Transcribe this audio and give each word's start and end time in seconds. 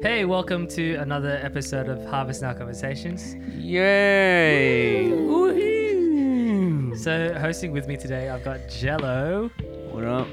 Hey, 0.00 0.24
welcome 0.24 0.68
to 0.68 0.94
another 0.96 1.40
episode 1.42 1.88
of 1.88 2.04
Harvest 2.06 2.40
Now 2.42 2.52
Conversations. 2.54 3.34
Yay! 3.56 5.08
Woohoo! 5.10 6.96
So, 6.96 7.36
hosting 7.38 7.72
with 7.72 7.88
me 7.88 7.96
today, 7.96 8.28
I've 8.28 8.44
got 8.44 8.68
Jello, 8.68 9.48
What 9.90 10.04
up? 10.04 10.28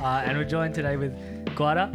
uh, 0.00 0.22
and 0.24 0.38
we're 0.38 0.44
joined 0.44 0.74
today 0.74 0.96
with 0.96 1.12
Guada, 1.56 1.92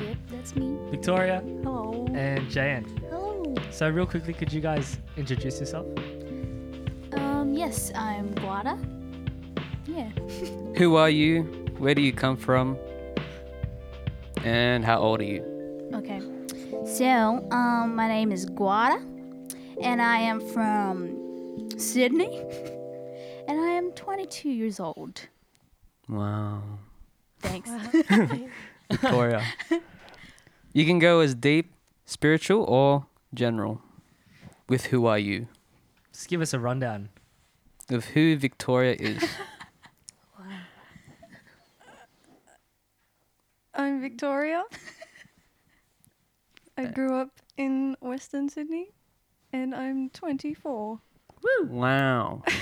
Yep, 0.00 0.16
that's 0.30 0.56
me. 0.56 0.78
Victoria, 0.90 1.42
Hello. 1.62 2.06
and 2.14 2.46
Jayan. 2.48 2.86
Hello. 3.10 3.54
So, 3.70 3.90
real 3.90 4.06
quickly, 4.06 4.32
could 4.32 4.50
you 4.52 4.62
guys 4.62 4.98
introduce 5.18 5.60
yourself? 5.60 5.86
Um, 7.12 7.52
yes, 7.52 7.92
I'm 7.94 8.34
Guada. 8.36 8.78
Yeah. 9.86 10.08
Who 10.78 10.96
are 10.96 11.10
you? 11.10 11.42
Where 11.78 11.94
do 11.94 12.00
you 12.00 12.12
come 12.12 12.36
from? 12.38 12.78
And 14.44 14.82
how 14.84 14.98
old 15.00 15.20
are 15.20 15.24
you? 15.24 15.55
Okay. 15.94 16.20
So, 16.84 17.46
um, 17.50 17.94
my 17.94 18.08
name 18.08 18.32
is 18.32 18.46
Guada, 18.46 19.00
and 19.82 20.02
I 20.02 20.18
am 20.18 20.40
from 20.40 21.68
Sydney, 21.78 22.38
and 23.48 23.60
I 23.60 23.70
am 23.70 23.92
22 23.92 24.48
years 24.50 24.80
old. 24.80 25.28
Wow. 26.08 26.62
Thanks. 27.40 27.70
Victoria. 28.90 29.42
you 30.72 30.84
can 30.84 30.98
go 30.98 31.20
as 31.20 31.34
deep, 31.34 31.72
spiritual, 32.04 32.64
or 32.64 33.06
general. 33.34 33.80
With 34.68 34.86
who 34.86 35.06
are 35.06 35.18
you? 35.18 35.46
Just 36.12 36.28
give 36.28 36.40
us 36.40 36.52
a 36.52 36.58
rundown. 36.58 37.08
Of 37.88 38.06
who 38.06 38.36
Victoria 38.36 38.96
is. 38.98 39.22
Wow. 40.38 40.46
I'm 43.74 44.00
Victoria. 44.00 44.64
I 46.76 46.86
grew 46.86 47.14
up 47.14 47.30
in 47.56 47.96
Western 48.00 48.48
Sydney 48.48 48.88
and 49.52 49.74
I'm 49.74 50.10
24. 50.10 51.00
wow. 51.68 52.42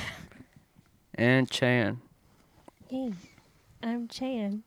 And 1.16 1.48
Chan. 1.48 2.00
Hey, 2.88 3.12
I'm 3.82 4.08
Chan. 4.08 4.64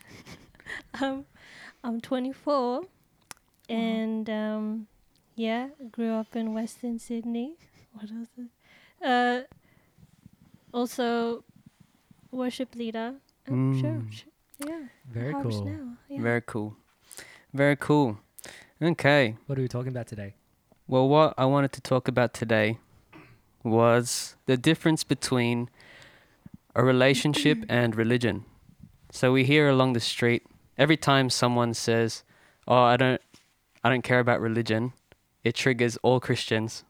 um, 1.00 1.26
I'm 1.84 2.00
24, 2.00 2.82
and 3.68 4.28
um, 4.30 4.86
yeah, 5.36 5.68
grew 5.92 6.14
up 6.14 6.34
in 6.34 6.54
Western 6.54 6.98
Sydney. 6.98 7.56
What 7.92 8.10
else? 8.10 8.28
is- 8.38 9.06
Uh, 9.06 9.42
also, 10.72 11.44
worship 12.30 12.74
leader 12.74 13.14
at 13.46 13.52
Mm. 13.52 13.80
church. 13.82 14.26
Yeah, 14.66 14.84
Very 15.12 15.32
Harvest 15.32 15.58
cool. 15.58 15.66
Now. 15.70 15.96
Yeah. 16.08 16.22
Very 16.22 16.42
cool. 16.42 16.76
Very 17.52 17.76
cool. 17.76 18.18
Okay. 18.82 19.36
What 19.44 19.58
are 19.58 19.62
we 19.62 19.68
talking 19.68 19.90
about 19.90 20.06
today? 20.06 20.34
Well, 20.88 21.06
what 21.06 21.34
I 21.36 21.44
wanted 21.44 21.72
to 21.72 21.82
talk 21.82 22.08
about 22.08 22.32
today 22.32 22.78
was 23.62 24.36
the 24.46 24.56
difference 24.56 25.04
between 25.04 25.68
a 26.74 26.82
relationship 26.82 27.58
and 27.68 27.94
religion. 27.94 28.46
So 29.12 29.32
we 29.32 29.44
hear 29.44 29.68
along 29.68 29.92
the 29.92 30.00
street 30.00 30.46
every 30.78 30.96
time 30.96 31.28
someone 31.28 31.74
says, 31.74 32.24
"Oh, 32.66 32.82
I 32.82 32.96
don't 32.96 33.20
I 33.84 33.90
don't 33.90 34.02
care 34.02 34.18
about 34.18 34.40
religion." 34.40 34.94
It 35.44 35.54
triggers 35.56 35.98
all 35.98 36.18
Christians. 36.18 36.84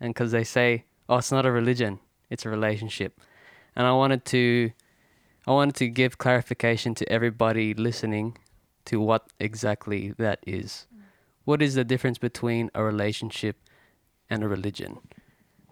And 0.00 0.16
cuz 0.16 0.32
they 0.32 0.42
say, 0.44 0.84
"Oh, 1.08 1.18
it's 1.18 1.30
not 1.30 1.46
a 1.46 1.52
religion, 1.52 2.00
it's 2.28 2.44
a 2.44 2.50
relationship." 2.50 3.20
And 3.76 3.86
I 3.86 3.92
wanted 3.92 4.24
to 4.34 4.72
I 5.46 5.52
wanted 5.52 5.76
to 5.76 5.86
give 5.86 6.18
clarification 6.18 6.96
to 6.96 7.08
everybody 7.08 7.72
listening 7.72 8.36
to 8.86 8.98
what 8.98 9.28
exactly 9.38 10.12
that 10.18 10.40
is 10.44 10.88
what 11.50 11.60
is 11.60 11.74
the 11.74 11.82
difference 11.82 12.16
between 12.16 12.70
a 12.76 12.84
relationship 12.84 13.56
and 14.30 14.44
a 14.44 14.48
religion? 14.48 15.00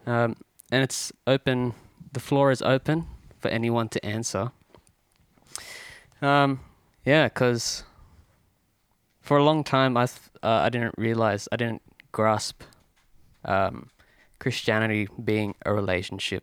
Um, 0.07 0.35
and 0.73 0.83
it's 0.83 1.13
open, 1.25 1.75
the 2.13 2.19
floor 2.19 2.51
is 2.51 2.61
open 2.63 3.07
for 3.39 3.47
anyone 3.47 3.89
to 3.91 4.05
answer. 4.05 4.51
Um, 6.21 6.59
yeah, 7.05 7.29
because 7.29 7.85
for 9.21 9.37
a 9.37 9.45
long 9.45 9.63
time 9.63 9.97
I, 9.97 10.07
th- 10.07 10.19
uh, 10.43 10.63
I 10.67 10.69
didn't 10.69 10.97
realize, 10.99 11.49
I 11.53 11.57
didn't 11.57 11.83
grasp 12.11 12.65
um, 13.45 13.91
Christianity 14.41 15.07
being 15.23 15.55
a 15.65 15.73
relationship. 15.73 16.43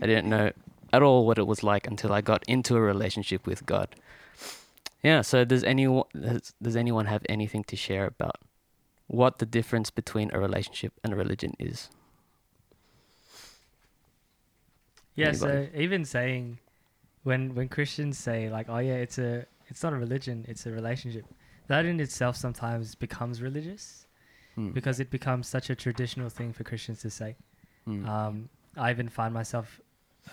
I 0.00 0.06
didn't 0.06 0.28
know 0.30 0.52
at 0.92 1.02
all 1.02 1.26
what 1.26 1.36
it 1.36 1.48
was 1.48 1.64
like 1.64 1.88
until 1.88 2.12
I 2.12 2.20
got 2.20 2.44
into 2.46 2.76
a 2.76 2.80
relationship 2.80 3.44
with 3.44 3.66
God. 3.66 3.88
Yeah, 5.02 5.22
so 5.22 5.44
does 5.44 5.64
anyone 5.64 6.04
does, 6.18 6.52
does 6.60 6.76
anyone 6.76 7.06
have 7.06 7.22
anything 7.28 7.64
to 7.64 7.76
share 7.76 8.06
about 8.06 8.36
what 9.06 9.38
the 9.38 9.46
difference 9.46 9.90
between 9.90 10.30
a 10.32 10.38
relationship 10.38 10.92
and 11.02 11.12
a 11.12 11.16
religion 11.16 11.54
is? 11.58 11.88
Yeah, 15.14 15.32
so 15.32 15.66
even 15.74 16.04
saying 16.04 16.58
when 17.24 17.54
when 17.54 17.68
Christians 17.68 18.18
say 18.18 18.48
like, 18.50 18.68
"Oh 18.68 18.78
yeah, 18.78 18.94
it's 18.94 19.18
a 19.18 19.46
it's 19.68 19.82
not 19.82 19.92
a 19.92 19.96
religion, 19.96 20.44
it's 20.48 20.66
a 20.66 20.70
relationship," 20.70 21.24
that 21.66 21.84
in 21.84 22.00
itself 22.00 22.36
sometimes 22.36 22.94
becomes 22.94 23.42
religious 23.42 24.06
Hmm. 24.56 24.70
because 24.70 24.98
it 24.98 25.10
becomes 25.10 25.46
such 25.46 25.70
a 25.70 25.76
traditional 25.76 26.28
thing 26.28 26.52
for 26.52 26.64
Christians 26.64 27.00
to 27.02 27.10
say. 27.10 27.36
Hmm. 27.84 28.04
Um, 28.04 28.48
I 28.76 28.90
even 28.90 29.08
find 29.08 29.32
myself 29.32 29.80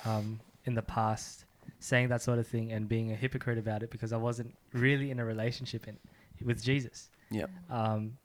um, 0.06 0.40
in 0.66 0.74
the 0.74 0.82
past 0.82 1.46
saying 1.80 2.10
that 2.10 2.22
sort 2.22 2.40
of 2.40 2.48
thing 2.48 2.72
and 2.72 2.88
being 2.88 3.12
a 3.12 3.16
hypocrite 3.16 3.58
about 3.58 3.84
it 3.84 3.92
because 3.92 4.12
I 4.14 4.18
wasn't 4.18 4.56
really 4.74 5.12
in 5.12 5.20
a 5.20 5.26
relationship 5.26 5.88
in, 5.88 5.98
with 6.44 6.64
Jesus. 6.64 7.10
Yep. 7.32 7.50
Um, 7.70 8.18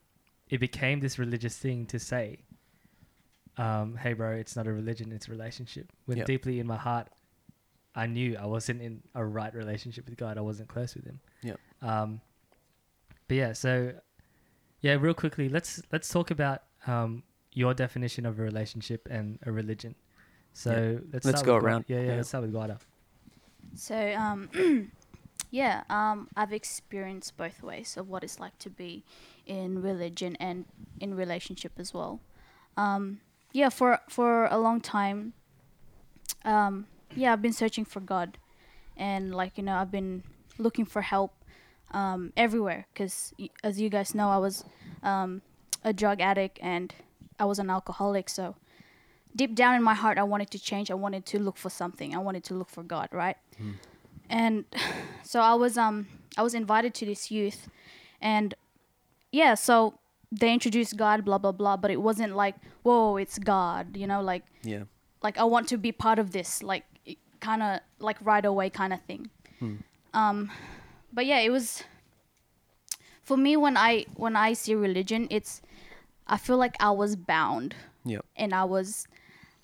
it 0.49 0.59
became 0.59 1.01
this 1.01 1.19
religious 1.19 1.57
thing 1.57 1.87
to 1.87 1.99
say, 1.99 2.41
um, 3.57 3.97
"Hey, 3.97 4.13
bro, 4.15 4.33
it's 4.33 4.57
not 4.57 4.67
a 4.67 4.73
religion; 4.73 5.13
it's 5.13 5.29
a 5.29 5.31
relationship." 5.31 5.91
When 6.07 6.19
Yep. 6.19 6.27
deeply 6.27 6.61
in 6.61 6.67
my 6.67 6.77
heart, 6.77 7.09
I 7.95 8.07
knew 8.07 8.37
I 8.37 8.47
wasn't 8.47 8.81
in 8.81 9.03
a 9.15 9.25
right 9.25 9.55
relationship 9.55 10.07
with 10.09 10.17
God. 10.17 10.39
I 10.39 10.41
wasn't 10.41 10.69
close 10.69 10.95
with 10.95 11.05
Him. 11.05 11.21
Yep. 11.43 11.61
Um, 11.83 12.21
but 13.29 13.37
yeah, 13.37 13.53
so 13.53 13.93
yeah, 14.81 14.95
real 14.95 15.15
quickly, 15.15 15.49
let's 15.49 15.83
let's 15.93 16.09
talk 16.09 16.31
about 16.31 16.63
um, 16.87 17.23
your 17.53 17.75
definition 17.75 18.25
of 18.27 18.39
a 18.39 18.43
relationship 18.43 19.09
and 19.11 19.39
a 19.45 19.53
religion. 19.53 19.95
So 20.55 21.01
let's 21.13 21.25
Let's 21.25 21.43
go 21.43 21.57
around. 21.57 21.85
Yeah, 21.89 21.99
yeah, 22.01 22.07
Yeah. 22.09 22.17
let's 22.17 22.29
start 22.29 22.43
with 22.45 22.53
Guada. 22.53 22.79
So, 23.75 24.13
um, 24.15 24.91
yeah, 25.51 25.83
um, 25.91 26.29
I've 26.37 26.53
experienced 26.53 27.37
both 27.37 27.63
ways 27.63 27.97
of 27.97 28.09
what 28.09 28.25
it's 28.25 28.39
like 28.39 28.59
to 28.61 28.71
be 28.71 29.05
in 29.47 29.83
religion 29.83 30.37
and 30.41 30.65
in 31.01 31.15
relationship 31.15 31.73
as 31.79 31.93
well. 31.93 32.21
Um, 32.77 33.21
yeah, 33.53 33.69
for 33.69 34.01
for 34.09 34.47
a 34.47 34.59
long 34.59 34.81
time, 34.81 35.35
um, 36.45 36.87
yeah, 37.15 37.33
I've 37.33 37.43
been 37.43 37.53
searching 37.53 37.85
for 37.85 38.01
God, 38.01 38.39
and 38.97 39.35
like 39.35 39.59
you 39.59 39.65
know, 39.65 39.77
I've 39.77 39.91
been 39.91 40.23
looking 40.59 40.85
for 40.85 41.03
help 41.03 41.33
um, 41.93 42.33
everywhere 42.37 42.87
because, 42.93 43.35
as 43.63 43.81
you 43.81 43.89
guys 43.89 44.15
know, 44.15 44.31
I 44.31 44.39
was 44.39 44.65
um, 45.03 45.43
a 45.85 45.93
drug 45.93 46.21
addict 46.21 46.59
and 46.63 46.95
I 47.39 47.45
was 47.45 47.59
an 47.59 47.71
alcoholic, 47.71 48.29
so 48.29 48.57
deep 49.35 49.55
down 49.55 49.75
in 49.75 49.83
my 49.83 49.95
heart, 49.95 50.19
I 50.19 50.23
wanted 50.23 50.51
to 50.51 50.59
change. 50.59 50.91
I 50.91 50.95
wanted 50.95 51.25
to 51.27 51.39
look 51.39 51.57
for 51.57 51.71
something. 51.71 52.15
I 52.15 52.19
wanted 52.19 52.45
to 52.45 52.55
look 52.55 52.69
for 52.71 52.83
God, 52.83 53.09
right? 53.13 53.37
And 54.31 54.65
so 55.23 55.41
I 55.41 55.55
was 55.55 55.77
um 55.79 56.07
I 56.37 56.43
was 56.43 56.55
invited 56.55 56.95
to 56.95 57.07
this 57.07 57.31
youth, 57.31 57.69
and 58.21 58.55
yeah, 59.31 59.55
so 59.55 59.99
they 60.31 60.53
introduced 60.53 60.97
God, 60.97 61.25
blah 61.25 61.39
blah 61.39 61.53
blah. 61.53 61.77
But 61.77 61.91
it 61.91 62.01
wasn't 62.01 62.35
like 62.37 62.57
whoa, 62.83 63.17
it's 63.17 63.39
God, 63.39 63.97
you 63.97 64.07
know, 64.07 64.21
like 64.23 64.45
Yeah. 64.63 64.85
like 65.23 65.39
I 65.39 65.45
want 65.45 65.69
to 65.69 65.77
be 65.79 65.93
part 65.93 66.19
of 66.19 66.33
this, 66.33 66.63
like 66.63 66.85
kind 67.41 67.63
of 67.63 67.81
like 67.99 68.19
right 68.25 68.45
away 68.45 68.71
kind 68.71 68.93
of 68.93 69.01
thing. 69.03 69.31
Um, 70.15 70.51
but 71.13 71.25
yeah, 71.27 71.39
it 71.41 71.51
was 71.51 71.85
for 73.23 73.37
me 73.37 73.57
when 73.57 73.77
I 73.77 74.07
when 74.17 74.37
I 74.37 74.53
see 74.53 74.75
religion, 74.75 75.27
it's 75.31 75.63
I 76.27 76.37
feel 76.37 76.57
like 76.57 76.77
I 76.81 76.91
was 76.91 77.17
bound 77.17 77.75
Yep. 78.05 78.25
and 78.37 78.53
I 78.55 78.65
was 78.65 79.07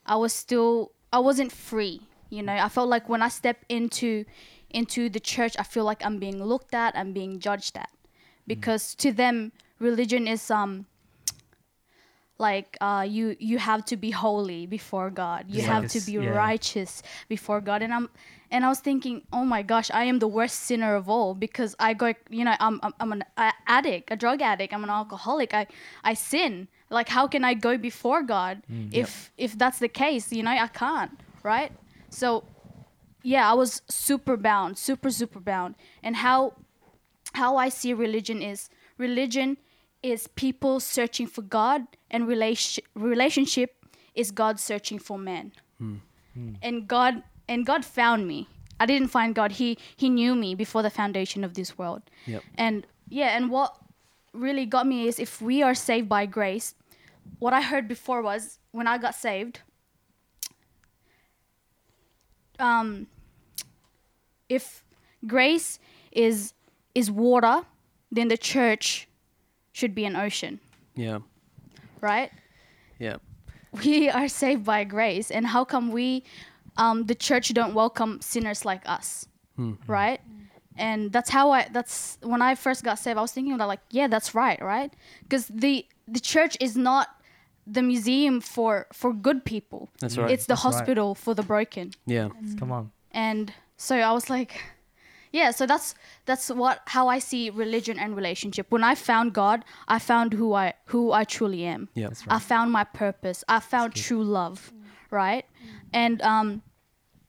I 0.08 0.16
was 0.16 0.32
still 0.32 0.92
I 1.12 1.18
wasn't 1.20 1.52
free. 1.52 2.00
You 2.30 2.42
know, 2.42 2.52
I 2.52 2.68
felt 2.68 2.88
like 2.88 3.08
when 3.08 3.22
I 3.22 3.28
step 3.28 3.64
into 3.68 4.24
into 4.70 5.08
the 5.08 5.20
church, 5.20 5.54
I 5.58 5.62
feel 5.62 5.84
like 5.84 6.04
I'm 6.04 6.18
being 6.18 6.42
looked 6.44 6.74
at, 6.74 6.96
I'm 6.96 7.12
being 7.12 7.38
judged 7.38 7.76
at, 7.76 7.90
because 8.46 8.94
to 8.96 9.12
them, 9.12 9.52
religion 9.78 10.26
is 10.26 10.50
um 10.50 10.86
like 12.38 12.76
uh 12.80 13.04
you 13.08 13.36
you 13.40 13.58
have 13.58 13.84
to 13.86 13.96
be 13.96 14.10
holy 14.10 14.66
before 14.66 15.10
God, 15.10 15.46
you 15.48 15.62
like 15.62 15.70
have 15.70 15.88
to 15.88 16.00
be 16.00 16.12
yeah. 16.12 16.30
righteous 16.30 17.02
before 17.28 17.60
God, 17.60 17.82
and 17.82 17.92
I'm 17.92 18.08
and 18.50 18.64
I 18.64 18.68
was 18.68 18.80
thinking, 18.80 19.22
oh 19.32 19.44
my 19.44 19.62
gosh, 19.62 19.90
I 19.92 20.04
am 20.04 20.18
the 20.18 20.28
worst 20.28 20.60
sinner 20.60 20.94
of 20.94 21.08
all 21.08 21.34
because 21.34 21.74
I 21.78 21.94
go, 21.94 22.14
you 22.30 22.44
know, 22.44 22.54
I'm 22.60 22.80
I'm, 22.82 22.94
I'm 23.00 23.12
an 23.12 23.24
addict, 23.66 24.10
a 24.10 24.16
drug 24.16 24.42
addict, 24.42 24.72
I'm 24.74 24.84
an 24.84 24.90
alcoholic, 24.90 25.54
I 25.54 25.66
I 26.04 26.14
sin. 26.14 26.68
Like, 26.90 27.08
how 27.08 27.26
can 27.26 27.44
I 27.44 27.54
go 27.54 27.76
before 27.76 28.22
God 28.22 28.62
mm, 28.70 28.88
if 28.92 29.30
if 29.36 29.58
that's 29.58 29.78
the 29.78 29.88
case? 29.88 30.32
You 30.32 30.42
know, 30.42 30.50
I 30.50 30.68
can't, 30.68 31.18
right? 31.42 31.72
So, 32.10 32.44
yeah, 33.22 33.50
I 33.50 33.54
was 33.54 33.82
super 33.88 34.36
bound, 34.36 34.78
super 34.78 35.10
super 35.10 35.40
bound, 35.40 35.74
and 36.02 36.16
how 36.16 36.54
how 37.34 37.56
I 37.56 37.68
see 37.68 37.92
religion 37.92 38.42
is 38.42 38.70
religion 38.96 39.58
is 40.02 40.28
people 40.28 40.80
searching 40.80 41.26
for 41.26 41.42
God, 41.42 41.82
and 42.10 42.26
relation 42.26 42.84
relationship 42.94 43.84
is 44.14 44.30
God 44.30 44.58
searching 44.58 44.98
for 44.98 45.18
man. 45.18 45.52
Hmm, 45.78 45.96
hmm. 46.34 46.52
And 46.62 46.88
God 46.88 47.22
and 47.48 47.66
God 47.66 47.84
found 47.84 48.26
me. 48.26 48.48
I 48.80 48.86
didn't 48.86 49.08
find 49.08 49.34
God. 49.34 49.52
He 49.52 49.76
He 49.96 50.08
knew 50.08 50.34
me 50.34 50.54
before 50.54 50.82
the 50.82 50.90
foundation 50.90 51.44
of 51.44 51.54
this 51.54 51.76
world. 51.76 52.02
Yep. 52.26 52.42
And 52.56 52.86
yeah, 53.08 53.36
and 53.36 53.50
what 53.50 53.76
really 54.32 54.66
got 54.66 54.86
me 54.86 55.08
is 55.08 55.18
if 55.18 55.40
we 55.40 55.62
are 55.62 55.74
saved 55.74 56.08
by 56.08 56.26
grace, 56.26 56.74
what 57.38 57.52
I 57.52 57.60
heard 57.62 57.88
before 57.88 58.22
was 58.22 58.58
when 58.72 58.86
I 58.86 58.98
got 58.98 59.14
saved, 59.14 59.60
um, 62.58 63.06
if 64.48 64.84
grace 65.26 65.78
is 66.12 66.52
is 66.94 67.10
water, 67.10 67.62
then 68.10 68.28
the 68.28 68.36
church 68.36 69.06
should 69.72 69.94
be 69.94 70.04
an 70.04 70.16
ocean, 70.16 70.58
Yeah. 70.96 71.18
right? 72.00 72.32
Yeah. 72.98 73.16
We 73.84 74.08
are 74.08 74.26
saved 74.28 74.64
by 74.64 74.82
grace, 74.84 75.30
and 75.30 75.46
how 75.46 75.64
come 75.64 75.92
we, 75.92 76.24
um, 76.76 77.04
the 77.06 77.14
church, 77.14 77.52
don't 77.54 77.74
welcome 77.74 78.20
sinners 78.20 78.64
like 78.64 78.82
us, 78.88 79.26
right? 79.86 80.20
And 80.78 81.12
that's 81.12 81.30
how 81.30 81.50
I. 81.50 81.68
That's 81.72 82.18
when 82.22 82.40
I 82.40 82.54
first 82.54 82.84
got 82.84 82.98
saved. 82.98 83.18
I 83.18 83.22
was 83.22 83.32
thinking 83.32 83.56
that, 83.58 83.66
like, 83.66 83.80
yeah, 83.90 84.06
that's 84.08 84.34
right, 84.34 84.60
right? 84.62 84.92
Because 85.22 85.46
the 85.48 85.84
the 86.06 86.20
church 86.20 86.56
is 86.60 86.76
not 86.76 87.08
the 87.66 87.82
museum 87.82 88.40
for 88.40 88.86
for 88.92 89.12
good 89.12 89.44
people. 89.44 89.88
That's 90.00 90.16
right. 90.16 90.30
It's 90.30 90.46
the 90.46 90.54
That's 90.54 90.64
right. 90.64 90.74
hospital 90.74 91.14
for 91.14 91.34
the 91.34 91.42
broken. 91.42 91.90
yeah. 92.06 92.28
Come 92.58 92.72
on. 92.72 92.90
and 93.12 93.52
so 93.76 93.94
i 93.96 94.12
was 94.12 94.28
like 94.28 94.52
yeah 95.32 95.50
so 95.52 95.64
that's 95.66 95.94
that's 96.26 96.48
what 96.50 96.80
how 96.86 97.06
i 97.16 97.18
see 97.20 97.48
religion 97.50 97.96
and 97.98 98.16
relationship 98.16 98.66
when 98.70 98.82
i 98.82 98.94
found 98.94 99.32
god 99.32 99.64
i 99.86 99.98
found 100.00 100.32
who 100.32 100.52
i 100.52 100.72
who 100.86 101.12
i 101.12 101.22
truly 101.24 101.62
am 101.64 101.88
Yeah. 101.94 102.08
That's 102.08 102.24
i 102.28 102.38
found 102.40 102.72
my 102.72 102.84
purpose 102.84 103.44
i 103.48 103.60
found 103.60 103.94
true 103.94 104.24
love 104.24 104.72
right 105.10 105.44
and 105.92 106.20
um 106.22 106.62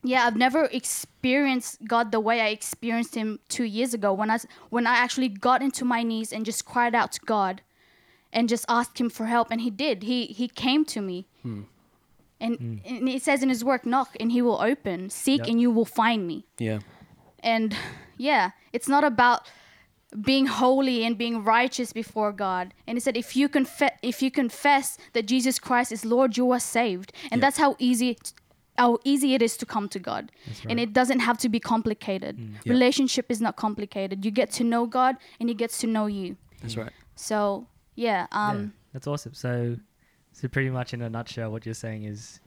yeah 0.04 0.25
i've 0.25 0.36
never 0.38 0.66
experienced 0.66 1.78
god 1.88 2.12
the 2.12 2.19
way 2.19 2.40
i 2.42 2.48
experienced 2.48 3.16
him 3.16 3.40
two 3.50 3.63
years 3.66 3.94
ago 3.94 4.13
when 4.13 4.30
i 4.31 4.38
when 4.69 4.88
i 4.88 4.96
actually 4.96 5.28
got 5.28 5.62
into 5.62 5.84
my 5.84 6.04
knees 6.04 6.31
and 6.31 6.46
just 6.46 6.63
cried 6.66 6.96
out 6.96 7.12
to 7.12 7.19
god 7.25 7.62
and 8.31 8.48
just 8.48 8.66
asked 8.69 9.00
him 9.00 9.10
for 9.10 9.25
help 9.25 9.48
and 9.50 9.62
he 9.62 9.72
did. 9.72 10.04
He 10.04 10.28
he 10.28 10.48
came 10.48 10.86
to 10.86 11.01
me. 11.01 11.25
Hmm. 11.42 11.62
And, 12.40 12.56
hmm. 12.57 12.75
and 12.86 13.10
it 13.10 13.24
says 13.24 13.42
in 13.42 13.50
his 13.50 13.66
work 13.66 13.88
knock 13.88 14.16
and 14.19 14.31
he 14.31 14.42
will 14.42 14.62
open. 14.62 15.10
Seek 15.10 15.40
Yep. 15.40 15.48
and 15.50 15.60
you 15.60 15.72
will 15.72 15.84
find 16.02 16.28
me. 16.28 16.45
Yeah. 16.60 16.80
and 17.42 17.75
yeah 18.18 18.52
it's 18.72 18.88
not 18.88 19.04
about 19.04 19.48
being 20.22 20.45
holy 20.45 21.04
and 21.06 21.18
being 21.18 21.44
righteous 21.44 21.92
before 21.92 22.31
god. 22.31 22.74
And 22.86 22.98
he 22.98 23.00
said 23.00 23.18
if 23.18 23.36
you 23.36 23.50
confess 23.50 23.94
if 24.04 24.22
you 24.22 24.30
confess 24.30 24.98
that 25.13 25.25
jesus 25.25 25.57
christ 25.60 25.92
is 25.92 26.06
lord 26.06 26.38
you 26.38 26.52
are 26.52 26.60
saved. 26.60 27.12
And 27.31 27.40
Yeah. 27.40 27.45
that's 27.48 27.57
how 27.57 27.75
easy 27.80 28.18
how 28.81 28.90
easy 29.12 29.30
it 29.38 29.42
is 29.48 29.54
to 29.62 29.66
come 29.74 29.88
to 29.96 30.00
god 30.10 30.24
That's 30.48 30.62
and 30.70 30.80
it 30.86 30.92
doesn't 31.00 31.22
have 31.28 31.38
to 31.44 31.50
be 31.56 31.60
complicated 31.74 32.34
Yeah. 32.40 32.74
relationship 32.76 33.26
is 33.36 33.40
not 33.48 33.56
complicated 33.66 34.16
you 34.26 34.31
get 34.42 34.50
to 34.60 34.64
know 34.74 34.84
god 35.00 35.14
and 35.40 35.46
he 35.52 35.56
gets 35.64 35.76
to 35.84 35.88
know 35.96 36.06
you 36.20 36.30
That's 36.62 36.78
right. 36.84 36.94
so 37.16 37.40
yeah 37.96 38.22
um 38.31 38.58
yeah, 38.58 38.66
that's 38.94 39.08
awesome. 39.14 39.34
So, 39.46 39.52
so 40.38 40.48
pretty 40.48 40.72
much 40.78 40.90
in 40.96 41.02
a 41.08 41.10
nutshell, 41.18 41.50
what 41.54 41.62
you're 41.66 41.81
saying 41.88 42.02
is, 42.14 42.40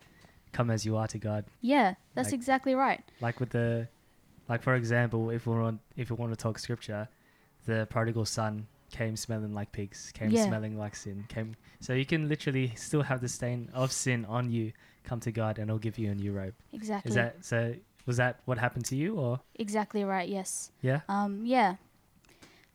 come 0.56 0.68
as 0.74 0.80
you 0.86 0.96
are 1.00 1.06
to 1.14 1.18
God. 1.30 1.42
yeah, 1.60 1.88
that's 2.14 2.28
Like- 2.32 2.40
exactly 2.40 2.74
right 2.86 3.02
Like 3.26 3.36
with 3.42 3.50
the, 3.58 3.68
like 4.50 4.62
for 4.66 4.74
example, 4.74 5.22
if 5.36 5.42
we 5.46 5.54
want 5.64 5.78
if 6.02 6.06
we 6.10 6.16
want 6.22 6.32
to 6.36 6.40
talk 6.44 6.58
scripture, 6.58 7.02
the 7.70 7.78
prodigal 7.94 8.24
son 8.38 8.66
came 8.92 9.16
smelling 9.16 9.52
like 9.52 9.72
pigs, 9.72 10.12
came 10.14 10.30
Yeah. 10.30 10.46
smelling 10.46 10.78
like 10.78 10.94
sin, 10.94 11.24
came. 11.28 11.56
So 11.80 11.94
you 11.94 12.06
can 12.06 12.28
literally 12.28 12.72
still 12.76 13.02
have 13.02 13.20
the 13.20 13.28
stain 13.28 13.70
of 13.72 13.90
sin 13.90 14.24
on 14.26 14.50
you. 14.52 14.72
Come 15.02 15.18
to 15.20 15.32
God, 15.32 15.58
and 15.58 15.68
He'll 15.68 15.78
give 15.78 15.98
you 15.98 16.12
a 16.12 16.14
new 16.14 16.32
robe. 16.32 16.54
exactly 16.72 17.08
Is 17.08 17.16
that 17.16 17.44
so? 17.44 17.74
Was 18.06 18.16
that 18.18 18.40
what 18.44 18.58
happened 18.58 18.84
to 18.86 18.96
you, 18.96 19.16
or 19.16 19.40
exactly 19.56 20.04
right 20.04 20.28
yes 20.28 20.70
yeah? 20.80 21.00
Um, 21.08 21.44
yeah. 21.44 21.76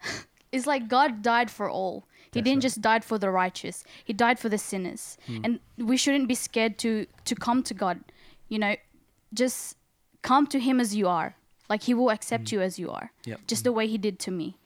it's 0.52 0.68
like 0.68 0.90
God 0.90 1.22
died 1.22 1.50
for 1.50 1.70
all. 1.70 2.06
He 2.34 2.40
That's 2.40 2.46
didn't 2.46 2.58
right. 2.58 2.62
just 2.62 2.82
die 2.82 3.00
for 3.00 3.18
the 3.18 3.32
righteous. 3.32 3.84
He 4.04 4.14
died 4.14 4.40
for 4.40 4.50
the 4.50 4.58
sinners. 4.58 5.18
Hmm. 5.26 5.40
And 5.44 5.60
we 5.78 5.96
shouldn't 5.96 6.28
be 6.28 6.36
scared 6.36 6.78
to 6.80 7.06
to 7.26 7.36
come 7.36 7.64
to 7.64 7.74
God. 7.74 8.00
You 8.50 8.60
know, 8.60 8.76
just 9.34 9.78
come 10.22 10.48
to 10.48 10.60
him 10.60 10.80
as 10.80 10.96
you 10.96 11.08
are. 11.08 11.36
Like 11.70 11.84
he 11.84 11.94
will 11.94 12.10
accept 12.10 12.50
hmm. 12.50 12.56
you 12.56 12.62
as 12.62 12.78
you 12.80 12.92
are. 12.92 13.12
Yep. 13.26 13.40
Just 13.48 13.62
hmm. 13.62 13.68
the 13.68 13.72
way 13.72 13.88
he 13.88 13.98
did 13.98 14.20
to 14.20 14.32
me. 14.32 14.58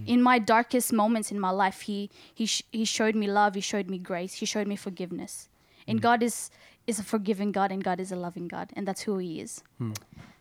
Mm-hmm. 0.00 0.12
In 0.14 0.22
my 0.22 0.38
darkest 0.38 0.92
moments 0.92 1.30
in 1.30 1.38
my 1.40 1.50
life, 1.50 1.82
he 1.82 2.10
he 2.34 2.46
sh- 2.46 2.62
he 2.72 2.84
showed 2.84 3.14
me 3.14 3.26
love, 3.26 3.54
he 3.54 3.60
showed 3.60 3.88
me 3.90 3.98
grace, 3.98 4.34
he 4.34 4.46
showed 4.46 4.66
me 4.66 4.76
forgiveness. 4.76 5.48
And 5.86 5.98
mm-hmm. 5.98 6.02
God 6.02 6.22
is 6.22 6.50
is 6.86 6.98
a 6.98 7.02
forgiving 7.04 7.52
God 7.52 7.70
and 7.70 7.84
God 7.84 8.00
is 8.00 8.10
a 8.12 8.16
loving 8.16 8.48
God 8.48 8.70
and 8.74 8.86
that's 8.88 9.02
who 9.02 9.18
he 9.18 9.40
is. 9.40 9.62
Hmm. 9.78 9.92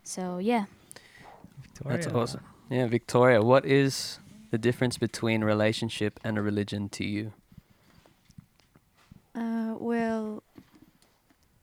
So, 0.03 0.37
yeah. 0.39 0.65
That's 1.85 2.05
Victoria. 2.05 2.23
awesome. 2.23 2.43
Yeah, 2.69 2.87
Victoria, 2.87 3.41
what 3.43 3.65
is 3.65 4.19
the 4.51 4.57
difference 4.57 4.97
between 4.97 5.43
relationship 5.43 6.19
and 6.23 6.37
a 6.37 6.41
religion 6.41 6.89
to 6.89 7.03
you? 7.05 7.33
Uh, 9.35 9.75
well, 9.77 10.43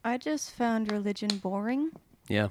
I 0.05 0.19
just 0.19 0.53
found 0.53 0.93
religion 0.93 1.29
boring. 1.43 1.91
Yeah. 2.29 2.49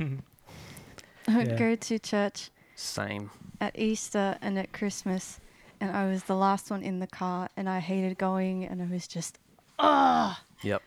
I 0.00 1.36
would 1.36 1.48
Yeah. 1.48 1.58
go 1.58 1.74
to 1.76 1.98
church 1.98 2.50
Same. 2.74 3.30
At 3.60 3.78
Easter 3.78 4.38
and 4.40 4.58
at 4.58 4.72
Christmas, 4.72 5.40
and 5.80 5.94
I 5.94 6.06
was 6.08 6.24
the 6.24 6.34
last 6.34 6.70
one 6.70 6.82
in 6.82 7.00
the 7.00 7.06
car, 7.06 7.48
and 7.56 7.68
I 7.68 7.80
hated 7.80 8.18
going, 8.18 8.64
and 8.64 8.82
I 8.82 8.86
was 8.86 9.06
just, 9.06 9.38
ah. 9.78 10.42
Yep. 10.62 10.82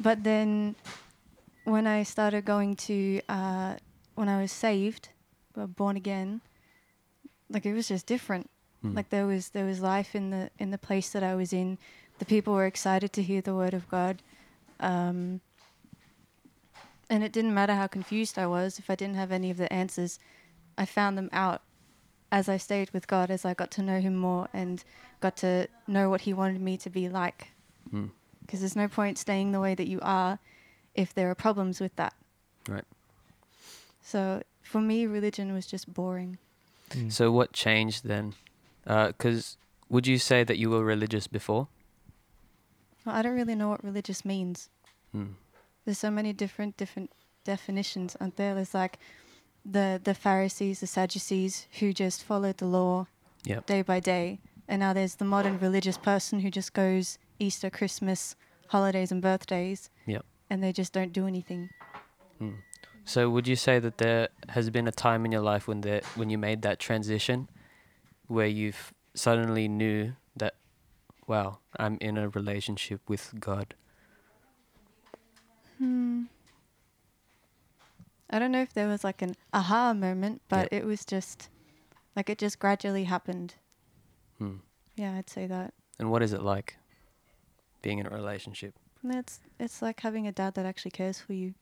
But 0.00 0.24
then, 0.24 0.76
when 1.64 1.86
I 1.86 2.02
started 2.04 2.44
going 2.44 2.76
to, 2.76 3.20
uh, 3.28 3.76
when 4.14 4.28
I 4.28 4.40
was 4.40 4.52
saved, 4.52 5.10
uh, 5.56 5.66
born 5.66 5.96
again, 5.96 6.40
like 7.50 7.66
it 7.66 7.72
was 7.72 7.88
just 7.88 8.06
different. 8.06 8.48
Hmm. 8.82 8.94
Like 8.94 9.10
there 9.10 9.26
was 9.26 9.50
there 9.50 9.64
was 9.64 9.80
life 9.80 10.14
in 10.14 10.30
the 10.30 10.50
in 10.58 10.70
the 10.70 10.78
place 10.78 11.10
that 11.10 11.22
I 11.22 11.34
was 11.34 11.52
in. 11.52 11.78
The 12.18 12.24
people 12.24 12.54
were 12.54 12.66
excited 12.66 13.12
to 13.14 13.22
hear 13.22 13.40
the 13.40 13.54
word 13.54 13.74
of 13.74 13.88
God, 13.88 14.22
um, 14.80 15.40
and 17.10 17.24
it 17.24 17.32
didn't 17.32 17.54
matter 17.54 17.74
how 17.74 17.86
confused 17.86 18.38
I 18.38 18.46
was. 18.46 18.78
If 18.78 18.90
I 18.90 18.94
didn't 18.94 19.16
have 19.16 19.32
any 19.32 19.50
of 19.50 19.56
the 19.56 19.72
answers, 19.72 20.18
I 20.76 20.84
found 20.84 21.16
them 21.18 21.28
out 21.32 21.62
as 22.30 22.48
I 22.48 22.56
stayed 22.56 22.90
with 22.90 23.06
God, 23.06 23.30
as 23.30 23.44
I 23.44 23.54
got 23.54 23.70
to 23.72 23.82
know 23.82 24.00
Him 24.00 24.16
more 24.16 24.48
and 24.52 24.82
got 25.20 25.36
to 25.38 25.68
know 25.86 26.10
what 26.10 26.22
He 26.22 26.32
wanted 26.32 26.60
me 26.60 26.76
to 26.78 26.90
be 26.90 27.08
like. 27.08 27.48
Hmm. 27.90 28.06
Because 28.40 28.60
there's 28.60 28.76
no 28.76 28.88
point 28.88 29.18
staying 29.18 29.52
the 29.52 29.60
way 29.60 29.74
that 29.74 29.88
you 29.88 29.98
are 30.02 30.38
if 30.94 31.14
there 31.14 31.30
are 31.30 31.34
problems 31.34 31.80
with 31.80 31.94
that. 31.96 32.14
Right. 32.68 32.84
So 34.02 34.42
for 34.62 34.80
me, 34.80 35.06
religion 35.06 35.52
was 35.52 35.66
just 35.66 35.92
boring. 35.92 36.38
Mm. 36.90 37.12
So 37.12 37.30
what 37.30 37.52
changed 37.52 38.06
then? 38.06 38.34
Because 38.86 39.58
would 39.90 40.06
you 40.06 40.18
say 40.18 40.44
that 40.44 40.56
you 40.58 40.70
were 40.70 40.82
religious 40.82 41.26
before? 41.26 41.68
Well, 43.04 43.14
I 43.14 43.22
don't 43.22 43.34
really 43.34 43.54
know 43.54 43.68
what 43.68 43.84
religious 43.84 44.24
means. 44.24 44.70
Hmm. 45.12 45.32
There's 45.84 45.98
so 45.98 46.10
many 46.10 46.32
different 46.32 46.76
different 46.76 47.10
definitions, 47.44 48.16
aren't 48.20 48.36
there? 48.36 48.54
There's 48.54 48.74
like 48.74 48.98
the 49.64 50.00
the 50.02 50.14
Pharisees, 50.14 50.80
the 50.80 50.86
Sadducees, 50.86 51.66
who 51.80 51.92
just 51.92 52.22
followed 52.24 52.58
the 52.58 52.66
law 52.66 53.06
Yep. 53.44 53.66
day 53.66 53.82
by 53.82 54.00
day, 54.00 54.40
and 54.66 54.80
now 54.80 54.92
there's 54.92 55.14
the 55.16 55.24
modern 55.24 55.58
religious 55.58 55.96
person 55.96 56.40
who 56.40 56.50
just 56.50 56.72
goes 56.72 57.18
Easter, 57.38 57.70
Christmas, 57.70 58.34
holidays, 58.68 59.12
and 59.12 59.22
birthdays, 59.22 59.90
Yep. 60.06 60.24
and 60.50 60.62
they 60.62 60.72
just 60.72 60.92
don't 60.92 61.12
do 61.12 61.26
anything. 61.26 61.70
Hmm. 62.38 62.56
So 63.04 63.30
would 63.30 63.48
you 63.48 63.56
say 63.56 63.78
that 63.78 63.98
there 63.98 64.28
has 64.50 64.68
been 64.70 64.86
a 64.86 64.92
time 64.92 65.24
in 65.24 65.32
your 65.32 65.40
life 65.40 65.66
when 65.66 65.80
there 65.80 66.02
when 66.14 66.28
you 66.30 66.36
made 66.38 66.62
that 66.62 66.78
transition, 66.78 67.48
where 68.26 68.46
you've 68.46 68.92
suddenly 69.14 69.66
knew 69.68 70.12
that, 70.36 70.54
wow, 71.26 71.58
I'm 71.78 71.96
in 72.00 72.18
a 72.18 72.28
relationship 72.28 73.00
with 73.08 73.32
God. 73.40 73.74
Hmm. 75.78 76.24
I 78.30 78.38
don't 78.38 78.52
know 78.52 78.62
if 78.62 78.72
there 78.74 78.88
was 78.88 79.04
like 79.04 79.22
an 79.22 79.34
aha 79.52 79.94
moment, 79.94 80.42
but 80.48 80.68
it 80.72 80.84
was 80.84 81.04
just 81.04 81.48
like 82.14 82.28
it 82.28 82.38
just 82.38 82.58
gradually 82.58 83.04
happened. 83.04 83.54
Hmm. 84.38 84.56
Yeah, 84.96 85.14
I'd 85.16 85.30
say 85.30 85.46
that. 85.46 85.72
And 85.98 86.10
what 86.10 86.22
is 86.22 86.32
it 86.32 86.42
like, 86.42 86.76
being 87.82 87.98
in 87.98 88.06
a 88.06 88.10
relationship? 88.10 88.74
It's 89.04 89.40
it's 89.58 89.80
like 89.80 90.00
having 90.00 90.26
a 90.26 90.32
dad 90.32 90.54
that 90.54 90.66
actually 90.66 90.90
cares 90.90 91.20
for 91.20 91.32
you, 91.32 91.54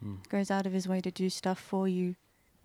Hmm. 0.00 0.16
goes 0.28 0.50
out 0.50 0.66
of 0.66 0.72
his 0.72 0.88
way 0.88 1.00
to 1.00 1.10
do 1.10 1.30
stuff 1.30 1.60
for 1.60 1.86
you, 1.86 2.16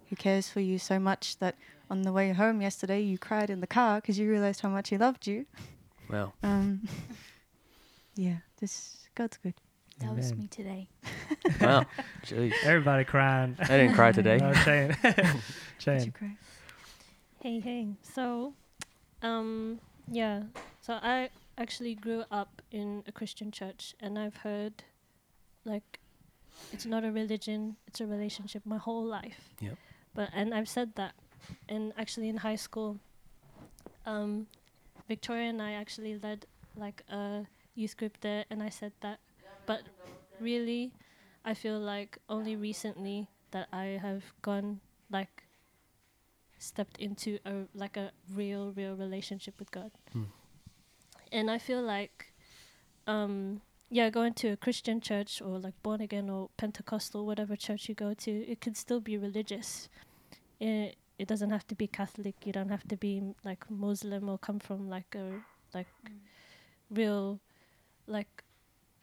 who 0.10 0.16
cares 0.16 0.50
for 0.50 0.60
you 0.62 0.80
so 0.80 0.98
much 1.00 1.38
that 1.40 1.56
on 1.90 2.02
the 2.04 2.12
way 2.14 2.32
home 2.34 2.62
yesterday 2.62 3.02
you 3.02 3.18
cried 3.18 3.50
in 3.50 3.60
the 3.62 3.68
car 3.68 4.00
because 4.02 4.18
you 4.18 4.30
realized 4.30 4.62
how 4.62 4.70
much 4.70 4.90
he 4.90 4.98
loved 4.98 5.28
you. 5.28 5.46
Well, 6.10 6.34
Um, 6.42 6.88
yeah, 8.16 8.38
this 8.60 9.08
God's 9.16 9.38
good. 9.38 9.56
That 10.00 10.16
was 10.16 10.34
me 10.36 10.48
today. 10.48 10.88
wow, 11.62 11.86
jeez. 12.26 12.54
Everybody 12.64 13.04
crying. 13.04 13.58
I 13.60 13.66
didn't 13.78 13.94
cry 13.96 14.12
today. 14.12 14.38
No, 14.38 14.54
Shane. 14.54 14.96
Did 15.04 15.18
you 15.18 15.42
Shane. 15.78 16.12
cry? 16.12 16.38
Hey, 17.42 17.60
hey. 17.60 17.88
So, 18.02 18.54
Um, 19.22 19.80
yeah. 20.10 20.44
So 20.82 20.94
I 21.02 21.30
actually 21.58 21.96
grew 21.96 22.24
up 22.32 22.62
in 22.72 23.04
a 23.08 23.12
Christian 23.12 23.52
church, 23.52 23.94
and 24.00 24.18
I've 24.18 24.38
heard, 24.38 24.84
like, 25.66 26.00
it's 26.72 26.86
not 26.86 27.04
a 27.04 27.12
religion; 27.12 27.76
it's 27.88 28.00
a 28.00 28.06
relationship. 28.08 28.66
My 28.66 28.78
whole 28.78 29.04
life. 29.04 29.54
Yep. 29.60 29.76
But 30.16 30.30
and 30.34 30.54
I've 30.54 30.70
said 30.70 30.96
that, 30.96 31.14
and 31.68 31.94
actually 31.98 32.30
in 32.30 32.38
high 32.38 32.56
school, 32.56 32.98
um, 34.06 34.48
Victoria 35.08 35.50
and 35.50 35.62
I 35.62 35.74
actually 35.74 36.18
led 36.18 36.46
like 36.76 37.04
a 37.10 37.46
youth 37.76 37.98
group 37.98 38.18
there, 38.22 38.46
and 38.50 38.64
I 38.64 38.70
said 38.70 38.94
that. 39.02 39.20
But 39.70 39.84
really, 40.40 40.94
I 41.46 41.54
feel 41.54 41.78
like 41.78 42.18
only 42.28 42.56
recently 42.56 43.28
that 43.52 43.68
I 43.72 44.00
have 44.02 44.24
gone 44.42 44.80
like 45.12 45.44
stepped 46.58 46.98
into 46.98 47.38
a 47.46 47.68
like 47.76 47.96
a 47.96 48.10
real 48.34 48.74
real 48.74 48.96
relationship 48.96 49.60
with 49.60 49.70
God. 49.70 49.92
Hmm. 50.12 50.24
And 51.32 51.52
I 51.52 51.60
feel 51.60 51.84
like 51.84 52.34
um 53.06 53.62
yeah, 53.92 54.10
going 54.10 54.34
to 54.42 54.48
a 54.50 54.58
Christian 54.58 55.02
church 55.02 55.40
or 55.40 55.60
like 55.60 55.78
born 55.84 56.02
again 56.02 56.32
or 56.32 56.50
Pentecostal, 56.58 57.28
whatever 57.28 57.56
church 57.56 57.90
you 57.90 57.94
go 57.94 58.16
to, 58.16 58.32
it 58.32 58.62
can 58.62 58.74
still 58.74 59.00
be 59.00 59.20
religious. 59.20 59.88
It 60.60 60.96
it 61.20 61.28
doesn't 61.28 61.52
have 61.52 61.68
to 61.68 61.76
be 61.76 61.86
Catholic. 61.86 62.36
You 62.44 62.54
don't 62.54 62.70
have 62.70 62.88
to 62.88 62.98
be 62.98 63.18
m- 63.18 63.36
like 63.46 63.70
Muslim 63.70 64.30
or 64.30 64.40
come 64.40 64.58
from 64.58 64.90
like 64.90 65.14
a 65.14 65.44
like 65.76 65.94
real 66.90 67.40
like 68.08 68.44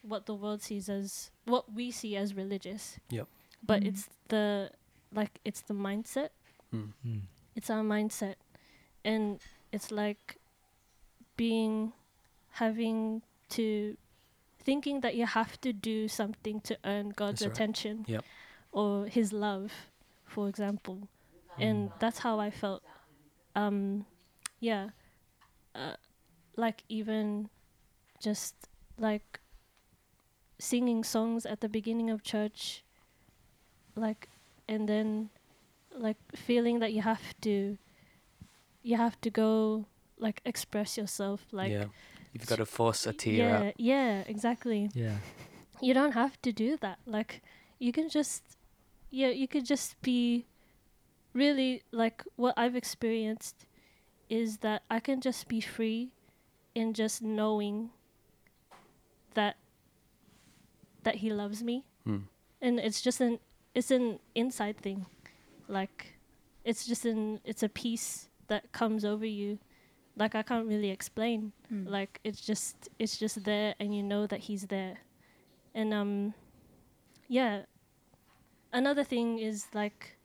what 0.07 0.27
the 0.27 0.35
world 0.35 0.63
sees 0.63 0.89
as 0.89 1.31
what 1.45 1.73
we 1.73 1.91
see 1.91 2.17
as 2.17 2.35
religious. 2.35 2.99
Yep. 3.11 3.27
But 3.65 3.83
Mm. 3.83 3.87
it's 3.89 4.09
the 4.29 4.71
like 5.13 5.41
it's 5.45 5.63
the 5.63 5.75
mindset 5.75 6.31
Mm. 6.73 6.93
Mm. 7.07 7.21
it's 7.55 7.71
our 7.71 7.83
mindset 7.85 8.35
and 9.05 9.39
it's 9.73 9.91
like 9.91 10.37
being 11.37 11.93
having 12.53 13.23
to 13.51 13.97
thinking 14.59 15.01
that 15.03 15.15
you 15.15 15.27
have 15.27 15.61
to 15.61 15.73
do 15.73 16.09
something 16.09 16.61
to 16.63 16.77
earn 16.85 17.11
god's 17.11 17.41
That's 17.41 17.49
right. 17.51 17.57
attention 17.57 18.05
Yep. 18.09 18.25
or 18.73 19.07
his 19.07 19.33
love 19.33 19.73
for 20.25 20.49
example 20.49 21.09
and 21.59 21.91
that's 22.01 22.19
how 22.19 22.41
i 22.41 22.51
felt 22.51 22.83
um 23.55 24.05
yeah 24.61 24.91
uh, 25.75 25.95
like 26.57 26.83
even 26.89 27.49
just 28.21 28.55
like 28.99 29.41
singing 30.59 31.05
songs 31.05 31.45
at 31.47 31.61
the 31.61 31.69
beginning 31.69 32.11
of 32.11 32.23
church 32.23 32.83
like 33.95 34.29
and 34.69 34.89
then 34.89 35.29
like 35.97 36.17
feeling 36.35 36.79
that 36.81 36.93
you 36.93 37.03
have 37.03 37.39
to 37.41 37.77
you 38.83 38.97
have 38.97 39.21
to 39.21 39.31
go 39.31 39.85
like 40.19 40.41
express 40.45 40.97
yourself 40.97 41.47
like 41.53 41.71
yeah. 41.73 41.85
You've 42.33 42.47
got 42.47 42.57
to 42.57 42.67
force 42.67 43.07
a 43.07 43.13
tear 43.15 43.33
yeah 43.49 43.69
out. 43.69 43.75
yeah 43.81 44.23
exactly 44.27 44.91
Yeah. 44.95 45.17
you 45.81 45.95
don't 45.95 46.13
have 46.13 46.41
to 46.43 46.53
do 46.53 46.77
that 46.79 46.99
like 47.07 47.43
you 47.79 47.93
can 47.93 48.09
just 48.11 48.43
yeah 49.11 49.29
you 49.29 49.49
could 49.49 49.65
just 49.65 50.01
be 50.03 50.45
really 51.33 51.83
like 51.93 52.23
what 52.37 52.53
i've 52.57 52.77
experienced 52.77 53.65
is 54.29 54.59
that 54.59 54.83
i 54.91 55.01
can 55.01 55.21
just 55.21 55.49
be 55.49 55.61
free 55.61 56.11
in 56.75 56.93
just 56.93 57.23
knowing 57.23 57.91
that 59.35 59.57
that 61.07 61.23
he 61.23 61.31
loves 61.31 61.63
me. 61.63 61.85
Mm. 62.07 62.23
and 62.61 62.79
it's 62.79 63.01
just 63.01 63.21
an 63.21 63.39
it's 63.75 63.91
an 63.91 64.19
inside 64.35 64.77
thing. 64.77 65.07
Like 65.69 66.19
it's 66.65 66.85
just 66.85 67.07
an 67.07 67.41
it's 67.45 67.63
a 67.63 67.69
peace 67.69 68.29
that 68.49 68.73
comes 68.73 69.05
over 69.05 69.25
you. 69.25 69.59
Like 70.17 70.35
i 70.35 70.43
can't 70.43 70.67
really 70.67 70.91
explain. 70.91 71.53
Mm. 71.73 71.89
like 71.89 72.21
it's 72.25 72.41
just 72.41 72.89
it's 72.99 73.17
just 73.17 73.45
there 73.45 73.75
and 73.79 73.95
you 73.95 74.03
know 74.03 74.27
that 74.27 74.41
he's 74.51 74.67
there. 74.67 74.99
And 75.75 75.95
um 75.95 76.35
yeah. 77.29 77.63
Another 78.73 79.05
thing 79.05 79.39
is 79.39 79.67
like 79.73 80.19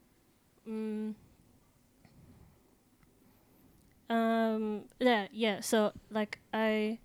mm, 0.68 1.14
um 4.10 4.82
yeah 4.98 5.26
yeah. 5.32 5.60
So 5.60 5.92
like 6.10 6.40
i 6.52 6.98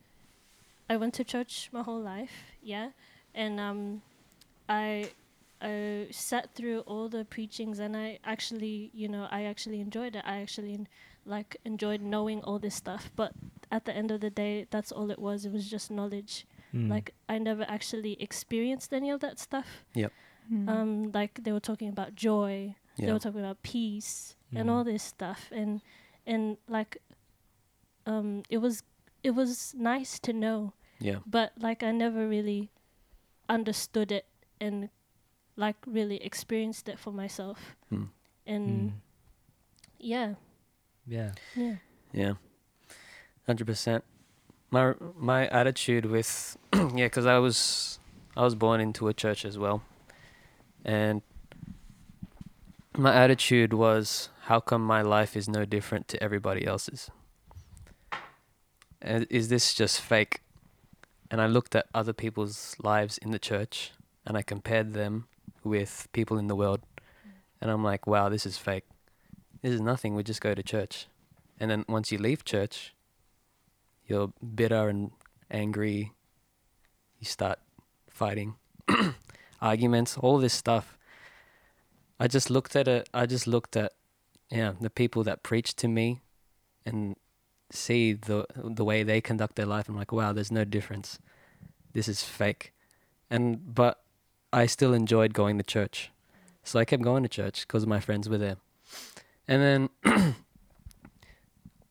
i 0.90 0.98
went 0.98 1.14
to 1.14 1.24
church 1.24 1.70
my 1.72 1.84
whole 1.84 2.02
life 2.02 2.56
yeah 2.62 2.90
and 3.38 3.60
um 3.60 4.02
i 4.68 5.10
i 5.62 6.08
sat 6.12 6.54
through 6.56 6.80
all 6.92 7.08
the 7.10 7.24
preachings 7.26 7.80
and 7.80 7.96
i 7.96 8.20
actually 8.24 8.92
you 8.94 9.08
know 9.08 9.28
i 9.32 9.44
actually 9.52 9.80
enjoyed 9.88 10.16
it. 10.16 10.24
I 10.26 10.42
actually 10.46 10.76
like 11.26 11.58
enjoyed 11.66 12.02
knowing 12.02 12.40
all 12.48 12.58
this 12.60 12.76
stuff. 12.76 13.12
But 13.16 13.32
at 13.72 13.84
the 13.86 13.94
end 13.94 14.12
of 14.12 14.20
the 14.22 14.30
day 14.30 14.66
that's 14.74 14.92
all 14.92 15.12
it 15.12 15.20
was. 15.20 15.46
It 15.46 15.52
was 15.52 15.66
just 15.70 15.88
knowledge. 15.92 16.46
Mm. 16.76 16.90
like 16.90 17.08
i 17.30 17.38
never 17.50 17.64
actually 17.78 18.14
experienced 18.28 18.92
any 18.94 19.10
of 19.16 19.20
that 19.26 19.40
stuff. 19.40 19.70
Mm. 19.96 20.68
um 20.76 20.92
like 21.14 21.34
they 21.44 21.52
were 21.56 21.66
talking 21.72 21.90
about 21.96 22.16
joy. 22.16 22.76
They 23.00 23.12
were 23.14 23.20
talking 23.26 23.42
about 23.46 23.62
peace 23.64 24.36
and 24.58 24.68
Mm. 24.70 24.72
all 24.74 24.84
this 24.84 25.04
stuff. 25.04 25.42
And 25.60 25.82
and 26.26 26.58
like 26.78 26.98
um 28.06 28.44
it 28.50 28.58
was 28.60 28.84
it 29.24 29.32
was 29.32 29.74
nice 29.78 30.20
to 30.28 30.34
know. 30.34 30.74
Yeah. 31.00 31.20
but 31.28 31.52
like 31.60 31.84
i 31.84 31.92
never 31.92 32.28
really 32.28 32.72
understood 33.50 34.12
it 34.12 34.26
and 34.60 34.90
like 35.56 35.76
really 35.86 36.18
experienced 36.24 36.88
it 36.90 37.00
for 37.00 37.12
myself 37.12 37.76
Mm. 37.92 38.10
and 38.46 38.92
Mm. 38.92 38.94
yeah 40.00 40.34
Yeah. 41.06 41.32
yeah 41.56 41.76
Yeah, 42.14 42.34
hundred 43.46 43.68
percent. 43.68 44.04
My 44.72 44.94
my 45.16 45.48
attitude 45.48 46.06
with 46.06 46.58
yeah, 46.74 47.06
because 47.06 47.26
I 47.26 47.38
was 47.40 48.00
I 48.36 48.44
was 48.44 48.56
born 48.56 48.82
into 48.82 49.08
a 49.08 49.14
church 49.14 49.46
as 49.46 49.58
well, 49.58 49.82
and 50.86 51.22
my 52.98 53.14
attitude 53.14 53.74
was, 53.74 54.30
how 54.50 54.60
come 54.60 54.84
my 54.84 55.02
life 55.02 55.36
is 55.38 55.48
no 55.48 55.66
different 55.66 56.08
to 56.10 56.22
everybody 56.24 56.66
else's? 56.66 57.10
And 59.02 59.28
is 59.30 59.50
this 59.50 59.74
just 59.74 60.02
fake? 60.02 60.42
And 61.30 61.42
I 61.42 61.48
looked 61.48 61.76
at 61.76 61.88
other 61.94 62.14
people's 62.14 62.76
lives 62.82 63.18
in 63.18 63.32
the 63.32 63.40
church, 63.40 63.92
and 64.26 64.38
I 64.38 64.42
compared 64.42 64.94
them 64.94 65.28
with 65.64 66.08
people 66.14 66.38
in 66.38 66.48
the 66.48 66.56
world, 66.56 66.82
and 67.62 67.70
I'm 67.72 67.84
like, 67.84 68.08
wow, 68.08 68.30
this 68.30 68.46
is 68.46 68.58
fake. 68.58 68.86
This 69.62 69.74
is 69.74 69.82
nothing. 69.82 70.16
We 70.16 70.24
just 70.24 70.42
go 70.42 70.54
to 70.54 70.64
church. 70.64 71.08
And 71.60 71.72
then 71.72 71.86
once 71.90 72.12
you 72.12 72.18
leave 72.18 72.46
church, 72.46 72.94
you're 74.06 74.32
bitter 74.56 74.88
and 74.90 75.12
angry. 75.50 76.14
You 77.20 77.26
start 77.26 77.60
fighting, 78.10 78.56
arguments, 79.62 80.18
all 80.18 80.38
this 80.38 80.54
stuff. 80.54 80.98
I 82.20 82.28
just 82.28 82.50
looked 82.50 82.76
at 82.76 82.88
it. 82.88 83.10
I 83.14 83.26
just 83.26 83.48
looked 83.48 83.76
at, 83.76 83.94
yeah, 84.50 84.74
the 84.80 84.90
people 84.90 85.24
that 85.24 85.44
preached 85.44 85.78
to 85.80 85.88
me, 85.88 86.22
and 86.86 87.16
see 87.72 88.14
the 88.14 88.46
the 88.56 88.86
way 88.86 89.04
they 89.04 89.22
conduct 89.22 89.56
their 89.56 89.66
life. 89.66 89.90
I'm 89.90 89.96
like, 89.96 90.12
wow, 90.12 90.34
there's 90.34 90.52
no 90.52 90.64
difference. 90.66 91.20
This 91.94 92.08
is 92.08 92.24
fake, 92.24 92.74
and 93.30 93.74
but 93.74 94.02
I 94.54 94.66
still 94.66 94.94
enjoyed 94.94 95.34
going 95.34 95.58
to 95.58 95.64
church, 95.64 96.12
so 96.64 96.80
I 96.80 96.86
kept 96.86 97.04
going 97.04 97.24
to 97.24 97.30
church 97.30 97.68
because 97.68 97.86
my 97.86 98.00
friends 98.00 98.30
were 98.30 98.38
there, 98.38 98.58
and 99.48 99.90
then 100.04 100.36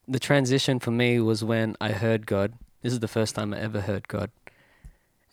the 0.07 0.19
transition 0.19 0.79
for 0.79 0.91
me 0.91 1.19
was 1.19 1.43
when 1.43 1.75
I 1.81 1.91
heard 1.91 2.25
God. 2.25 2.53
This 2.81 2.93
is 2.93 2.99
the 2.99 3.07
first 3.07 3.35
time 3.35 3.53
I 3.53 3.59
ever 3.59 3.81
heard 3.81 4.07
God. 4.07 4.31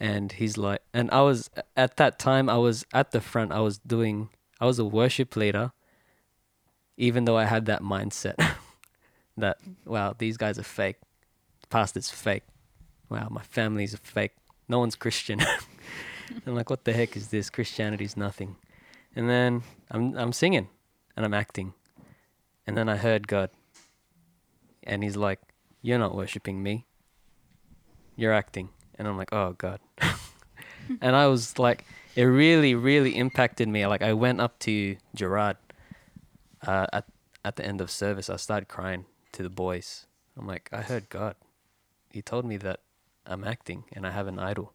And 0.01 0.33
he's 0.33 0.59
like, 0.59 0.81
and 0.93 1.11
I 1.13 1.21
was 1.23 1.51
at 1.77 1.97
that 1.99 2.19
time, 2.19 2.49
I 2.49 2.57
was 2.57 2.85
at 2.93 3.13
the 3.13 3.21
front. 3.21 3.53
I 3.53 3.61
was 3.61 3.79
doing, 3.79 4.31
I 4.61 4.67
was 4.67 4.79
a 4.79 4.85
worship 4.85 5.37
leader, 5.37 5.73
even 6.97 7.25
though 7.25 7.37
I 7.37 7.45
had 7.45 7.67
that 7.67 7.81
mindset 7.83 8.35
that, 9.37 9.59
wow, 9.85 10.15
these 10.17 10.37
guys 10.37 10.59
are 10.59 10.65
fake. 10.65 10.97
Pastor's 11.71 12.11
fake. 12.11 12.45
Wow, 13.09 13.29
my 13.31 13.43
family's 13.43 13.95
a 13.95 13.99
fake. 13.99 14.33
No 14.69 14.79
one's 14.79 14.97
Christian. 14.97 15.41
I'm 16.47 16.55
like, 16.55 16.71
what 16.71 16.85
the 16.85 16.93
heck 16.93 17.17
is 17.17 17.29
this? 17.29 17.51
Christianity's 17.51 18.17
nothing. 18.17 18.57
And 19.15 19.29
then 19.29 19.63
I'm, 19.91 20.17
I'm 20.17 20.33
singing 20.33 20.69
and 21.17 21.25
I'm 21.25 21.35
acting. 21.35 21.75
And 22.67 22.77
then 22.77 22.89
I 22.89 22.97
heard 22.97 23.29
God 23.29 23.51
and 24.85 25.03
he's 25.03 25.17
like, 25.17 25.41
"You're 25.83 25.99
not 25.99 26.15
worshiping 26.15 26.63
me. 26.63 26.87
You're 28.17 28.33
acting." 28.33 28.71
And 28.97 29.09
I'm 29.09 29.17
like, 29.17 29.33
"Oh 29.33 29.55
God." 29.59 29.81
and 31.01 31.17
I 31.17 31.27
was 31.27 31.59
like, 31.59 31.85
it 32.15 32.25
really, 32.25 32.75
really 32.75 33.17
impacted 33.17 33.69
me. 33.69 33.87
Like 33.87 34.03
I 34.03 34.13
went 34.13 34.41
up 34.41 34.59
to 34.61 34.97
Gerard 35.15 35.57
uh, 36.67 36.87
at 36.93 37.07
at 37.45 37.57
the 37.57 37.65
end 37.65 37.81
of 37.81 37.91
service. 37.91 38.31
I 38.31 38.37
started 38.37 38.69
crying 38.69 39.07
to 39.35 39.43
the 39.43 39.51
boys. 39.51 40.07
I'm 40.39 40.47
like, 40.47 40.69
I 40.73 40.83
heard 40.83 41.09
God. 41.09 41.37
He 42.11 42.23
told 42.23 42.45
me 42.45 42.57
that 42.59 42.81
I'm 43.27 43.45
acting 43.45 43.85
and 43.93 44.07
I 44.07 44.11
have 44.11 44.27
an 44.27 44.39
idol. 44.39 44.73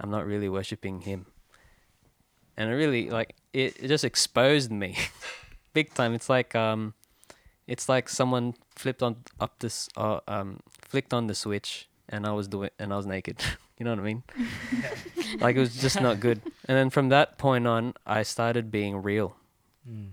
I'm 0.00 0.10
not 0.10 0.26
really 0.26 0.48
worshiping 0.48 1.00
Him. 1.02 1.26
And 2.56 2.70
it 2.70 2.74
really 2.74 3.10
like 3.10 3.34
it, 3.52 3.76
it 3.82 3.88
just 3.88 4.04
exposed 4.04 4.70
me, 4.70 4.96
big 5.72 5.92
time. 5.94 6.14
It's 6.14 6.28
like 6.28 6.54
um 6.54 6.94
it's 7.66 7.88
like 7.88 8.08
someone 8.08 8.54
flipped 8.76 9.02
on 9.02 9.16
up 9.40 9.58
this 9.58 9.88
uh, 9.96 10.20
um 10.28 10.60
flicked 10.82 11.12
on 11.12 11.26
the 11.26 11.34
switch 11.34 11.88
and 12.08 12.26
I 12.26 12.32
was 12.32 12.46
doing 12.48 12.70
and 12.78 12.92
I 12.92 12.96
was 12.96 13.06
naked. 13.06 13.42
you 13.78 13.84
know 13.84 13.90
what 13.90 13.98
I 13.98 14.02
mean? 14.02 14.22
like 15.40 15.56
it 15.56 15.60
was 15.60 15.74
just 15.76 16.00
not 16.00 16.20
good. 16.20 16.40
And 16.68 16.76
then 16.78 16.90
from 16.90 17.08
that 17.08 17.38
point 17.38 17.66
on, 17.66 17.94
I 18.06 18.22
started 18.22 18.70
being 18.70 19.02
real. 19.02 19.34
Mm. 19.88 20.10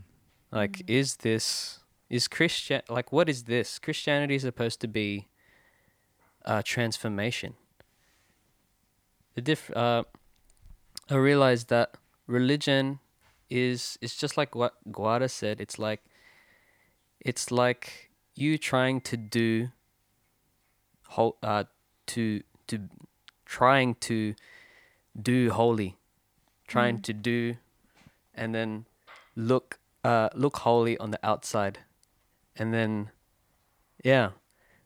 Like, 0.51 0.79
Mm. 0.83 0.89
is 0.89 1.17
this 1.17 1.79
is 2.11 2.27
Christian? 2.27 2.81
Like, 2.89 3.11
what 3.11 3.29
is 3.29 3.45
this? 3.45 3.79
Christianity 3.79 4.35
is 4.35 4.41
supposed 4.43 4.81
to 4.81 4.87
be 4.87 5.29
uh, 6.45 6.61
transformation. 6.63 7.55
The 9.35 9.41
diff. 9.41 9.71
Uh, 9.71 10.03
I 11.09 11.15
realized 11.15 11.69
that 11.69 11.95
religion 12.27 12.99
is 13.49 13.97
is 14.01 14.15
just 14.15 14.35
like 14.37 14.55
what 14.55 14.73
Guada 14.91 15.29
said. 15.29 15.61
It's 15.61 15.79
like 15.79 16.01
it's 17.19 17.49
like 17.51 18.11
you 18.35 18.57
trying 18.57 19.01
to 19.01 19.17
do 19.17 19.69
whole 21.07 21.37
uh 21.43 21.63
to 22.07 22.41
to 22.67 22.89
trying 23.45 23.95
to 23.95 24.33
do 25.21 25.51
holy 25.51 25.97
trying 26.67 26.97
Mm. 26.99 27.03
to 27.03 27.13
do 27.13 27.57
and 28.33 28.55
then 28.55 28.85
look 29.35 29.79
uh 30.05 30.29
look 30.33 30.57
holy 30.57 30.97
on 30.97 31.11
the 31.11 31.19
outside 31.21 31.79
and 32.55 32.73
then 32.73 33.09
yeah 34.03 34.29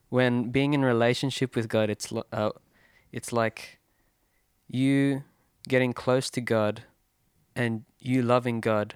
when 0.08 0.50
being 0.50 0.72
in 0.74 0.82
relationship 0.84 1.56
with 1.56 1.68
god 1.68 1.90
it's 1.90 2.12
lo- 2.12 2.26
uh, 2.32 2.50
it's 3.12 3.32
like 3.32 3.78
you 4.68 5.22
getting 5.68 5.92
close 5.92 6.30
to 6.30 6.40
god 6.40 6.82
and 7.54 7.84
you 7.98 8.22
loving 8.22 8.60
god 8.60 8.94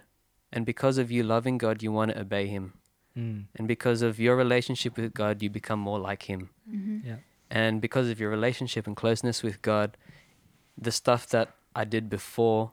and 0.53 0.65
because 0.67 0.99
of 0.99 1.11
you 1.11 1.23
loving 1.23 1.59
god 1.59 1.83
you 1.83 1.93
want 1.93 2.11
to 2.11 2.21
obey 2.21 2.47
him 2.47 2.75
Mm. 3.17 3.47
and 3.57 3.67
because 3.67 4.03
of 4.03 4.21
your 4.21 4.37
relationship 4.37 4.97
with 4.97 5.13
god 5.15 5.43
you 5.43 5.51
become 5.51 5.81
more 5.81 5.99
like 5.99 6.23
him 6.31 6.51
Mhm. 6.71 7.05
Yeah. 7.05 7.17
and 7.51 7.81
because 7.81 8.09
of 8.09 8.21
your 8.21 8.31
relationship 8.31 8.87
and 8.87 8.95
closeness 8.97 9.43
with 9.43 9.61
God, 9.63 9.97
the 10.79 10.93
stuff 10.93 11.27
that 11.31 11.49
I 11.75 11.85
did 11.85 12.09
before, 12.09 12.71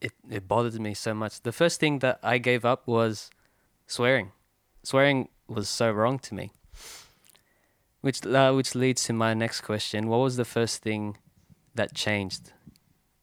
it, 0.00 0.12
it 0.30 0.46
bothered 0.46 0.80
me 0.80 0.94
so 0.94 1.12
much. 1.14 1.42
The 1.42 1.50
first 1.50 1.80
thing 1.80 1.98
that 1.98 2.20
I 2.22 2.38
gave 2.38 2.64
up 2.64 2.86
was 2.86 3.28
swearing. 3.88 4.30
Swearing 4.86 5.28
was 5.48 5.68
so 5.68 5.90
wrong 5.90 6.16
to 6.20 6.32
me. 6.32 6.52
Which 8.02 8.24
uh, 8.24 8.52
which 8.52 8.76
leads 8.76 9.02
to 9.06 9.12
my 9.12 9.34
next 9.34 9.62
question. 9.62 10.06
What 10.06 10.18
was 10.18 10.36
the 10.36 10.44
first 10.44 10.80
thing 10.80 11.16
that 11.74 11.92
changed 11.92 12.52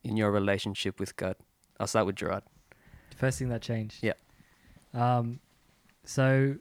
in 0.04 0.18
your 0.18 0.30
relationship 0.30 1.00
with 1.00 1.16
God? 1.16 1.38
I'll 1.80 1.88
start 1.88 2.06
with 2.06 2.18
Gerard. 2.18 2.44
The 3.12 3.16
first 3.16 3.40
thing 3.40 3.48
that 3.48 3.62
changed. 3.62 4.00
Yeah. 4.02 4.20
Um, 4.94 5.40
so, 6.04 6.58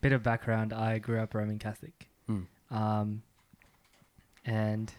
bit 0.00 0.10
of 0.10 0.24
background. 0.24 0.72
I 0.72 0.98
grew 0.98 1.20
up 1.20 1.32
Roman 1.32 1.60
Catholic. 1.60 2.08
Hmm. 2.26 2.42
Um, 2.72 3.22
and 4.44 4.92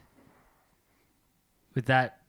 with 1.75 1.87
that, 1.87 2.21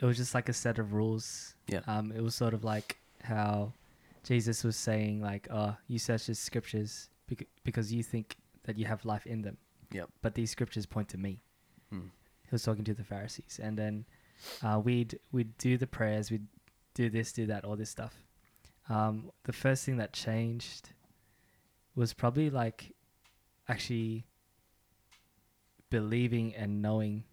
it 0.00 0.04
was 0.04 0.16
just 0.16 0.34
like 0.34 0.48
a 0.48 0.52
set 0.52 0.80
of 0.80 0.94
rules. 0.94 1.54
Yeah. 1.68 1.82
Um, 1.86 2.10
it 2.10 2.24
was 2.24 2.34
sort 2.34 2.54
of 2.54 2.64
like 2.64 2.96
how 3.22 3.72
Jesus 4.24 4.64
was 4.64 4.76
saying, 4.76 5.20
like, 5.20 5.48
"Oh, 5.50 5.76
you 5.86 5.98
search 5.98 6.26
the 6.26 6.34
scriptures 6.34 7.10
because 7.64 7.92
you 7.92 8.02
think 8.02 8.36
that 8.64 8.78
you 8.78 8.86
have 8.86 9.04
life 9.04 9.26
in 9.26 9.42
them." 9.42 9.56
Yep. 9.92 10.10
But 10.22 10.34
these 10.34 10.50
scriptures 10.50 10.86
point 10.86 11.08
to 11.10 11.18
me. 11.18 11.40
Hmm. 11.90 12.08
He 12.42 12.48
was 12.52 12.62
talking 12.62 12.84
to 12.84 12.94
the 12.94 13.04
Pharisees, 13.04 13.60
and 13.62 13.78
then 13.78 14.04
uh, 14.62 14.80
we'd 14.82 15.18
we'd 15.32 15.56
do 15.58 15.76
the 15.76 15.86
prayers, 15.86 16.30
we'd 16.30 16.46
do 16.94 17.10
this, 17.10 17.32
do 17.32 17.46
that, 17.46 17.64
all 17.64 17.76
this 17.76 17.90
stuff. 17.90 18.14
Um, 18.88 19.30
the 19.44 19.52
first 19.52 19.84
thing 19.84 19.98
that 19.98 20.12
changed 20.12 20.90
was 21.94 22.14
probably 22.14 22.48
like 22.48 22.94
actually 23.68 24.24
believing 25.90 26.54
and 26.54 26.80
knowing 26.80 27.24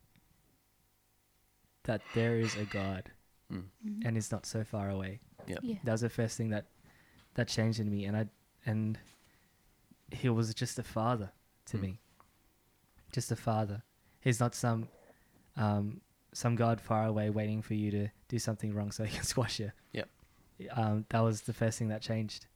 that 1.83 2.01
there 2.13 2.38
is 2.38 2.55
a 2.55 2.65
God 2.65 3.12
Mm. 3.53 4.05
And 4.05 4.17
it's 4.17 4.31
not 4.31 4.45
so 4.45 4.63
far 4.63 4.89
away. 4.89 5.19
Yep. 5.47 5.59
Yeah. 5.62 5.75
That 5.83 5.91
was 5.91 6.01
the 6.01 6.09
first 6.09 6.38
thing 6.38 6.49
that 6.49 6.65
that 7.35 7.47
changed 7.47 7.79
in 7.79 7.89
me, 7.89 8.05
and 8.05 8.17
I 8.17 8.25
and 8.65 8.97
he 10.11 10.29
was 10.29 10.53
just 10.53 10.79
a 10.79 10.83
father 10.83 11.31
to 11.67 11.77
Mm. 11.77 11.81
me, 11.81 11.99
just 13.11 13.31
a 13.31 13.35
father. 13.35 13.83
He's 14.21 14.39
not 14.39 14.55
some 14.55 14.87
um, 15.57 16.01
some 16.33 16.55
God 16.55 16.81
far 16.81 17.05
away 17.05 17.29
waiting 17.29 17.61
for 17.61 17.75
you 17.75 17.89
to 17.91 18.09
do 18.27 18.39
something 18.39 18.73
wrong 18.73 18.91
so 18.91 19.03
he 19.05 19.15
can 19.15 19.23
squash 19.33 19.59
you. 19.59 19.71
Yep. 19.93 20.09
Um, 20.71 21.05
that 21.09 21.19
was 21.19 21.41
the 21.41 21.53
first 21.53 21.77
thing 21.79 21.87
that 21.89 22.01
changed, 22.01 22.47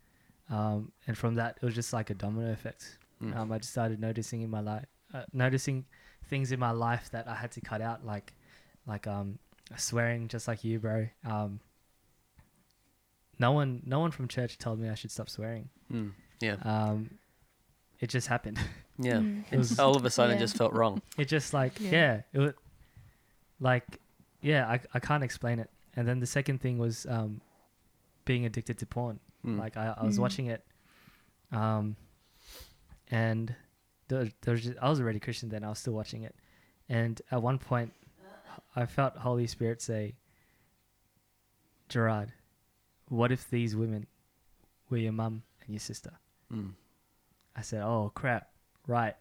um, 0.50 0.92
and 1.08 1.18
from 1.18 1.36
that 1.36 1.58
it 1.62 1.66
was 1.66 1.76
just 1.76 1.94
like 1.94 2.10
a 2.10 2.14
domino 2.16 2.52
effect. 2.52 2.98
Mm. 3.22 3.36
Um, 3.36 3.52
I 3.52 3.58
just 3.60 3.72
started 3.72 4.00
noticing 4.00 4.42
in 4.42 4.50
my 4.50 4.62
life, 4.62 4.86
uh, 5.14 5.24
noticing 5.34 5.86
things 6.26 6.52
in 6.54 6.60
my 6.60 6.72
life 6.72 7.10
that 7.12 7.28
I 7.28 7.36
had 7.36 7.52
to 7.52 7.62
cut 7.62 7.82
out, 7.82 8.06
like, 8.06 8.34
like 8.88 9.08
um, 9.08 9.40
swearing, 9.76 10.30
just 10.30 10.48
like 10.48 10.64
you, 10.64 10.80
bro. 10.80 11.08
Um, 11.26 11.60
no 13.40 13.52
one, 13.54 13.82
no 13.86 14.00
one 14.00 14.12
from 14.12 14.28
church 14.28 14.58
told 14.58 14.80
me 14.80 14.90
I 14.90 14.96
should 14.96 15.12
stop 15.12 15.30
swearing. 15.30 15.70
Mm. 15.92 16.12
Yeah. 16.42 16.56
Um, 16.64 17.12
it 18.00 18.10
just 18.10 18.28
happened. 18.28 18.60
Yeah. 19.02 19.14
Mm. 19.20 19.46
It 19.50 19.58
was- 19.58 19.80
All 19.80 19.96
of 19.96 20.04
a 20.04 20.10
sudden, 20.10 20.36
it 20.36 20.40
just 20.40 20.58
felt 20.58 20.74
wrong. 20.74 21.02
it 21.18 21.30
just 21.30 21.54
like 21.54 21.80
Yeah. 21.80 21.90
yeah, 21.92 22.22
it 22.34 22.40
was 22.40 22.54
like 23.62 23.86
yeah, 24.42 24.68
I 24.68 24.82
I 24.94 25.00
can't 25.00 25.24
explain 25.24 25.60
it. 25.60 25.70
And 25.96 26.06
then 26.06 26.20
the 26.20 26.28
second 26.28 26.60
thing 26.60 26.78
was 26.78 27.06
um, 27.06 27.40
being 28.26 28.46
addicted 28.46 28.78
to 28.80 28.86
porn. 28.86 29.20
Mm. 29.46 29.58
Like 29.58 29.78
I, 29.78 29.96
I 29.98 30.04
was 30.06 30.18
Mm. 30.18 30.22
watching 30.22 30.46
it, 30.48 30.66
um, 31.54 31.96
and 33.10 33.56
there, 34.10 34.28
there 34.42 34.52
was 34.54 34.64
just, 34.64 34.78
I 34.82 34.90
was 34.90 35.00
already 35.00 35.20
Christian 35.22 35.48
then. 35.48 35.64
I 35.64 35.70
was 35.70 35.80
still 35.80 35.94
watching 35.94 36.24
it, 36.24 36.36
and 36.90 37.22
at 37.32 37.42
one 37.42 37.58
point, 37.58 37.94
I 38.76 38.86
felt 38.86 39.16
Holy 39.16 39.48
Spirit 39.48 39.82
say, 39.82 40.16
"Gerard, 41.88 42.34
what 43.10 43.32
if 43.32 43.50
these 43.50 43.76
women 43.76 44.08
were 44.90 44.98
your 44.98 45.12
mum 45.12 45.44
and 45.62 45.70
your 45.70 45.80
sister?" 45.80 46.12
Mm. 46.54 46.74
I 47.56 47.62
said, 47.62 47.82
"Oh 47.84 48.12
crap, 48.16 48.50
right." 48.88 49.16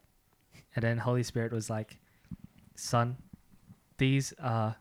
And 0.77 0.83
then 0.83 0.99
Holy 0.99 1.23
Spirit 1.23 1.53
was 1.53 1.69
like, 1.69 1.99
"Son, 2.77 3.17
these 3.99 4.33
are 4.41 4.77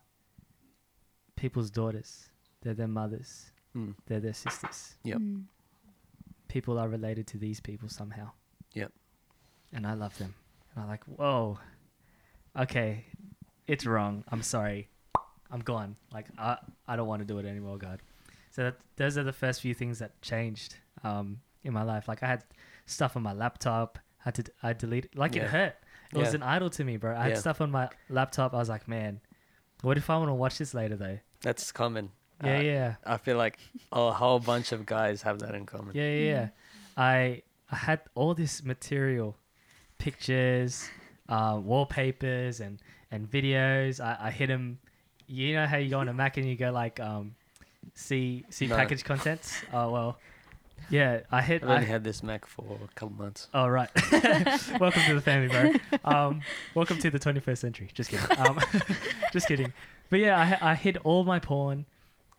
people's 1.35 1.69
daughters. 1.69 2.29
They're 2.61 2.73
their 2.73 2.87
mothers. 2.87 3.51
Mm. 3.75 3.95
They're 4.05 4.19
their 4.19 4.33
sisters. 4.33 4.95
Yep. 5.03 5.17
Mm. 5.17 5.43
People 6.47 6.77
are 6.77 6.89
related 6.89 7.27
to 7.27 7.37
these 7.37 7.59
people 7.59 7.89
somehow. 7.89 8.31
Yep. 8.73 8.91
And 9.73 9.85
I 9.85 9.93
love 9.93 10.17
them. 10.17 10.33
And 10.73 10.83
I'm 10.83 10.89
like, 10.89 11.03
whoa, 11.05 11.59
okay, 12.57 13.05
it's 13.67 13.85
wrong. 13.85 14.23
I'm 14.29 14.41
sorry. 14.41 14.89
I'm 15.49 15.61
gone. 15.61 15.95
Like 16.13 16.27
I, 16.37 16.57
I 16.87 16.95
don't 16.95 17.07
want 17.07 17.21
to 17.21 17.25
do 17.25 17.37
it 17.39 17.45
anymore, 17.45 17.77
God. 17.77 18.01
So 18.57 18.63
that, 18.63 18.75
those 18.95 19.17
are 19.19 19.23
the 19.23 19.31
first 19.33 19.61
few 19.61 19.73
things 19.75 19.99
that 19.99 20.19
changed 20.23 20.75
um, 21.03 21.39
in 21.63 21.71
my 21.73 21.83
life. 21.83 22.07
Like 22.07 22.23
I 22.23 22.27
had 22.27 22.43
stuff 22.87 23.15
on 23.15 23.21
my 23.21 23.33
laptop. 23.33 23.99
Had 24.17 24.33
to 24.35 24.43
I 24.63 24.73
deleted. 24.73 25.11
Like 25.15 25.35
Yeah. 25.35 25.43
it 25.43 25.49
hurt. 25.51 25.75
It 26.11 26.17
was 26.17 26.29
Yeah. 26.29 26.35
an 26.37 26.43
idol 26.43 26.69
to 26.71 26.83
me, 26.83 26.97
bro. 26.97 27.15
I 27.15 27.29
had 27.29 27.37
stuff 27.37 27.61
on 27.61 27.69
my 27.69 27.87
laptop. 28.09 28.53
I 28.55 28.57
was 28.57 28.67
like, 28.69 28.87
man, 28.87 29.21
what 29.83 29.95
if 29.97 30.09
I 30.09 30.17
want 30.17 30.29
to 30.29 30.33
watch 30.33 30.57
this 30.57 30.73
later 30.73 30.95
though? 30.95 31.19
That's 31.41 31.71
common. 31.71 32.09
Yeah, 32.43 32.57
Uh, 32.57 32.61
yeah. 32.61 32.95
I 33.05 33.17
feel 33.17 33.37
like 33.37 33.59
a 33.91 34.11
whole 34.11 34.39
bunch 34.39 34.71
of 34.71 34.85
guys 34.87 35.21
have 35.21 35.37
that 35.39 35.53
in 35.53 35.65
common. 35.67 35.95
Yeah, 35.95 36.09
yeah, 36.09 36.31
yeah. 36.31 36.49
I 36.97 37.43
I 37.71 37.75
had 37.75 37.99
all 38.15 38.33
this 38.33 38.63
material, 38.63 39.37
pictures, 39.99 40.89
uh, 41.29 41.59
wallpapers, 41.61 42.59
and 42.59 42.79
and 43.11 43.29
videos. 43.29 43.99
I, 43.99 44.17
I 44.27 44.31
hit 44.31 44.47
them. 44.47 44.79
You 45.27 45.55
know 45.55 45.65
how 45.67 45.77
you 45.77 45.89
go 45.89 45.99
on 45.99 46.07
a 46.07 46.13
Mac 46.13 46.37
and 46.37 46.47
you 46.47 46.55
go 46.55 46.71
like 46.71 46.99
um, 46.99 47.35
see 47.93 48.45
see 48.49 48.67
No. 48.67 48.75
package 48.75 49.03
contents. 49.03 49.61
Oh 49.73 49.91
well, 49.91 50.17
yeah. 50.89 51.21
I 51.31 51.41
hit. 51.41 51.63
I've 51.63 51.69
I, 51.69 51.75
only 51.75 51.87
had 51.87 52.03
this 52.03 52.23
Mac 52.23 52.45
for 52.45 52.79
a 52.83 52.87
couple 52.95 53.15
months. 53.17 53.47
Oh 53.53 53.67
right. 53.67 53.89
welcome 54.79 55.01
to 55.07 55.15
the 55.15 55.21
family, 55.21 55.47
bro. 55.49 55.73
Um, 56.05 56.41
welcome 56.75 56.97
to 56.99 57.09
the 57.09 57.19
21st 57.19 57.57
century. 57.57 57.89
Just 57.93 58.09
kidding. 58.09 58.37
Um, 58.37 58.59
just 59.33 59.47
kidding. 59.47 59.73
But 60.09 60.19
yeah, 60.19 60.57
I 60.61 60.71
I 60.71 60.75
hid 60.75 60.97
all 61.03 61.23
my 61.23 61.39
porn, 61.39 61.85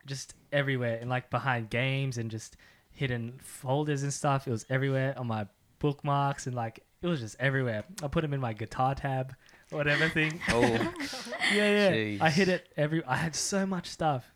just 0.06 0.34
everywhere, 0.52 0.98
and 1.00 1.10
like 1.10 1.30
behind 1.30 1.70
games 1.70 2.16
and 2.18 2.30
just 2.30 2.56
hidden 2.90 3.38
folders 3.42 4.02
and 4.02 4.12
stuff. 4.12 4.46
It 4.48 4.50
was 4.50 4.66
everywhere 4.70 5.14
on 5.18 5.26
my 5.26 5.46
bookmarks 5.78 6.46
and 6.46 6.56
like 6.56 6.80
it 7.02 7.06
was 7.06 7.20
just 7.20 7.36
everywhere. 7.38 7.84
I 8.02 8.08
put 8.08 8.22
them 8.22 8.32
in 8.34 8.40
my 8.40 8.52
guitar 8.54 8.94
tab, 8.94 9.34
whatever 9.70 10.08
thing. 10.08 10.40
Oh, 10.48 10.60
Yeah, 11.54 11.90
yeah. 11.90 12.24
I 12.24 12.28
Jeez. 12.28 12.30
hid 12.32 12.48
it 12.48 12.68
every. 12.76 13.04
I 13.04 13.16
had 13.16 13.34
so 13.36 13.64
much 13.66 13.86
stuff. 13.88 14.32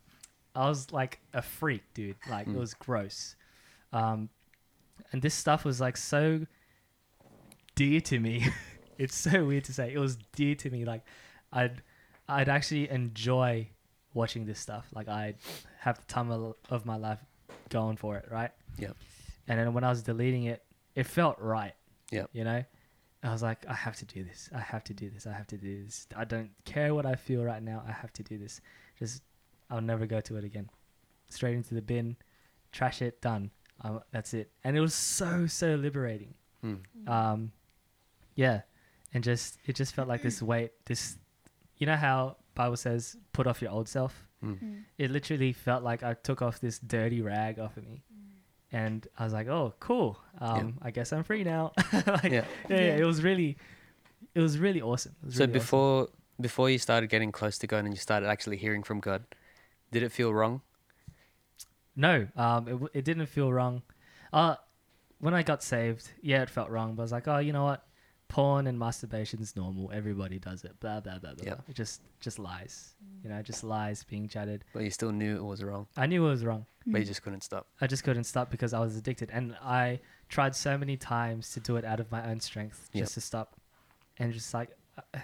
I 0.55 0.67
was 0.69 0.91
like 0.91 1.19
a 1.33 1.41
freak, 1.41 1.83
dude. 1.93 2.15
Like 2.29 2.47
it 2.47 2.53
Mm. 2.53 2.59
was 2.59 2.73
gross. 2.73 3.35
Um, 3.91 4.29
and 5.11 5.21
this 5.21 5.33
stuff 5.33 5.65
was 5.65 5.79
like 5.81 5.97
so 5.97 6.45
dear 7.75 8.01
to 8.01 8.19
me. 8.19 8.45
it's 8.97 9.15
so 9.15 9.45
weird 9.45 9.63
to 9.65 9.73
say. 9.73 9.93
It 9.93 9.99
was 9.99 10.17
dear 10.35 10.55
to 10.55 10.69
me. 10.69 10.85
Like 10.85 11.03
I'd 11.51 11.81
I'd 12.27 12.49
actually 12.49 12.89
enjoy 12.89 13.69
watching 14.13 14.45
this 14.45 14.59
stuff. 14.59 14.87
Like 14.93 15.07
I'd 15.09 15.35
have 15.79 15.99
the 15.99 16.05
time 16.05 16.31
of, 16.31 16.55
of 16.69 16.85
my 16.85 16.97
life 16.97 17.19
going 17.69 17.97
for 17.97 18.17
it, 18.17 18.27
right? 18.31 18.51
Yep. 18.77 18.95
And 19.47 19.59
then 19.59 19.73
when 19.73 19.83
I 19.83 19.89
was 19.89 20.03
deleting 20.03 20.45
it, 20.45 20.63
it 20.95 21.05
felt 21.05 21.37
right. 21.39 21.73
Yep. 22.11 22.29
You 22.31 22.43
know, 22.43 22.63
I 23.23 23.31
was 23.31 23.41
like, 23.41 23.65
I 23.67 23.73
have 23.73 23.95
to 23.97 24.05
do 24.05 24.23
this. 24.23 24.49
I 24.55 24.59
have 24.59 24.83
to 24.85 24.93
do 24.93 25.09
this. 25.09 25.25
I 25.27 25.33
have 25.33 25.47
to 25.47 25.57
do 25.57 25.83
this. 25.83 26.07
I 26.15 26.23
don't 26.25 26.51
care 26.63 26.93
what 26.93 27.05
I 27.05 27.15
feel 27.15 27.43
right 27.43 27.61
now. 27.61 27.83
I 27.87 27.91
have 27.91 28.13
to 28.13 28.23
do 28.23 28.37
this. 28.37 28.61
Just, 28.99 29.23
I'll 29.73 29.81
never 29.81 30.05
go 30.05 30.21
to 30.21 30.37
it 30.37 30.43
again. 30.43 30.69
Straight 31.29 31.55
into 31.55 31.73
the 31.73 31.81
bin, 31.81 32.15
trash 32.71 33.01
it, 33.01 33.21
done. 33.21 33.49
Um, 33.81 34.01
that's 34.11 34.33
it. 34.33 34.51
And 34.63 34.77
it 34.77 34.81
was 34.81 34.93
so 34.93 35.47
so 35.47 35.75
liberating. 35.75 36.35
Mm. 36.63 36.79
Um, 37.09 37.51
yeah, 38.35 38.61
and 39.13 39.23
just 39.23 39.57
it 39.65 39.75
just 39.75 39.95
felt 39.95 40.07
like 40.07 40.21
this 40.21 40.41
weight. 40.41 40.71
This, 40.85 41.17
you 41.77 41.87
know 41.87 41.95
how 41.95 42.37
Bible 42.55 42.77
says, 42.77 43.17
put 43.33 43.47
off 43.47 43.61
your 43.61 43.71
old 43.71 43.89
self. 43.89 44.27
Mm. 44.43 44.59
Mm. 44.63 44.83
It 44.97 45.11
literally 45.11 45.53
felt 45.53 45.83
like 45.83 46.03
I 46.03 46.13
took 46.13 46.41
off 46.41 46.59
this 46.59 46.77
dirty 46.79 47.21
rag 47.21 47.59
off 47.59 47.75
of 47.77 47.83
me. 47.87 48.03
And 48.71 49.07
I 49.19 49.23
was 49.23 49.33
like, 49.33 49.47
"Oh, 49.47 49.73
cool! 49.79 50.17
Um, 50.39 50.79
I 50.81 50.89
guess 50.91 51.13
I'm 51.13 51.23
free 51.23 51.43
now." 51.43 51.73
like, 51.93 52.23
Yeah. 52.23 52.29
yeah, 52.31 52.43
yeah, 52.69 52.75
Yeah. 52.77 52.97
it 52.97 53.05
was 53.05 53.21
really, 53.23 53.57
it 54.33 54.39
was 54.39 54.57
really 54.57 54.81
awesome. 54.81 55.15
Was 55.23 55.35
So 55.35 55.41
really 55.41 55.51
awesome. 55.51 55.59
before 55.59 56.07
before 56.41 56.69
you 56.71 56.79
started 56.79 57.07
getting 57.07 57.31
close 57.31 57.57
to 57.59 57.67
God 57.67 57.85
and 57.85 57.93
you 57.93 57.99
started 57.99 58.27
actually 58.29 58.57
hearing 58.57 58.81
from 58.81 58.99
God, 58.99 59.23
did 59.93 60.03
it 60.03 60.11
feel 60.11 60.33
wrong? 60.33 60.61
no, 61.95 62.27
um, 62.35 62.67
it, 62.93 62.99
it 62.99 63.05
didn't 63.05 63.27
feel 63.27 63.51
wrong. 63.53 63.83
Uh, 64.31 64.55
when 65.19 65.33
I 65.33 65.43
got 65.43 65.61
saved, 65.63 66.09
yeah, 66.21 66.41
it 66.41 66.49
felt 66.49 66.69
wrong. 66.69 66.95
But 66.95 67.03
I 67.03 67.05
was 67.05 67.11
like, 67.11 67.27
oh, 67.27 67.37
you 67.37 67.53
know 67.53 67.63
what? 67.65 67.85
Porn 68.29 68.65
and 68.65 68.79
masturbation 68.79 69.41
is 69.41 69.55
normal. 69.55 69.91
Everybody 69.93 70.39
does 70.39 70.63
it. 70.63 70.79
Blah 70.79 71.01
blah 71.01 71.19
blah 71.19 71.35
blah. 71.35 71.45
Yeah. 71.45 71.55
It 71.69 71.75
just 71.75 72.01
just 72.19 72.39
lies. 72.39 72.95
You 73.23 73.29
know, 73.29 73.41
just 73.43 73.63
lies 73.63 74.03
being 74.03 74.27
chatted. 74.27 74.65
But 74.73 74.83
you 74.83 74.89
still 74.89 75.11
knew 75.11 75.35
it 75.37 75.43
was 75.43 75.63
wrong, 75.63 75.85
I 75.95 76.07
knew 76.07 76.25
it 76.25 76.29
was 76.29 76.43
wrong. 76.43 76.65
but 76.87 76.99
you 76.99 77.05
just 77.05 77.21
couldn't 77.21 77.43
stop. 77.43 77.67
I 77.79 77.85
just 77.85 78.03
couldn't 78.03 78.23
stop 78.23 78.49
because 78.49 78.73
I 78.73 78.79
was 78.79 78.97
addicted, 78.97 79.29
and 79.31 79.55
I 79.61 79.99
tried 80.29 80.55
so 80.55 80.77
many 80.79 80.97
times 80.97 81.51
to 81.51 81.59
do 81.59 81.75
it 81.75 81.85
out 81.85 81.99
of 81.99 82.11
my 82.11 82.27
own 82.27 82.39
strength, 82.39 82.89
just 82.91 83.11
Yep. 83.11 83.13
to 83.13 83.21
stop, 83.21 83.55
and 84.17 84.33
just 84.33 84.51
like 84.53 84.69
uh, 84.97 85.19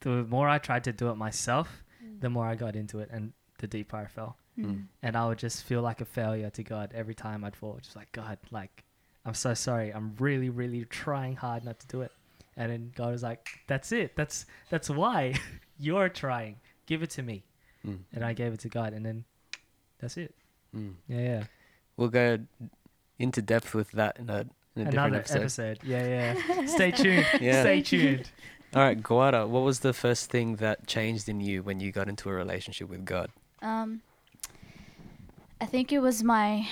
the 0.00 0.24
more 0.24 0.48
I 0.48 0.58
tried 0.58 0.82
to 0.84 0.92
do 0.92 1.10
it 1.10 1.14
myself, 1.14 1.84
the 2.18 2.28
more 2.28 2.46
I 2.46 2.56
got 2.56 2.74
into 2.74 2.98
it, 2.98 3.08
and 3.12 3.32
the 3.62 3.66
deeper 3.66 3.96
I 3.96 4.04
fell, 4.06 4.36
Mm. 4.58 4.84
and 5.02 5.16
I 5.16 5.26
would 5.26 5.38
just 5.38 5.64
feel 5.64 5.80
like 5.80 6.02
a 6.02 6.04
failure 6.04 6.50
to 6.50 6.62
God 6.62 6.90
every 6.94 7.14
time 7.14 7.42
I'd 7.42 7.56
fall. 7.56 7.78
Just 7.80 7.96
like 7.96 8.12
God, 8.12 8.36
like 8.50 8.84
I'm 9.24 9.32
so 9.34 9.54
sorry. 9.54 9.90
I'm 9.94 10.14
really, 10.18 10.50
really 10.50 10.84
trying 10.84 11.36
hard 11.36 11.64
not 11.64 11.78
to 11.80 11.86
do 11.86 12.02
it, 12.02 12.12
and 12.56 12.70
then 12.70 12.92
God 12.94 13.12
was 13.12 13.22
like, 13.22 13.48
"That's 13.66 13.90
it. 13.92 14.14
That's 14.14 14.44
that's 14.68 14.90
why 14.90 15.34
you're 15.78 16.10
trying. 16.10 16.56
Give 16.86 17.02
it 17.02 17.10
to 17.10 17.22
me." 17.22 17.44
Mm. 17.86 18.00
And 18.12 18.24
I 18.24 18.32
gave 18.34 18.52
it 18.52 18.60
to 18.60 18.68
God, 18.68 18.92
and 18.92 19.06
then 19.06 19.24
that's 20.00 20.16
it. 20.18 20.34
Mm. 20.76 20.94
Yeah, 21.08 21.20
yeah. 21.20 21.44
We'll 21.96 22.08
go 22.10 22.38
into 23.18 23.40
depth 23.42 23.74
with 23.74 23.90
that 23.92 24.18
in 24.18 24.28
a, 24.28 24.46
in 24.76 24.86
a 24.88 24.90
different 24.90 25.14
episode. 25.16 25.38
episode. 25.40 25.78
Yeah, 25.84 26.34
yeah. 26.44 26.66
Stay 26.76 26.90
tuned. 26.90 27.26
Yeah. 27.40 27.62
Stay 27.62 27.80
tuned. 27.82 28.30
All 28.74 28.82
right, 28.82 29.00
Guada, 29.02 29.46
what 29.46 29.60
was 29.64 29.80
the 29.80 29.92
first 29.92 30.30
thing 30.30 30.56
that 30.56 30.86
changed 30.86 31.28
in 31.28 31.40
you 31.40 31.62
when 31.62 31.78
you 31.80 31.92
got 31.92 32.08
into 32.08 32.28
a 32.30 32.32
relationship 32.32 32.88
with 32.88 33.04
God? 33.04 33.30
Um, 33.62 34.02
I 35.60 35.66
think 35.66 35.92
it 35.92 36.00
was 36.00 36.22
my 36.22 36.66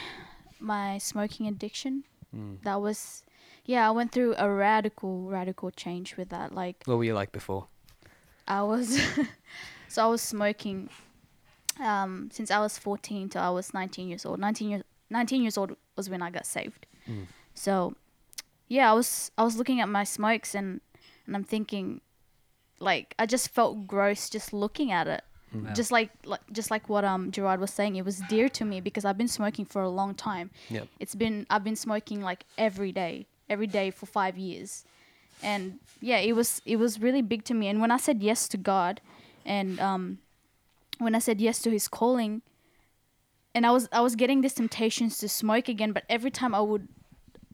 my 0.59 0.99
smoking 0.99 1.47
addiction. 1.47 2.05
Mm. 2.37 2.63
That 2.63 2.81
was, 2.81 3.23
yeah, 3.65 3.89
I 3.89 3.91
went 3.91 4.13
through 4.13 4.35
a 4.37 4.49
radical, 4.51 5.23
radical 5.29 5.71
change 5.71 6.17
with 6.17 6.29
that. 6.31 6.55
Like 6.55 6.83
What 6.85 6.99
were 6.99 7.05
you 7.05 7.15
like 7.15 7.33
before? 7.33 7.67
I 8.47 8.63
was, 8.63 9.01
so 9.89 10.05
I 10.05 10.07
was 10.07 10.21
smoking, 10.21 10.91
um, 11.81 12.31
since 12.33 12.51
I 12.51 12.59
was 12.59 12.79
14 12.79 13.31
till 13.31 13.43
I 13.43 13.51
was 13.51 13.73
19 13.73 14.09
years 14.09 14.27
old. 14.27 14.39
19 14.39 14.71
years, 14.71 14.83
19 15.09 15.43
years 15.43 15.57
old 15.57 15.77
was 15.97 16.11
when 16.11 16.23
I 16.23 16.31
got 16.31 16.47
saved. 16.47 16.87
Mm. 17.09 17.27
So, 17.55 17.95
yeah, 18.69 18.91
I 18.91 18.95
was 18.95 19.31
I 19.37 19.43
was 19.43 19.57
looking 19.57 19.81
at 19.81 19.89
my 19.89 20.05
smokes 20.05 20.55
and 20.55 20.81
and 21.27 21.37
I'm 21.37 21.45
thinking, 21.45 22.01
like 22.79 23.15
I 23.19 23.27
just 23.27 23.49
felt 23.49 23.87
gross 23.87 24.31
just 24.31 24.53
looking 24.53 24.93
at 24.93 25.09
it. 25.09 25.25
Wow. 25.53 25.73
Just 25.73 25.91
like, 25.91 26.11
like 26.25 26.41
just 26.53 26.71
like 26.71 26.89
what 26.89 27.05
um 27.05 27.31
Gerard 27.33 27.61
was 27.61 27.71
saying, 27.73 27.97
it 27.97 28.05
was 28.05 28.21
dear 28.29 28.49
to 28.51 28.65
me 28.65 28.81
because 28.81 29.05
I've 29.05 29.19
been 29.19 29.29
smoking 29.29 29.65
for 29.65 29.83
a 29.83 29.89
long 29.89 30.15
time. 30.15 30.51
Yep. 30.69 30.87
It's 31.01 31.15
been 31.15 31.47
I've 31.51 31.65
been 31.65 31.77
smoking 31.77 32.21
like 32.21 32.45
every 32.57 32.93
day, 32.93 33.27
every 33.49 33.67
day 33.67 33.91
for 33.91 34.07
five 34.07 34.39
years, 34.39 34.85
and 35.43 35.81
yeah, 36.01 36.19
it 36.19 36.35
was 36.37 36.63
it 36.65 36.77
was 36.77 37.01
really 37.01 37.23
big 37.23 37.45
to 37.45 37.55
me. 37.55 37.67
And 37.69 37.81
when 37.81 37.91
I 37.91 37.97
said 37.97 38.23
yes 38.23 38.47
to 38.49 38.57
God, 38.57 39.01
and 39.45 39.81
um, 39.81 40.19
when 40.99 41.15
I 41.15 41.19
said 41.19 41.41
yes 41.41 41.59
to 41.63 41.71
His 41.71 41.89
calling, 41.89 42.43
and 43.55 43.67
I 43.67 43.71
was 43.73 43.89
I 43.93 44.01
was 44.01 44.15
getting 44.15 44.43
these 44.43 44.55
temptations 44.55 45.19
to 45.19 45.29
smoke 45.29 45.69
again, 45.69 45.93
but 45.93 46.05
every 46.09 46.31
time 46.31 46.55
I 46.55 46.61
would 46.61 46.87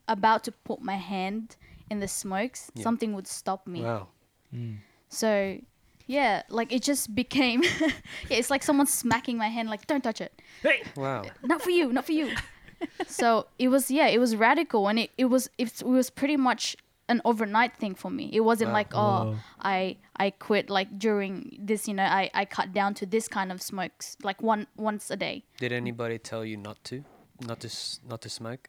about 0.07 0.45
to 0.45 0.53
put 0.53 0.81
my 0.83 0.97
hand 0.97 1.57
in 1.91 2.01
the 2.01 2.09
smokes, 2.09 2.71
Yeah. 2.75 2.83
something 2.83 3.15
would 3.15 3.27
stop 3.27 3.67
me. 3.67 3.83
Wow. 3.83 4.09
Mm. 4.55 4.77
So, 5.09 5.59
yeah, 6.07 6.43
like 6.49 6.73
it 6.73 6.83
just 6.83 7.15
became, 7.15 7.63
yeah, 7.81 7.91
it's 8.39 8.51
like 8.51 8.63
someone 8.63 8.87
smacking 8.87 9.37
my 9.37 9.49
hand, 9.49 9.69
like 9.69 9.87
don't 9.87 10.03
touch 10.03 10.21
it, 10.21 10.33
Hey. 10.63 10.83
Wow. 10.97 11.25
not 11.43 11.63
for 11.63 11.71
you, 11.71 11.93
not 11.93 12.05
for 12.07 12.13
you. 12.13 12.31
so 13.07 13.47
it 13.59 13.69
was, 13.69 13.91
yeah, 13.91 14.07
it 14.09 14.19
was 14.19 14.37
radical, 14.37 14.89
and 14.89 14.99
it, 14.99 15.11
it 15.19 15.27
was 15.27 15.49
it, 15.59 15.83
was 15.83 16.11
pretty 16.11 16.37
much 16.37 16.77
an 17.09 17.21
overnight 17.25 17.77
thing 17.77 17.95
for 17.95 18.11
me. 18.11 18.29
It 18.33 18.41
wasn't 18.41 18.69
Wow. 18.71 18.75
like 18.75 18.91
oh, 18.95 18.99
Whoa. 19.25 19.37
I 19.61 19.97
I 20.17 20.31
quit 20.31 20.69
like 20.71 20.99
during 20.99 21.57
this, 21.59 21.87
you 21.89 21.95
know, 21.95 22.05
I 22.05 22.31
I 22.35 22.45
cut 22.45 22.73
down 22.73 22.95
to 22.95 23.07
this 23.07 23.29
kind 23.29 23.51
of 23.53 23.63
smokes 23.63 24.17
like 24.23 24.43
one 24.43 24.67
once 24.77 25.11
a 25.11 25.17
day. 25.17 25.45
Did 25.59 25.73
anybody 25.73 26.19
tell 26.19 26.45
you 26.45 26.57
not 26.57 26.83
to, 26.85 27.05
not 27.47 27.61
to, 27.61 27.69
s- 27.69 28.01
not 28.09 28.21
to 28.23 28.29
smoke? 28.29 28.69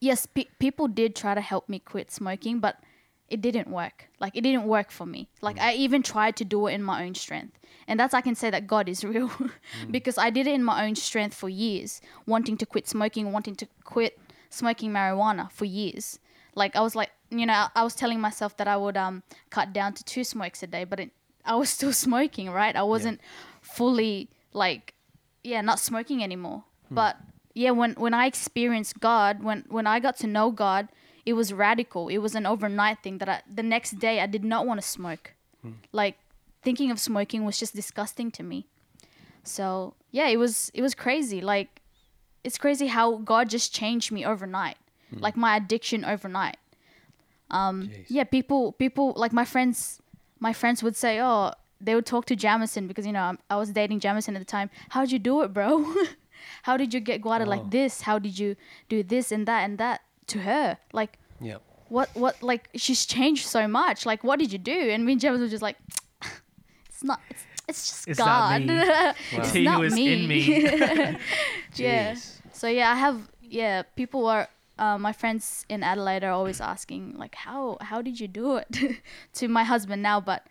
yes, 0.00 0.26
pe- 0.26 0.50
people 0.58 0.86
did 0.86 1.16
try 1.16 1.34
to 1.34 1.40
help 1.40 1.68
me 1.68 1.78
quit 1.78 2.10
smoking, 2.10 2.60
but 2.60 2.76
it 3.30 3.40
didn't 3.40 3.68
work. 3.68 4.08
Like 4.20 4.36
it 4.36 4.42
didn't 4.42 4.64
work 4.64 4.90
for 4.90 5.06
me. 5.06 5.28
Like 5.40 5.56
mm. 5.56 5.62
I 5.62 5.74
even 5.74 6.02
tried 6.02 6.36
to 6.36 6.44
do 6.44 6.66
it 6.66 6.74
in 6.74 6.82
my 6.82 7.04
own 7.04 7.14
strength, 7.14 7.58
and 7.86 7.98
that's 7.98 8.14
I 8.14 8.20
can 8.20 8.34
say 8.34 8.50
that 8.50 8.66
God 8.66 8.88
is 8.88 9.04
real, 9.12 9.28
mm. 9.28 9.50
because 9.90 10.18
I 10.18 10.30
did 10.30 10.46
it 10.46 10.54
in 10.54 10.64
my 10.64 10.86
own 10.86 10.94
strength 10.94 11.34
for 11.34 11.48
years, 11.48 12.00
wanting 12.26 12.56
to 12.58 12.66
quit 12.66 12.88
smoking, 12.88 13.32
wanting 13.32 13.54
to 13.56 13.68
quit 13.84 14.18
smoking 14.50 14.90
marijuana 14.90 15.50
for 15.52 15.64
years. 15.64 16.18
Like 16.54 16.74
I 16.74 16.80
was 16.80 16.96
like, 16.96 17.10
you 17.30 17.46
know, 17.46 17.66
I 17.74 17.82
was 17.84 17.94
telling 17.94 18.20
myself 18.20 18.56
that 18.56 18.68
I 18.68 18.76
would 18.76 18.96
um 18.96 19.22
cut 19.50 19.72
down 19.72 19.94
to 19.94 20.04
two 20.04 20.24
smokes 20.24 20.62
a 20.62 20.66
day, 20.66 20.84
but 20.84 21.00
it, 21.00 21.10
I 21.44 21.54
was 21.56 21.70
still 21.78 21.92
smoking, 21.92 22.50
right? 22.50 22.74
I 22.74 22.82
wasn't 22.82 23.20
fully 23.60 24.28
like, 24.52 24.94
yeah, 25.44 25.60
not 25.60 25.78
smoking 25.78 26.22
anymore. 26.22 26.64
Hmm. 26.88 26.94
But 26.94 27.16
yeah, 27.54 27.72
when 27.72 27.92
when 27.94 28.14
I 28.14 28.26
experienced 28.26 29.00
God, 29.00 29.42
when 29.42 29.64
when 29.68 29.86
I 29.86 30.00
got 30.00 30.16
to 30.18 30.26
know 30.26 30.50
God, 30.50 30.88
it 31.28 31.34
was 31.40 31.48
radical. 31.66 32.02
It 32.16 32.18
was 32.26 32.34
an 32.40 32.46
overnight 32.52 32.98
thing 33.04 33.18
that 33.20 33.28
I, 33.34 33.36
the 33.60 33.66
next 33.74 33.90
day 34.06 34.14
I 34.24 34.26
did 34.36 34.44
not 34.52 34.62
want 34.68 34.78
to 34.82 34.86
smoke. 34.98 35.26
Like 36.00 36.16
thinking 36.66 36.90
of 36.94 36.98
smoking 37.10 37.40
was 37.48 37.56
just 37.62 37.74
disgusting 37.82 38.28
to 38.38 38.42
me. 38.50 38.58
So 39.44 39.94
yeah, 40.18 40.28
it 40.34 40.38
was 40.44 40.70
it 40.78 40.82
was 40.86 40.94
crazy. 41.04 41.40
Like 41.54 41.68
it's 42.46 42.58
crazy 42.64 42.86
how 42.98 43.06
God 43.32 43.44
just 43.56 43.68
changed 43.80 44.08
me 44.16 44.20
overnight. 44.32 44.76
Like 45.26 45.36
my 45.36 45.52
addiction 45.60 46.04
overnight. 46.04 46.56
Um, 47.50 47.90
yeah, 48.08 48.24
people 48.24 48.72
people 48.72 49.12
like 49.16 49.32
my 49.32 49.44
friends 49.44 50.00
my 50.40 50.52
friends 50.52 50.82
would 50.82 50.96
say, 50.96 51.20
"Oh, 51.20 51.52
they 51.80 51.94
would 51.94 52.06
talk 52.06 52.24
to 52.26 52.36
Jamison 52.36 52.86
because 52.86 53.06
you 53.06 53.12
know 53.12 53.36
I 53.50 53.56
was 53.56 53.70
dating 53.72 54.00
Jamison 54.00 54.36
at 54.36 54.40
the 54.40 54.52
time. 54.58 54.68
How'd 54.90 55.10
you 55.10 55.18
do 55.18 55.42
it, 55.42 55.52
bro? 55.52 55.70
How 56.62 56.76
did 56.76 56.92
you 56.94 57.00
get 57.00 57.20
Guada 57.22 57.46
Oh. 57.46 57.54
like 57.54 57.70
this? 57.70 58.02
How 58.02 58.18
did 58.18 58.38
you 58.38 58.54
do 58.88 59.02
this 59.02 59.32
and 59.32 59.46
that 59.48 59.64
and 59.64 59.78
that 59.78 60.00
to 60.28 60.38
her? 60.40 60.78
Like 60.92 61.18
Yep. 61.40 61.62
what 61.88 62.08
what 62.14 62.42
like 62.42 62.68
she's 62.76 63.06
changed 63.06 63.46
so 63.46 63.66
much. 63.68 64.04
Like 64.06 64.22
what 64.24 64.38
did 64.38 64.52
you 64.52 64.58
do? 64.58 64.72
And 64.92 65.04
me 65.04 65.12
and 65.12 65.20
Jamison 65.20 65.42
was 65.42 65.50
just 65.50 65.62
like, 65.62 65.76
it's 66.88 67.04
not. 67.04 67.20
It's, 67.30 67.44
it's 67.68 67.88
just 67.88 68.08
It's 68.08 68.18
not 68.18 68.26
God. 68.26 68.62
me. 68.66 68.74
it's 69.38 69.52
He 69.52 69.64
not 69.64 69.80
was 69.80 69.94
me. 69.94 70.12
in 70.14 70.28
me. 70.28 70.40
yeah. 71.76 72.14
So 72.52 72.66
yeah, 72.68 72.90
I 72.90 72.96
have 72.96 73.28
yeah. 73.42 73.82
People 73.96 74.26
are 74.26 74.48
uh, 74.78 74.98
my 74.98 75.12
friends 75.12 75.64
in 75.68 75.82
Adelaide 75.82 76.24
are 76.24 76.32
always 76.32 76.60
asking 76.60 77.14
like 77.16 77.34
how 77.34 77.76
how 77.80 78.02
did 78.02 78.18
you 78.20 78.28
do 78.28 78.56
it 78.56 79.00
to 79.34 79.48
my 79.48 79.64
husband 79.64 80.02
now, 80.02 80.20
but 80.20 80.46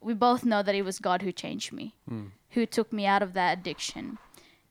we 0.00 0.14
both 0.14 0.44
know 0.44 0.62
that 0.62 0.74
it 0.74 0.82
was 0.82 0.98
God 0.98 1.22
who 1.22 1.32
changed 1.32 1.72
me, 1.72 1.94
Mm. 2.10 2.30
who 2.50 2.66
took 2.66 2.92
me 2.92 3.06
out 3.06 3.22
of 3.22 3.32
that 3.34 3.58
addiction, 3.58 4.18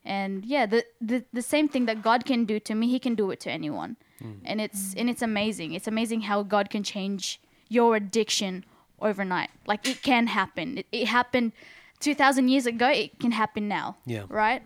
and 0.05 0.45
yeah, 0.45 0.65
the 0.65 0.85
the 1.01 1.23
the 1.33 1.41
same 1.41 1.67
thing 1.67 1.85
that 1.85 2.01
God 2.01 2.25
can 2.25 2.45
do 2.45 2.59
to 2.59 2.75
me, 2.75 2.87
He 2.89 2.99
can 2.99 3.15
do 3.15 3.31
it 3.31 3.39
to 3.41 3.51
anyone, 3.51 3.97
and 4.45 4.61
it's 4.61 4.93
and 4.95 5.09
it's 5.09 5.21
amazing. 5.21 5.73
It's 5.73 5.87
amazing 5.87 6.21
how 6.21 6.43
God 6.43 6.69
can 6.69 6.83
change 6.83 7.39
your 7.69 7.95
addiction 7.95 8.63
overnight. 9.01 9.49
Like 9.67 9.87
it 9.87 10.01
can 10.01 10.27
happen. 10.27 10.77
It, 10.79 10.85
it 10.91 11.07
happened 11.07 11.51
two 11.99 12.15
thousand 12.15 12.47
years 12.49 12.65
ago. 12.65 12.89
It 12.89 13.19
can 13.19 13.31
happen 13.31 13.67
now 13.67 13.97
Yeah. 14.05 14.23
right? 14.29 14.61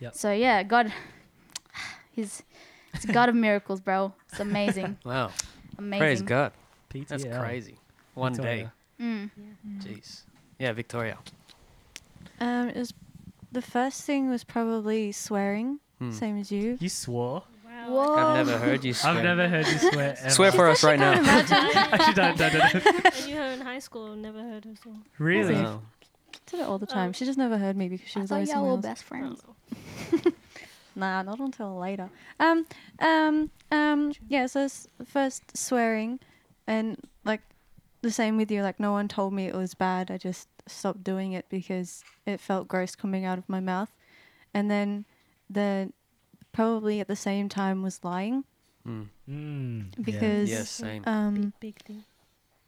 Yep. 0.00 0.14
So 0.14 0.32
yeah, 0.32 0.62
God, 0.62 0.92
he's 2.12 2.42
he's 2.92 3.04
a 3.08 3.12
God 3.12 3.28
of 3.28 3.34
miracles, 3.34 3.80
bro. 3.80 4.12
It's 4.30 4.40
amazing, 4.40 4.98
Wow. 5.04 5.30
amazing. 5.78 5.98
Praise 6.00 6.22
God. 6.22 6.52
PTL. 6.90 7.08
That's 7.08 7.24
crazy. 7.24 7.76
One 8.14 8.34
Victoria. 8.34 8.72
Mm. 9.00 9.30
day. 9.84 9.90
Jeez. 9.94 10.22
Yeah, 10.58 10.72
Victoria. 10.72 11.18
Um, 12.40 12.68
it 12.70 12.76
was 12.76 12.92
the 13.52 13.62
first 13.62 14.02
thing 14.04 14.28
was 14.28 14.44
probably 14.44 15.12
swearing, 15.12 15.80
Hmm. 15.98 16.12
same 16.12 16.38
as 16.38 16.50
you. 16.52 16.76
You 16.80 16.88
swore. 16.88 17.42
Wow. 17.88 18.04
how. 18.04 18.14
Whoa. 18.14 18.16
I've 18.40 18.46
never 18.46 18.58
heard 18.58 18.84
you 18.84 18.92
swear. 18.94 19.12
I've 19.14 19.22
never 19.24 19.48
heard 19.48 19.66
you 19.66 19.78
swear. 19.78 20.16
Ever. 20.20 20.30
Swear 20.30 20.52
for 20.52 20.68
us 20.68 20.82
right 20.84 20.98
now. 20.98 21.12
Actually, 21.24 22.14
don't, 22.14 22.36
don't, 22.38 22.52
don't. 22.52 22.74
and 23.16 23.26
you 23.28 23.36
her 23.36 23.42
in 23.52 23.60
high 23.60 23.78
school, 23.78 24.14
never 24.16 24.40
heard 24.42 24.64
her 24.64 24.74
song. 24.82 25.04
Really? 25.18 25.54
Wow. 25.54 25.82
did 26.46 26.60
it 26.60 26.62
all 26.66 26.78
the 26.78 26.86
Oh. 26.90 26.94
time. 26.94 27.12
She 27.12 27.24
just 27.24 27.38
never 27.38 27.58
heard 27.58 27.76
me 27.76 27.88
because 27.88 28.08
she 28.08 28.18
I 28.18 28.22
was 28.22 28.28
thought 28.30 28.34
always 28.36 28.48
y'all 28.48 28.56
somewhere 28.56 28.76
were 28.76 28.82
best 28.82 29.02
friends. 29.04 29.42
Nah, 30.96 31.22
not 31.22 31.38
until 31.38 31.78
later. 31.78 32.10
Um, 32.40 32.66
um, 32.98 33.50
um. 33.70 34.12
Yeah. 34.28 34.46
So 34.46 34.62
s- 34.62 34.88
first 35.04 35.56
swearing, 35.56 36.18
and 36.66 36.98
like 37.24 37.40
the 38.02 38.10
same 38.10 38.36
with 38.36 38.50
you. 38.50 38.62
Like 38.62 38.80
no 38.80 38.90
one 38.90 39.06
told 39.06 39.32
me 39.32 39.46
it 39.46 39.54
was 39.54 39.74
bad. 39.74 40.10
I 40.10 40.18
just 40.18 40.48
stopped 40.66 41.04
doing 41.04 41.32
it 41.34 41.46
because 41.50 42.02
it 42.26 42.40
felt 42.40 42.66
gross 42.66 42.96
coming 42.96 43.24
out 43.24 43.38
of 43.38 43.48
my 43.48 43.60
mouth, 43.60 43.90
and 44.52 44.68
then 44.68 45.04
the 45.48 45.92
probably 46.52 47.00
at 47.00 47.08
the 47.08 47.16
same 47.16 47.48
time 47.48 47.82
was 47.82 48.00
lying 48.04 48.44
Mm. 48.86 49.08
Mm, 49.28 49.84
yeah. 49.96 50.02
because 50.04 50.48
Yes, 50.50 50.70
same. 50.70 51.02
um 51.06 51.34
Big, 51.34 51.74
big 51.74 51.82
thing. 51.84 52.04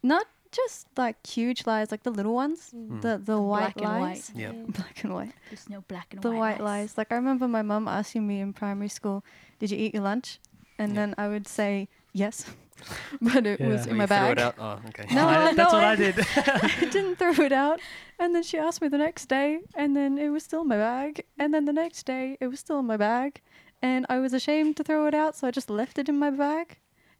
not 0.03 0.27
just 0.51 0.85
like 0.97 1.15
huge 1.25 1.65
lies, 1.65 1.89
like 1.89 2.03
the 2.03 2.11
little 2.11 2.35
ones, 2.35 2.69
Mm. 2.75 3.01
the 3.01 3.17
the 3.17 3.39
white 3.41 3.73
Black 3.73 3.77
and 3.77 3.85
white. 3.85 4.01
lies, 4.01 4.31
Yep. 4.35 4.55
black 4.77 5.03
and 5.03 5.13
white. 5.15 5.33
There's 5.49 5.69
no 5.69 5.81
black 5.87 6.13
and 6.13 6.21
the 6.21 6.29
white, 6.29 6.59
white 6.59 6.61
lies. 6.61 6.97
Like 6.97 7.11
I 7.11 7.15
remember 7.15 7.47
my 7.47 7.61
mum 7.63 7.87
asking 7.87 8.27
me 8.27 8.39
in 8.41 8.53
primary 8.53 8.89
school, 8.89 9.23
"Did 9.59 9.71
you 9.71 9.77
eat 9.77 9.93
your 9.95 10.03
lunch?" 10.03 10.39
And 10.77 10.91
Yeah. 10.91 10.99
then 10.99 11.15
I 11.17 11.27
would 11.27 11.47
say 11.47 11.87
yes, 12.13 12.45
but 13.21 13.47
it 13.47 13.59
was 13.61 13.85
Yeah. 13.87 13.93
in 13.93 13.95
Oh, 13.95 13.97
my 13.97 14.03
you 14.03 14.07
threw 14.07 14.07
bag. 14.07 14.31
it 14.37 14.39
out? 14.39 14.55
Oh, 14.59 14.79
okay. 14.89 15.05
No, 15.15 15.25
I- 15.27 15.51
no, 15.51 15.53
that's 15.55 15.73
what 15.73 15.83
I- 15.83 15.91
I 15.93 15.95
did. 15.95 16.15
I 16.37 16.85
didn't 16.91 17.15
throw 17.17 17.33
it 17.45 17.53
out. 17.53 17.79
And 18.19 18.35
then 18.35 18.43
she 18.43 18.57
asked 18.59 18.81
me 18.81 18.89
the 18.89 18.97
next 18.99 19.25
day, 19.29 19.59
and 19.73 19.95
then 19.95 20.17
it 20.19 20.29
was 20.29 20.43
still 20.43 20.61
in 20.61 20.67
my 20.67 20.77
bag. 20.77 21.23
And 21.39 21.53
then 21.53 21.65
the 21.65 21.73
next 21.73 22.05
day, 22.05 22.37
it 22.39 22.47
was 22.47 22.59
still 22.59 22.77
in 22.79 22.85
my 22.85 22.97
bag. 22.97 23.41
And 23.81 24.05
I 24.09 24.19
was 24.19 24.33
ashamed 24.33 24.77
to 24.77 24.83
throw 24.83 25.07
it 25.07 25.13
out, 25.13 25.35
so 25.35 25.47
I 25.47 25.51
just 25.51 25.69
left 25.69 25.97
it 25.97 26.07
in 26.07 26.19
my 26.19 26.29
bag. 26.29 26.77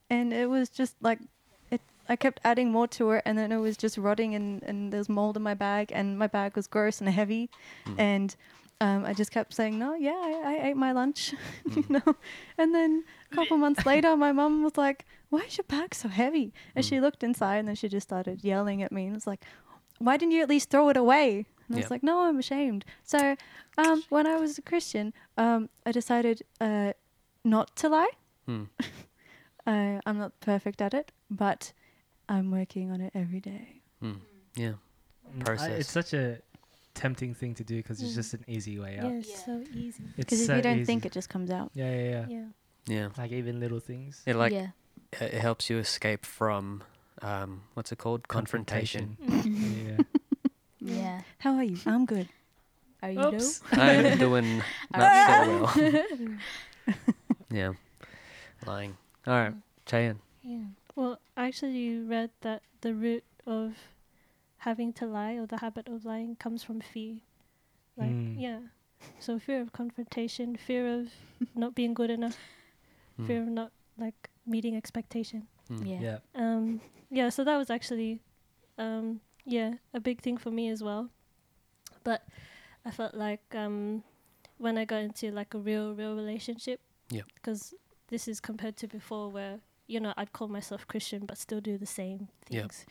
And 0.09 0.31
it 0.33 0.49
was 0.49 0.69
just 0.69 0.95
like, 1.01 1.19
it. 1.71 1.81
I 2.07 2.15
kept 2.15 2.39
adding 2.43 2.71
more 2.71 2.87
to 2.89 3.11
it, 3.11 3.23
and 3.25 3.37
then 3.37 3.51
it 3.51 3.57
was 3.57 3.77
just 3.77 3.97
rotting, 3.97 4.35
and, 4.35 4.61
and 4.63 4.91
there's 4.93 5.09
mold 5.09 5.37
in 5.37 5.43
my 5.43 5.53
bag, 5.55 5.91
and 5.93 6.19
my 6.19 6.27
bag 6.27 6.55
was 6.55 6.67
gross 6.67 6.99
and 7.01 7.09
heavy. 7.09 7.49
Mm. 7.87 7.99
And 7.99 8.35
um, 8.81 9.05
I 9.05 9.13
just 9.13 9.31
kept 9.31 9.53
saying, 9.53 9.77
no, 9.79 9.95
yeah, 9.95 10.11
I, 10.11 10.41
I 10.61 10.67
ate 10.69 10.77
my 10.77 10.91
lunch, 10.91 11.33
you 11.75 11.83
Mm. 11.83 11.89
know. 12.05 12.15
And 12.57 12.75
then 12.75 13.03
a 13.31 13.35
couple 13.35 13.57
months 13.65 13.85
later, 13.85 14.15
my 14.17 14.31
mum 14.31 14.63
was 14.63 14.77
like, 14.77 15.05
why 15.29 15.39
is 15.47 15.57
your 15.57 15.65
bag 15.67 15.95
so 15.95 16.09
heavy? 16.09 16.53
And 16.75 16.83
she 16.85 16.95
Mm. 16.97 17.01
looked 17.01 17.23
inside, 17.23 17.57
and 17.57 17.67
then 17.67 17.75
she 17.75 17.87
just 17.89 18.07
started 18.07 18.43
yelling 18.43 18.83
at 18.83 18.91
me, 18.91 19.05
and 19.05 19.13
was 19.15 19.25
like, 19.27 19.43
why 19.99 20.17
didn't 20.17 20.33
you 20.33 20.41
at 20.41 20.49
least 20.49 20.69
throw 20.69 20.89
it 20.89 20.97
away? 20.97 21.45
And 21.71 21.79
I 21.79 21.83
was 21.83 21.91
like, 21.91 22.03
no, 22.03 22.21
I'm 22.21 22.37
ashamed. 22.39 22.85
So 23.03 23.35
um, 23.77 24.03
when 24.09 24.27
I 24.27 24.35
was 24.37 24.57
a 24.57 24.61
Christian, 24.61 25.13
um, 25.37 25.69
I 25.85 25.91
decided 25.91 26.41
uh, 26.59 26.93
not 27.43 27.75
to 27.77 27.89
lie. 27.89 28.09
Mm. 28.47 28.67
Uh, 29.67 29.99
I'm 30.07 30.17
not 30.17 30.31
perfect 30.39 30.81
at 30.81 30.91
it, 30.95 31.11
but 31.29 31.71
I'm 32.27 32.49
working 32.49 32.89
on 32.89 32.99
it 32.99 33.11
every 33.13 33.39
day. 33.39 33.81
Mm. 34.03 34.17
Yeah. 34.55 34.69
Mm, 34.69 35.41
I- 35.41 35.43
Process. 35.43 35.79
it's 35.81 35.91
such 35.91 36.13
a 36.13 36.39
tempting 36.95 37.35
thing 37.35 37.53
to 37.53 37.63
do 37.63 37.77
because 37.77 38.01
it's 38.01 38.13
Mm. 38.13 38.15
just 38.15 38.33
an 38.33 38.43
easy 38.47 38.79
way 38.79 38.95
Yeah, 38.95 39.05
out. 39.05 39.11
it's 39.11 39.29
Yeah. 39.29 39.45
so 39.45 39.63
easy. 39.71 40.03
It's 40.03 40.15
Because 40.17 40.41
if 40.41 40.47
so 40.47 40.55
you 40.55 40.61
don't 40.63 40.77
easy. 40.77 40.85
think, 40.85 41.05
it 41.05 41.11
just 41.11 41.29
comes 41.29 41.51
out. 41.51 41.69
Yeah, 41.75 41.93
yeah, 41.95 42.09
yeah, 42.09 42.25
Yeah. 42.27 42.45
Yeah. 42.87 43.09
Like 43.19 43.31
even 43.31 43.59
little 43.59 43.79
things. 43.79 44.23
It 44.25 44.35
like 44.35 44.51
yeah. 44.51 44.69
it 45.11 45.33
it 45.35 45.41
helps 45.41 45.69
you 45.69 45.77
escape 45.77 46.25
from 46.25 46.81
um 47.21 47.61
what's 47.75 47.91
it 47.91 47.99
called? 47.99 48.27
Confrontation. 48.27 49.17
Mm. 49.21 49.87
yeah. 49.89 50.20
Yeah. 50.95 51.21
How 51.39 51.55
are 51.55 51.63
you? 51.63 51.77
I'm 51.85 52.05
good. 52.05 52.27
Are 53.01 53.11
you 53.11 53.19
Oops. 53.21 53.61
I'm 53.71 54.17
doing 54.17 54.61
not 54.95 55.11
so 55.27 55.73
well. 55.75 56.95
yeah. 57.49 57.71
Lying. 58.65 58.97
All 59.27 59.33
right. 59.33 59.53
Cheyenne. 59.89 60.19
Yeah. 60.43 60.65
Well, 60.95 61.19
actually, 61.35 61.77
you 61.77 62.05
read 62.05 62.29
that 62.41 62.61
the 62.81 62.93
root 62.93 63.23
of 63.47 63.73
having 64.57 64.93
to 64.93 65.05
lie 65.05 65.33
or 65.33 65.47
the 65.47 65.57
habit 65.57 65.87
of 65.87 66.05
lying 66.05 66.35
comes 66.35 66.63
from 66.63 66.81
fear. 66.81 67.17
Like, 67.97 68.09
Mm. 68.11 68.35
yeah. 68.39 68.59
So 69.19 69.39
fear 69.39 69.61
of 69.61 69.73
confrontation, 69.73 70.55
fear 70.55 70.87
of 70.99 71.09
not 71.55 71.73
being 71.73 71.93
good 71.95 72.09
enough, 72.11 72.37
Mm. 73.19 73.27
fear 73.27 73.41
of 73.41 73.47
not 73.49 73.71
like 73.97 74.29
meeting 74.45 74.75
expectation. 74.75 75.47
Mm. 75.69 75.87
Yeah. 75.87 75.99
Yeah. 76.01 76.17
Um, 76.35 76.81
yeah. 77.09 77.29
So 77.29 77.43
that 77.43 77.57
was 77.57 77.69
actually, 77.71 78.19
um, 78.77 79.21
yeah, 79.45 79.73
a 79.93 79.99
big 79.99 80.21
thing 80.21 80.37
for 80.37 80.51
me 80.51 80.69
as 80.69 80.83
well. 80.83 81.09
But 82.03 82.23
I 82.85 82.91
felt 82.91 83.13
like 83.13 83.41
um, 83.55 84.03
when 84.57 84.77
I 84.77 84.85
got 84.85 85.01
into 85.01 85.31
like 85.31 85.53
a 85.53 85.59
real, 85.59 85.93
real 85.93 86.15
relationship, 86.15 86.79
yeah, 87.09 87.21
because 87.35 87.73
this 88.07 88.27
is 88.27 88.39
compared 88.39 88.77
to 88.77 88.87
before 88.87 89.29
where 89.29 89.59
you 89.87 89.99
know 89.99 90.13
I'd 90.17 90.33
call 90.33 90.47
myself 90.47 90.87
Christian 90.87 91.25
but 91.25 91.37
still 91.37 91.61
do 91.61 91.77
the 91.77 91.85
same 91.85 92.27
Yep. 92.49 92.61
things. 92.61 92.85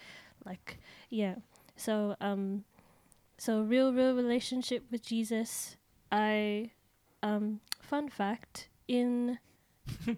Like 0.44 0.78
yeah. 1.08 1.36
So 1.76 2.16
um 2.20 2.64
so 3.38 3.62
real 3.62 3.92
real 3.92 4.14
relationship 4.14 4.84
with 4.90 5.02
Jesus. 5.02 5.76
I 6.12 6.70
um 7.22 7.60
fun 7.82 8.08
fact 8.08 8.68
in 8.88 9.38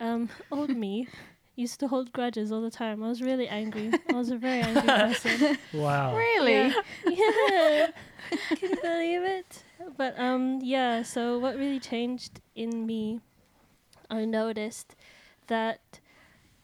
um 0.00 0.28
old 0.50 0.70
me 0.70 1.08
used 1.56 1.80
to 1.80 1.88
hold 1.88 2.12
grudges 2.12 2.50
all 2.50 2.62
the 2.62 2.70
time. 2.70 3.02
I 3.02 3.08
was 3.08 3.20
really 3.22 3.48
angry. 3.48 3.92
I 4.08 4.14
was 4.14 4.30
a 4.30 4.36
very 4.36 4.60
angry 4.68 4.82
person. 4.82 5.58
Wow. 5.72 6.16
Really? 6.16 6.74
Yeah. 7.06 7.90
Can 8.48 8.70
you 8.70 8.76
believe 8.80 9.22
it? 9.22 9.64
But 9.96 10.18
um 10.18 10.60
yeah, 10.62 11.02
so 11.02 11.38
what 11.38 11.56
really 11.56 11.80
changed 11.80 12.40
in 12.54 12.86
me 12.86 13.20
I 14.10 14.24
noticed 14.24 14.94
that 15.48 16.00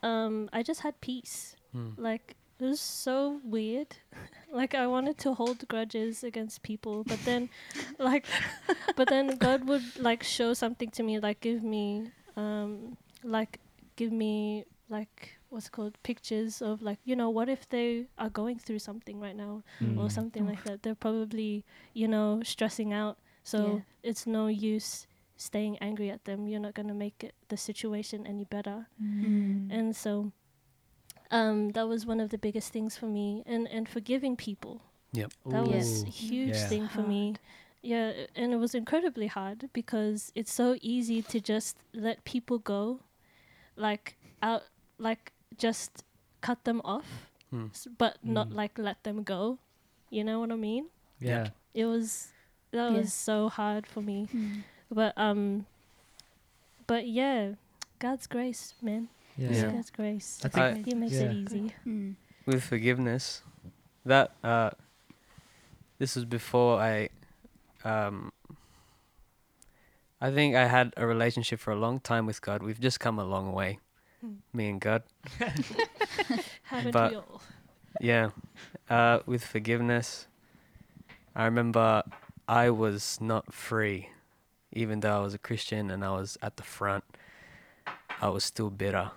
um 0.02 0.48
I 0.52 0.62
just 0.62 0.80
had 0.80 1.00
peace. 1.00 1.56
Mm. 1.74 1.94
Like 1.98 2.36
it 2.58 2.64
was 2.64 2.80
so 2.80 3.40
weird. 3.44 3.96
like 4.52 4.74
I 4.74 4.86
wanted 4.86 5.18
to 5.18 5.34
hold 5.34 5.68
grudges 5.68 6.24
against 6.24 6.62
people, 6.62 7.04
but 7.04 7.18
then 7.24 7.50
like 7.98 8.24
but 8.96 9.08
then 9.08 9.36
God 9.36 9.68
would 9.68 9.98
like 9.98 10.22
show 10.22 10.54
something 10.54 10.90
to 10.90 11.02
me 11.02 11.20
like 11.20 11.40
give 11.40 11.62
me 11.62 12.10
um 12.36 12.96
like 13.22 13.60
give 13.96 14.12
me 14.12 14.64
like 14.90 15.38
what's 15.50 15.66
it 15.66 15.72
called 15.72 15.96
pictures 16.02 16.60
of 16.62 16.82
like 16.82 16.98
you 17.04 17.14
know 17.16 17.30
what 17.30 17.48
if 17.48 17.68
they 17.68 18.06
are 18.18 18.30
going 18.30 18.58
through 18.58 18.78
something 18.78 19.20
right 19.20 19.36
now 19.36 19.62
or 19.96 20.08
Mm. 20.08 20.12
something 20.12 20.46
like 20.46 20.62
that. 20.64 20.82
They're 20.82 20.94
probably 20.94 21.64
you 21.94 22.08
know 22.08 22.40
stressing 22.44 22.92
out. 22.92 23.18
So 23.42 23.82
Yeah. 24.02 24.10
it's 24.10 24.26
no 24.26 24.46
use 24.48 25.06
staying 25.36 25.78
angry 25.78 26.10
at 26.10 26.24
them. 26.24 26.48
You're 26.48 26.60
not 26.60 26.74
going 26.74 26.88
to 26.88 26.94
make 26.94 27.22
it 27.24 27.34
the 27.48 27.56
situation 27.56 28.26
any 28.26 28.44
better. 28.44 28.88
Mm. 29.22 29.70
and 29.70 29.96
so 29.96 30.32
um 31.30 31.70
that 31.70 31.88
was 31.88 32.06
one 32.06 32.20
of 32.20 32.30
the 32.30 32.38
biggest 32.38 32.72
things 32.72 32.96
for 32.96 33.06
me. 33.06 33.42
And 33.46 33.68
and 33.68 33.88
forgiving 33.88 34.36
people. 34.36 34.82
That 35.46 35.64
was 35.66 36.04
a 36.04 36.10
huge 36.10 36.54
Yeah. 36.54 36.68
thing 36.68 36.88
for 36.88 37.02
me. 37.02 37.34
Yeah 37.82 38.12
and 38.34 38.52
it 38.52 38.56
was 38.56 38.74
incredibly 38.74 39.26
hard 39.28 39.70
because 39.72 40.32
it's 40.34 40.52
so 40.52 40.76
easy 40.82 41.22
to 41.22 41.40
just 41.40 41.78
let 41.94 42.24
people 42.24 42.58
go 42.58 43.00
like 43.76 44.16
out 44.42 44.64
like 44.98 45.32
just 45.56 46.04
cut 46.40 46.62
them 46.64 46.80
off 46.84 47.06
Mm. 47.52 47.70
s- 47.70 47.88
but 47.96 48.18
not 48.22 48.48
Mm. 48.50 48.54
like 48.60 48.76
let 48.78 49.02
them 49.04 49.22
go 49.22 49.58
you 50.10 50.22
know 50.22 50.38
what 50.40 50.52
i 50.52 50.56
mean 50.56 50.86
Yeah. 51.20 51.48
it 51.72 51.86
was 51.86 52.32
that 52.72 52.92
Yeah. 52.92 52.98
was 52.98 53.12
so 53.14 53.48
hard 53.48 53.86
for 53.86 54.02
me 54.02 54.28
Mm. 54.34 54.62
but 54.90 55.16
um 55.16 55.64
but 56.86 57.06
yeah 57.08 57.54
god's 57.98 58.26
grace 58.26 58.74
man 58.82 59.08
Yeah. 59.36 59.50
Yeah. 59.52 59.70
god's 59.72 59.90
grace 59.90 60.40
I 60.44 60.48
think- 60.48 60.86
he 60.86 60.94
makes 60.94 61.14
yeah. 61.14 61.30
it 61.30 61.32
easy 61.34 61.72
Mm. 61.86 62.16
With 62.46 62.64
forgiveness, 62.64 63.42
that 64.04 64.32
uh, 64.42 64.70
this 65.98 66.16
was 66.16 66.24
before 66.24 66.80
I, 66.80 67.10
um, 67.84 68.32
I 70.20 70.30
think 70.32 70.56
I 70.56 70.66
had 70.66 70.94
a 70.96 71.06
relationship 71.06 71.60
for 71.60 71.72
a 71.72 71.76
long 71.76 72.00
time 72.00 72.24
with 72.24 72.40
God. 72.40 72.62
We've 72.62 72.80
just 72.80 73.00
come 73.00 73.18
a 73.18 73.24
long 73.24 73.52
way. 73.52 73.78
Me 74.52 74.68
and 74.70 74.80
God. 74.80 75.02
haven't 76.64 76.92
But- 76.92 77.10
we 77.10 77.16
all 77.16 77.42
Yeah. 78.00 78.30
Uh, 78.88 79.20
with 79.26 79.44
forgiveness, 79.44 80.26
I 81.34 81.44
remember 81.44 82.02
I 82.48 82.70
was 82.70 83.18
not 83.20 83.52
free. 83.52 84.08
Even 84.72 85.00
though 85.00 85.16
I 85.16 85.20
was 85.20 85.34
a 85.34 85.38
Christian 85.38 85.90
and 85.90 86.04
I 86.04 86.10
was 86.10 86.36
at 86.42 86.56
the 86.56 86.62
front, 86.62 87.04
I 88.20 88.28
was 88.28 88.44
still 88.44 88.70
bitter. 88.70 89.10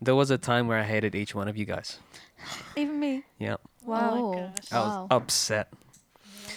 There 0.00 0.14
was 0.14 0.30
a 0.30 0.38
time 0.38 0.68
where 0.68 0.78
I 0.78 0.84
hated 0.84 1.14
each 1.14 1.34
one 1.34 1.48
of 1.48 1.56
you 1.56 1.64
guys. 1.64 1.98
Even 2.76 3.00
me. 3.00 3.24
Yeah. 3.38 3.56
Wow. 3.84 4.10
oh 4.12 4.16
Oh. 4.16 4.32
my 4.34 4.40
gosh 4.40 4.72
I 4.72 4.78
was 4.80 4.88
Wow. 4.96 5.06
upset. 5.10 5.68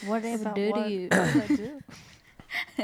What 0.06 0.21
did 0.21 0.30
I 0.30 0.34
ever 0.34 0.52
do 0.54 0.73
to 0.73 0.89
you? 0.89 1.08
What 1.10 1.34
did 1.34 1.43
I 1.52 1.56
do? 1.56 1.80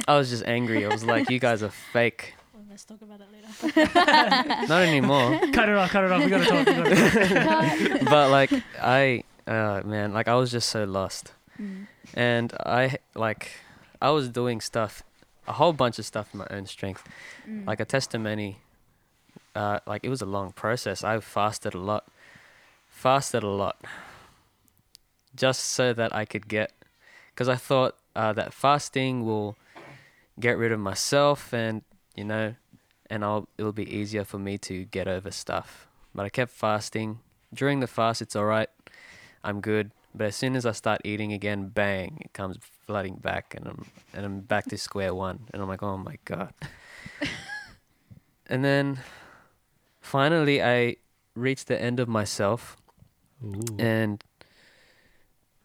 I 0.07 0.17
was 0.17 0.29
just 0.29 0.43
angry. 0.45 0.85
I 0.85 0.89
was 0.89 1.03
like, 1.03 1.29
you 1.29 1.39
guys 1.39 1.61
are 1.63 1.69
fake. 1.69 2.33
Well, 2.73 2.79
let's 2.79 2.85
talk 2.85 3.01
about 3.01 3.19
that 3.19 3.31
later 3.31 4.67
Not 4.67 4.81
anymore. 4.83 5.39
cut 5.51 5.69
it 5.69 5.75
off. 5.75 5.91
Cut 5.91 6.03
it 6.05 6.11
off. 6.11 6.23
We 6.23 6.29
gotta 6.29 6.45
talk. 6.45 6.67
We 6.67 6.73
gotta 6.73 7.99
talk. 7.99 8.05
but 8.09 8.31
like, 8.31 8.51
I, 8.81 9.23
uh, 9.47 9.81
man, 9.85 10.13
like 10.13 10.27
I 10.27 10.35
was 10.35 10.51
just 10.51 10.69
so 10.69 10.83
lost. 10.83 11.33
Mm. 11.59 11.87
And 12.13 12.53
I, 12.65 12.97
like, 13.15 13.51
I 14.01 14.09
was 14.11 14.29
doing 14.29 14.61
stuff, 14.61 15.03
a 15.47 15.53
whole 15.53 15.73
bunch 15.73 15.99
of 15.99 16.05
stuff 16.05 16.29
in 16.33 16.39
my 16.39 16.47
own 16.49 16.65
strength. 16.65 17.03
Mm. 17.47 17.67
like 17.67 17.79
a 17.79 17.85
testimony 17.85 18.57
uh, 19.55 19.79
like 19.85 20.03
it 20.03 20.09
was 20.09 20.21
a 20.21 20.25
long 20.25 20.51
process. 20.51 21.03
I 21.03 21.19
fasted 21.19 21.73
a 21.73 21.79
lot, 21.79 22.07
fasted 22.89 23.43
a 23.43 23.49
lot, 23.49 23.77
just 25.35 25.63
so 25.63 25.93
that 25.93 26.13
I 26.15 26.25
could 26.25 26.47
get, 26.47 26.71
because 27.33 27.47
I 27.47 27.55
thought 27.55 27.95
uh, 28.15 28.33
that 28.33 28.53
fasting 28.53 29.25
will 29.25 29.55
get 30.39 30.57
rid 30.57 30.71
of 30.71 30.79
myself, 30.79 31.53
and 31.53 31.83
you 32.15 32.23
know, 32.23 32.55
and 33.13 33.23
I'll 33.23 33.47
it'll 33.59 33.71
be 33.71 33.95
easier 33.95 34.25
for 34.25 34.39
me 34.39 34.57
to 34.69 34.85
get 34.85 35.07
over 35.07 35.29
stuff. 35.29 35.87
But 36.15 36.25
I 36.25 36.29
kept 36.29 36.51
fasting. 36.51 37.19
During 37.53 37.79
the 37.79 37.85
fast, 37.85 38.23
it's 38.23 38.35
all 38.35 38.45
right. 38.45 38.69
I'm 39.43 39.61
good. 39.61 39.91
But 40.15 40.25
as 40.25 40.35
soon 40.35 40.55
as 40.55 40.65
I 40.65 40.71
start 40.71 41.01
eating 41.05 41.31
again, 41.31 41.67
bang, 41.67 42.17
it 42.21 42.33
comes 42.33 42.57
flooding 42.87 43.17
back, 43.17 43.53
and 43.55 43.67
I'm 43.67 43.85
and 44.15 44.25
I'm 44.25 44.39
back 44.39 44.65
to 44.69 44.79
square 44.79 45.13
one, 45.13 45.41
and 45.53 45.61
I'm 45.61 45.67
like, 45.67 45.83
oh 45.83 45.95
my 45.95 46.17
god. 46.25 46.53
and 48.47 48.65
then 48.65 48.99
finally, 50.01 50.63
I 50.63 50.95
reached 51.35 51.67
the 51.67 51.79
end 51.79 51.99
of 51.99 52.09
myself, 52.09 52.77
Ooh. 53.45 53.77
and 53.77 54.23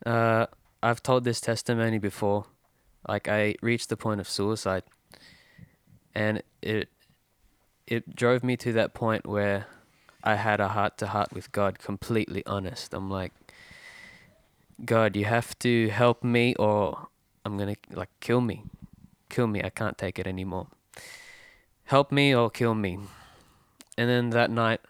uh, 0.05 0.47
I've 0.83 1.03
told 1.03 1.25
this 1.25 1.41
testimony 1.41 1.99
before. 1.99 2.45
Like 3.09 3.27
I 3.27 3.55
reached 3.63 3.89
the 3.89 3.97
point 3.97 4.21
of 4.21 4.29
suicide, 4.29 4.83
and 6.15 6.43
it 6.61 6.91
it 7.91 8.15
drove 8.15 8.45
me 8.45 8.57
to 8.59 8.73
that 8.75 8.95
point 8.95 9.27
where 9.27 9.67
I 10.23 10.37
had 10.37 10.61
a 10.61 10.69
heart 10.69 10.99
to 10.99 11.07
heart 11.09 11.33
with 11.33 11.51
God, 11.53 11.79
completely 11.79 12.45
honest. 12.47 12.95
I'm 12.95 13.11
like, 13.11 13.33
God, 14.85 15.17
you 15.17 15.25
have 15.25 15.59
to 15.61 15.89
help 15.89 16.23
me, 16.23 16.55
or 16.57 17.09
I'm 17.45 17.57
gonna 17.57 17.77
like 17.93 18.11
kill 18.21 18.41
me, 18.41 18.65
kill 19.29 19.47
me. 19.47 19.63
I 19.63 19.71
can't 19.71 19.99
take 19.99 20.19
it 20.19 20.27
anymore. 20.27 20.69
Help 21.85 22.13
me 22.13 22.35
or 22.35 22.51
kill 22.51 22.75
me. 22.75 22.99
And 23.97 24.09
then 24.09 24.31
that 24.31 24.51
night, 24.51 24.81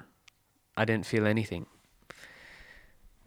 I 0.76 0.84
didn't 0.84 1.06
feel 1.06 1.26
anything 1.26 1.66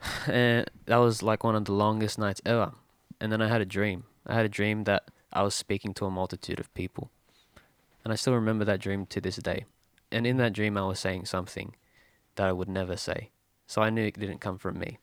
and 0.27 0.69
that 0.85 0.97
was 0.97 1.23
like 1.23 1.43
one 1.43 1.55
of 1.55 1.65
the 1.65 1.73
longest 1.73 2.17
nights 2.17 2.41
ever. 2.45 2.73
And 3.19 3.31
then 3.31 3.41
I 3.41 3.47
had 3.47 3.61
a 3.61 3.65
dream. 3.65 4.05
I 4.25 4.33
had 4.33 4.45
a 4.45 4.49
dream 4.49 4.83
that 4.85 5.09
I 5.31 5.43
was 5.43 5.55
speaking 5.55 5.93
to 5.95 6.05
a 6.05 6.11
multitude 6.11 6.59
of 6.59 6.73
people. 6.73 7.11
And 8.03 8.11
I 8.11 8.15
still 8.15 8.33
remember 8.33 8.65
that 8.65 8.79
dream 8.79 9.05
to 9.07 9.21
this 9.21 9.37
day. 9.37 9.65
And 10.11 10.27
in 10.27 10.37
that 10.37 10.53
dream, 10.53 10.77
I 10.77 10.85
was 10.85 10.99
saying 10.99 11.25
something 11.25 11.75
that 12.35 12.47
I 12.47 12.51
would 12.51 12.69
never 12.69 12.97
say. 12.97 13.29
So 13.67 13.81
I 13.81 13.89
knew 13.89 14.05
it 14.05 14.19
didn't 14.19 14.39
come 14.39 14.57
from 14.57 14.79
me. 14.79 14.97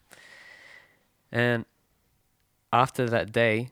And 1.33 1.65
after 2.73 3.09
that 3.09 3.33
day, 3.33 3.71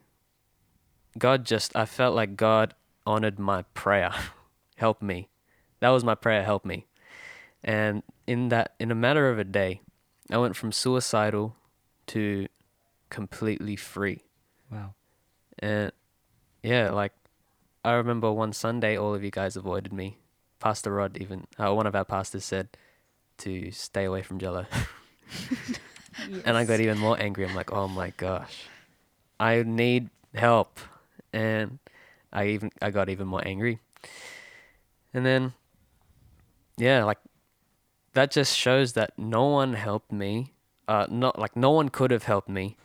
God 1.18 1.44
just, 1.44 1.74
I 1.76 1.84
felt 1.84 2.14
like 2.14 2.36
God 2.36 2.74
honored 3.06 3.38
my 3.38 3.62
prayer. 3.74 4.12
help 4.76 5.02
me. 5.02 5.28
That 5.80 5.90
was 5.90 6.04
my 6.04 6.14
prayer, 6.14 6.44
help 6.44 6.64
me. 6.64 6.86
And 7.62 8.02
in 8.26 8.48
that, 8.50 8.74
in 8.78 8.90
a 8.90 8.94
matter 8.94 9.28
of 9.28 9.38
a 9.38 9.44
day, 9.44 9.80
I 10.30 10.38
went 10.38 10.56
from 10.56 10.72
suicidal 10.72 11.56
to 12.08 12.46
completely 13.10 13.76
free. 13.76 14.24
Wow. 14.70 14.94
And 15.58 15.92
yeah, 16.62 16.90
like 16.90 17.12
I 17.86 17.92
remember 17.92 18.32
one 18.32 18.52
Sunday, 18.52 18.96
all 18.96 19.14
of 19.14 19.22
you 19.22 19.30
guys 19.30 19.54
avoided 19.54 19.92
me. 19.92 20.18
Pastor 20.58 20.92
Rod, 20.92 21.16
even 21.18 21.46
uh, 21.56 21.72
one 21.72 21.86
of 21.86 21.94
our 21.94 22.04
pastors, 22.04 22.44
said 22.44 22.68
to 23.38 23.70
stay 23.70 24.02
away 24.02 24.22
from 24.22 24.40
Jello, 24.40 24.66
and 26.44 26.56
I 26.56 26.64
got 26.64 26.80
even 26.80 26.98
more 26.98 27.16
angry. 27.16 27.46
I'm 27.46 27.54
like, 27.54 27.72
oh 27.72 27.86
my 27.86 28.12
gosh, 28.16 28.64
I 29.38 29.62
need 29.62 30.10
help, 30.34 30.80
and 31.32 31.78
I 32.32 32.48
even 32.48 32.72
I 32.82 32.90
got 32.90 33.08
even 33.08 33.28
more 33.28 33.46
angry. 33.46 33.78
And 35.14 35.24
then, 35.24 35.52
yeah, 36.76 37.04
like 37.04 37.18
that 38.14 38.32
just 38.32 38.58
shows 38.58 38.94
that 38.94 39.16
no 39.16 39.44
one 39.44 39.74
helped 39.74 40.10
me. 40.10 40.54
Uh, 40.88 41.06
not 41.08 41.38
like 41.38 41.54
no 41.54 41.70
one 41.70 41.90
could 41.90 42.10
have 42.10 42.24
helped 42.24 42.48
me. 42.48 42.76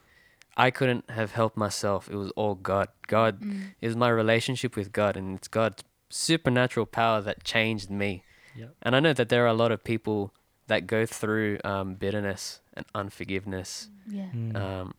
I 0.65 0.69
couldn't 0.71 1.09
have 1.09 1.31
helped 1.31 1.57
myself. 1.57 2.09
It 2.13 2.15
was 2.23 2.31
all 2.41 2.55
God. 2.55 2.87
God 3.07 3.33
Mm. 3.41 3.73
is 3.81 3.95
my 3.95 4.09
relationship 4.09 4.75
with 4.75 4.89
God, 4.91 5.13
and 5.19 5.27
it's 5.37 5.47
God's 5.47 5.83
supernatural 6.09 6.85
power 6.85 7.19
that 7.27 7.43
changed 7.43 7.89
me. 7.89 8.23
Yep. 8.55 8.69
And 8.83 8.95
I 8.95 8.99
know 8.99 9.13
that 9.13 9.29
there 9.29 9.43
are 9.45 9.53
a 9.57 9.59
lot 9.63 9.71
of 9.71 9.79
people 9.83 10.19
that 10.67 10.81
go 10.95 11.05
through 11.05 11.57
um, 11.63 11.95
bitterness 11.95 12.61
and 12.75 12.85
unforgiveness, 12.93 13.89
Yeah. 14.07 14.29
Mm. 14.35 14.55
um, 14.55 14.93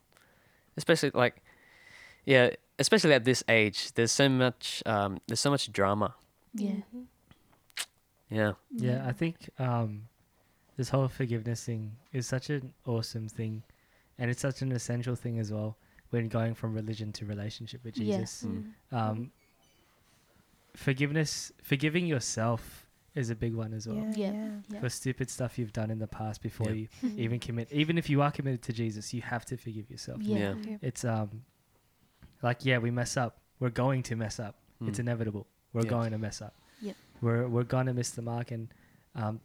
especially 0.77 1.11
like, 1.15 1.35
yeah, 2.25 2.51
especially 2.79 3.13
at 3.15 3.25
this 3.25 3.43
age. 3.49 3.93
There's 3.95 4.13
so 4.23 4.29
much, 4.29 4.83
um, 4.87 5.21
there's 5.27 5.41
so 5.41 5.51
much 5.51 5.71
drama. 5.73 6.15
Yeah. 6.55 6.81
Yeah, 8.31 8.53
Yeah, 8.71 9.07
I 9.07 9.13
think 9.13 9.37
um, 9.59 10.09
this 10.77 10.89
whole 10.89 11.09
forgiveness 11.09 11.65
thing 11.67 11.93
is 12.13 12.27
such 12.27 12.49
an 12.51 12.73
awesome 12.87 13.29
thing, 13.29 13.63
and 14.23 14.31
it's 14.31 14.41
such 14.41 14.63
an 14.63 14.71
essential 14.73 15.17
thing 15.17 15.39
as 15.41 15.51
well 15.53 15.77
when 16.11 16.29
going 16.29 16.55
from 16.55 16.75
religion 16.75 17.11
to 17.13 17.27
relationship 17.27 17.83
with 17.85 17.97
Yeah. 17.99 18.19
Jesus. 18.19 18.45
Mm. 18.45 18.73
Um, 18.99 19.31
forgiveness, 20.75 21.53
forgiving 21.63 22.07
yourself 22.07 22.87
is 23.15 23.31
a 23.31 23.35
big 23.35 23.55
one 23.55 23.73
as 23.75 23.87
well. 23.87 23.97
Yeah. 23.97 24.13
Yeah. 24.17 24.33
yeah. 24.33 24.49
Yeah. 24.71 24.81
For 24.81 24.89
stupid 24.89 25.29
stuff 25.31 25.59
you've 25.59 25.73
done 25.73 25.91
in 25.91 25.99
the 25.99 26.07
past 26.07 26.41
before 26.43 26.69
Yeah. 26.71 26.87
you 27.03 27.11
even 27.25 27.39
commit, 27.41 27.69
even 27.73 27.99
if 27.99 28.09
you 28.09 28.23
are 28.23 28.31
committed 28.31 28.63
to 28.63 28.73
Jesus, 28.73 29.13
you 29.13 29.23
have 29.23 29.45
to 29.47 29.57
forgive 29.57 29.91
yourself. 29.91 30.21
Yeah. 30.23 30.55
Yeah. 30.67 30.77
It's 30.83 31.05
um, 31.05 31.43
like 32.43 32.65
yeah, 32.65 32.79
we 32.79 32.91
mess 32.91 33.17
up. 33.17 33.39
We're 33.61 33.71
going 33.71 34.03
to 34.05 34.17
mess 34.17 34.39
up. 34.41 34.55
It's 34.87 34.99
Mm. 34.99 35.07
inevitable. 35.07 35.47
We're 35.73 35.85
Yeah. 35.85 35.91
going 35.91 36.11
to 36.13 36.19
mess 36.19 36.41
up. 36.43 36.55
Yep. 36.81 36.97
We're 37.21 37.47
we're 37.49 37.63
gonna 37.65 37.95
miss 37.95 38.11
the 38.11 38.23
mark, 38.23 38.51
and 38.51 38.69
um, 39.15 39.41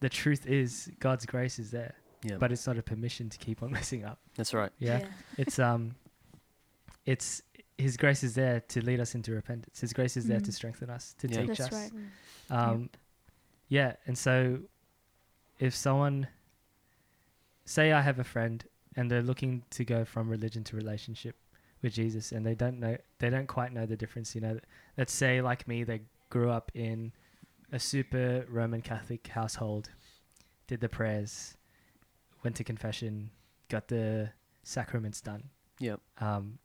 the 0.00 0.08
truth 0.10 0.46
is 0.46 0.90
God's 1.00 1.24
grace 1.24 1.58
is 1.58 1.70
there, 1.70 1.94
yeah. 2.22 2.36
but 2.38 2.52
it's 2.52 2.66
not 2.66 2.78
a 2.78 2.82
permission 2.82 3.28
to 3.30 3.38
keep 3.38 3.62
on 3.62 3.70
messing 3.78 4.04
up. 4.04 4.18
that's 4.36 4.54
right. 4.54 4.70
Yeah, 4.78 5.06
it's 5.38 5.58
um, 5.58 5.94
it's 7.06 7.42
His 7.78 7.96
grace 7.96 8.22
is 8.22 8.34
there 8.34 8.60
to 8.68 8.84
lead 8.84 9.00
us 9.00 9.14
into 9.14 9.32
repentance. 9.32 9.80
His 9.80 9.92
grace 9.92 10.16
is 10.16 10.26
there 10.26 10.40
to 10.40 10.50
Mm. 10.50 10.54
strengthen 10.54 10.90
us, 10.90 11.14
to 11.18 11.28
Yeah. 11.28 11.40
teach 11.46 11.58
That's 11.58 11.72
us. 11.74 11.90
right. 11.92 11.92
Um, 12.50 12.90
yeah, 13.68 13.94
and 14.06 14.16
so 14.16 14.60
if 15.58 15.74
someone, 15.74 16.28
say 17.64 17.92
I 17.92 18.00
have 18.02 18.18
a 18.18 18.24
friend 18.24 18.64
and 18.96 19.10
they're 19.10 19.22
looking 19.22 19.62
to 19.70 19.84
go 19.84 20.04
from 20.04 20.28
religion 20.28 20.64
to 20.64 20.76
relationship 20.76 21.36
with 21.80 21.94
Jesus, 21.94 22.30
and 22.30 22.44
they 22.46 22.54
don't 22.54 22.78
know, 22.78 22.96
they 23.18 23.30
don't 23.30 23.46
quite 23.48 23.72
know 23.72 23.86
the 23.86 23.96
difference. 23.96 24.34
You 24.34 24.40
know, 24.42 24.60
let's 24.96 25.12
say 25.12 25.40
like 25.40 25.66
me, 25.66 25.82
they 25.82 26.02
grew 26.30 26.50
up 26.50 26.70
in 26.74 27.12
a 27.72 27.78
super 27.78 28.44
Roman 28.48 28.82
Catholic 28.82 29.26
household, 29.28 29.88
did 30.68 30.80
the 30.80 30.88
prayers, 30.88 31.56
went 32.42 32.56
to 32.56 32.64
confession, 32.64 33.30
got 33.68 33.88
the 33.88 34.30
sacraments 34.62 35.20
done. 35.20 35.44
Yep. 35.78 36.00
Um, 36.18 36.58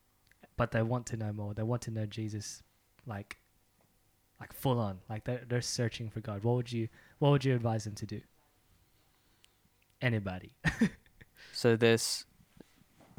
but 0.56 0.72
they 0.72 0.82
want 0.82 1.06
to 1.08 1.18
know 1.18 1.32
more. 1.34 1.54
They 1.54 1.64
want 1.64 1.82
to 1.84 1.92
know 1.92 2.06
Jesus, 2.06 2.64
like, 3.06 3.38
like 4.40 4.54
full 4.54 4.80
on. 4.80 5.00
Like 5.10 5.24
they're 5.24 5.44
they're 5.48 5.62
searching 5.62 6.10
for 6.10 6.20
God. 6.20 6.44
What 6.44 6.56
would 6.56 6.72
you 6.72 6.90
What 7.20 7.32
would 7.32 7.46
you 7.46 7.56
advise 7.56 7.84
them 7.84 7.96
to 7.96 8.06
do? 8.06 8.22
Anybody. 10.02 10.52
So 11.58 11.76
there's, 11.76 12.26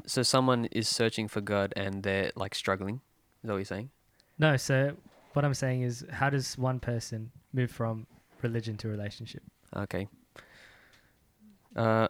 so 0.05 0.23
someone 0.23 0.65
is 0.71 0.87
searching 0.87 1.27
for 1.27 1.41
God 1.41 1.73
and 1.75 2.03
they're 2.03 2.31
like 2.37 2.55
struggling. 2.55 2.95
Is 2.95 3.01
that 3.43 3.49
what 3.49 3.57
you're 3.57 3.65
saying? 3.65 3.89
No. 4.37 4.55
So 4.55 4.95
what 5.33 5.43
I'm 5.43 5.53
saying 5.53 5.81
is, 5.81 6.05
how 6.09 6.29
does 6.29 6.57
one 6.57 6.79
person 6.79 7.31
move 7.51 7.69
from 7.69 8.07
religion 8.41 8.77
to 8.77 8.87
relationship? 8.87 9.43
Okay. 9.75 10.07
Uh, 11.75 12.07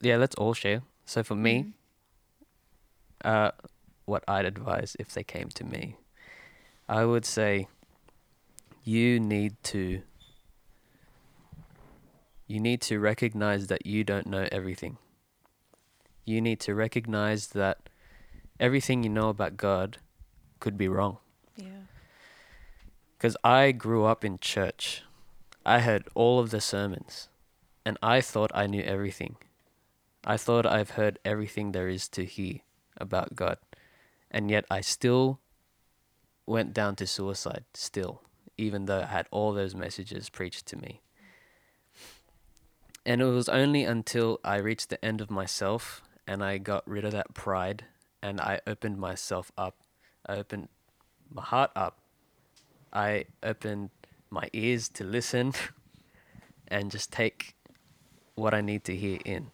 yeah, 0.00 0.16
let's 0.16 0.34
all 0.36 0.54
share. 0.54 0.82
So 1.04 1.22
for 1.22 1.34
me, 1.34 1.54
Mhm. 1.62 1.72
uh, 3.24 3.50
what 4.04 4.24
I'd 4.26 4.44
advise 4.44 4.96
if 4.98 5.12
they 5.12 5.24
came 5.24 5.48
to 5.50 5.64
me, 5.64 5.96
I 6.88 7.04
would 7.04 7.24
say 7.24 7.68
you 8.84 9.20
need 9.20 9.62
to 9.64 10.02
you 12.46 12.58
need 12.58 12.80
to 12.80 12.98
recognize 12.98 13.68
that 13.68 13.86
you 13.86 14.02
don't 14.02 14.26
know 14.26 14.48
everything. 14.50 14.98
You 16.24 16.40
need 16.40 16.58
to 16.60 16.74
recognize 16.74 17.48
that 17.48 17.88
everything 18.58 19.04
you 19.04 19.08
know 19.10 19.28
about 19.28 19.56
God 19.56 19.98
could 20.58 20.76
be 20.76 20.88
wrong. 20.88 21.18
Yeah. 21.54 21.82
Because 23.16 23.36
I 23.44 23.70
grew 23.70 24.04
up 24.04 24.24
in 24.24 24.38
church. 24.40 25.04
I 25.64 25.78
heard 25.80 26.08
all 26.16 26.40
of 26.40 26.50
the 26.50 26.60
sermons, 26.60 27.28
and 27.84 27.96
I 28.02 28.20
thought 28.20 28.50
I 28.52 28.66
knew 28.66 28.82
everything. 28.82 29.36
I 30.24 30.36
thought 30.36 30.66
I've 30.66 30.90
heard 30.90 31.18
everything 31.24 31.72
there 31.72 31.88
is 31.88 32.08
to 32.10 32.24
hear 32.24 32.60
about 32.96 33.34
God. 33.34 33.58
And 34.30 34.50
yet 34.50 34.64
I 34.70 34.80
still 34.80 35.40
went 36.46 36.74
down 36.74 36.96
to 36.96 37.06
suicide, 37.06 37.64
still, 37.74 38.22
even 38.56 38.86
though 38.86 39.00
I 39.00 39.06
had 39.06 39.26
all 39.30 39.52
those 39.52 39.74
messages 39.74 40.28
preached 40.28 40.66
to 40.66 40.76
me. 40.76 41.00
And 43.06 43.22
it 43.22 43.26
was 43.26 43.48
only 43.48 43.84
until 43.84 44.40
I 44.44 44.56
reached 44.56 44.90
the 44.90 45.02
end 45.04 45.20
of 45.20 45.30
myself 45.30 46.02
and 46.26 46.44
I 46.44 46.58
got 46.58 46.86
rid 46.86 47.04
of 47.04 47.12
that 47.12 47.34
pride 47.34 47.84
and 48.22 48.40
I 48.40 48.60
opened 48.66 48.98
myself 48.98 49.50
up. 49.56 49.76
I 50.26 50.36
opened 50.36 50.68
my 51.32 51.42
heart 51.42 51.70
up 51.74 52.00
I 52.92 53.26
opened 53.42 53.90
my 54.30 54.48
ears 54.52 54.88
to 54.90 55.04
listen 55.04 55.52
and 56.68 56.90
just 56.90 57.12
take 57.12 57.54
what 58.34 58.54
I 58.54 58.60
need 58.60 58.84
to 58.84 58.96
hear 58.96 59.18
in. 59.24 59.50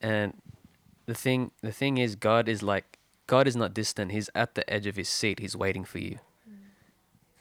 And 0.00 0.34
the 1.06 1.14
thing 1.14 1.50
the 1.62 1.72
thing 1.72 1.98
is 1.98 2.14
God 2.14 2.48
is 2.48 2.62
like 2.62 2.98
God 3.26 3.48
is 3.48 3.56
not 3.56 3.74
distant. 3.74 4.12
He's 4.12 4.30
at 4.34 4.54
the 4.54 4.68
edge 4.72 4.86
of 4.86 4.96
his 4.96 5.08
seat. 5.08 5.38
He's 5.40 5.56
waiting 5.56 5.84
for 5.84 5.98
you. 5.98 6.18
Mm. 6.48 6.54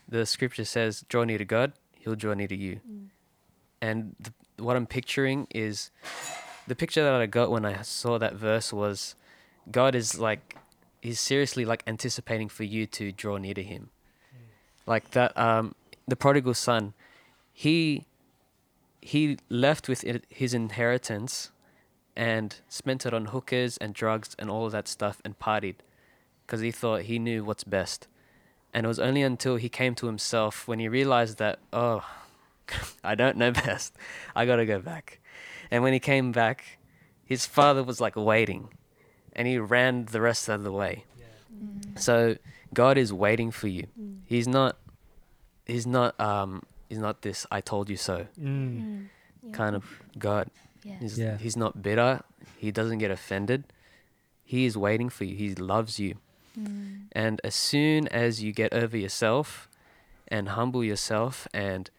The 0.07 0.25
scripture 0.25 0.65
says, 0.65 1.05
"Draw 1.09 1.25
near 1.25 1.37
to 1.37 1.45
God, 1.45 1.73
he'll 1.91 2.15
draw 2.15 2.33
near 2.33 2.47
to 2.47 2.55
you." 2.55 2.81
Mm. 2.89 3.07
And 3.81 4.15
the, 4.19 4.33
what 4.63 4.75
I'm 4.75 4.87
picturing 4.87 5.47
is 5.53 5.91
the 6.67 6.75
picture 6.75 7.03
that 7.03 7.13
I 7.13 7.25
got 7.25 7.51
when 7.51 7.65
I 7.65 7.81
saw 7.81 8.17
that 8.17 8.33
verse 8.33 8.73
was 8.73 9.15
God 9.69 9.95
is 9.95 10.19
like 10.19 10.57
he's 11.01 11.19
seriously 11.19 11.63
like 11.63 11.83
anticipating 11.85 12.49
for 12.49 12.63
you 12.63 12.85
to 12.87 13.11
draw 13.11 13.37
near 13.37 13.53
to 13.53 13.63
him. 13.63 13.89
Mm. 14.33 14.87
Like 14.87 15.11
that 15.11 15.37
um 15.37 15.75
the 16.07 16.15
prodigal 16.15 16.53
son, 16.53 16.93
he 17.53 18.05
he 19.01 19.37
left 19.49 19.87
with 19.87 20.03
his 20.29 20.53
inheritance 20.53 21.51
and 22.18 22.55
spent 22.68 23.05
it 23.05 23.13
on 23.13 23.26
hookers 23.26 23.78
and 23.78 23.93
drugs 23.93 24.36
and 24.39 24.49
all 24.49 24.65
of 24.65 24.72
that 24.74 24.88
stuff 24.88 25.22
and 25.24 25.38
partied 25.39 25.76
because 26.45 26.61
he 26.61 26.72
thought 26.72 27.03
he 27.03 27.20
knew 27.20 27.43
what's 27.45 27.63
best. 27.63 28.07
And 28.74 28.86
it 28.86 28.88
was 28.88 28.99
only 28.99 29.22
until 29.22 29.55
he 29.57 29.70
came 29.70 29.93
to 29.95 30.07
himself 30.07 30.68
when 30.68 30.80
he 30.80 30.88
realized 30.89 31.38
that, 31.38 31.59
oh, 31.72 32.03
I 33.03 33.13
don't 33.15 33.38
know 33.38 33.51
best. 33.51 33.93
I 34.36 34.45
got 34.47 34.55
to 34.57 34.65
go 34.65 34.80
back. 34.80 35.20
And 35.70 35.84
when 35.84 35.93
he 35.93 35.99
came 35.99 36.32
back, 36.32 36.80
his 37.24 37.45
father 37.45 37.84
was 37.84 38.01
like 38.01 38.15
waiting 38.15 38.70
and 39.34 39.47
he 39.47 39.59
ran 39.59 40.05
the 40.05 40.20
rest 40.22 40.49
of 40.49 40.63
the 40.63 40.72
way. 40.72 41.05
So 41.97 42.38
God 42.74 42.97
is 42.97 43.13
waiting 43.13 43.51
for 43.51 43.68
you. 43.68 43.88
He's 44.26 44.47
not 44.47 44.78
he's 45.65 45.86
not 45.86 46.20
um 46.20 46.63
he's 46.89 46.97
not 46.97 47.22
this 47.22 47.45
I 47.51 47.61
told 47.61 47.89
you 47.89 47.97
so 47.97 48.28
Mm. 48.39 49.53
kind 49.53 49.76
of 49.76 49.84
God. 50.18 50.49
Yeah. 50.88 50.99
He's, 50.99 51.19
Yeah. 51.19 51.38
he's 51.38 51.57
not 51.57 51.81
bitter. 51.81 52.21
He 52.57 52.71
doesn't 52.71 52.99
get 52.99 53.11
offended. 53.11 53.65
He 54.43 54.65
is 54.65 54.77
waiting 54.77 55.09
for 55.09 55.25
you. 55.25 55.35
He 55.35 55.55
loves 55.55 55.99
you. 55.99 56.15
Mm. 56.57 57.07
And 57.11 57.41
as 57.43 57.55
soon 57.55 58.07
as 58.07 58.41
you 58.41 58.53
get 58.53 58.73
over 58.73 58.97
yourself 58.97 59.69
and 60.27 60.49
humble 60.49 60.83
yourself 60.83 61.47
and 61.53 61.89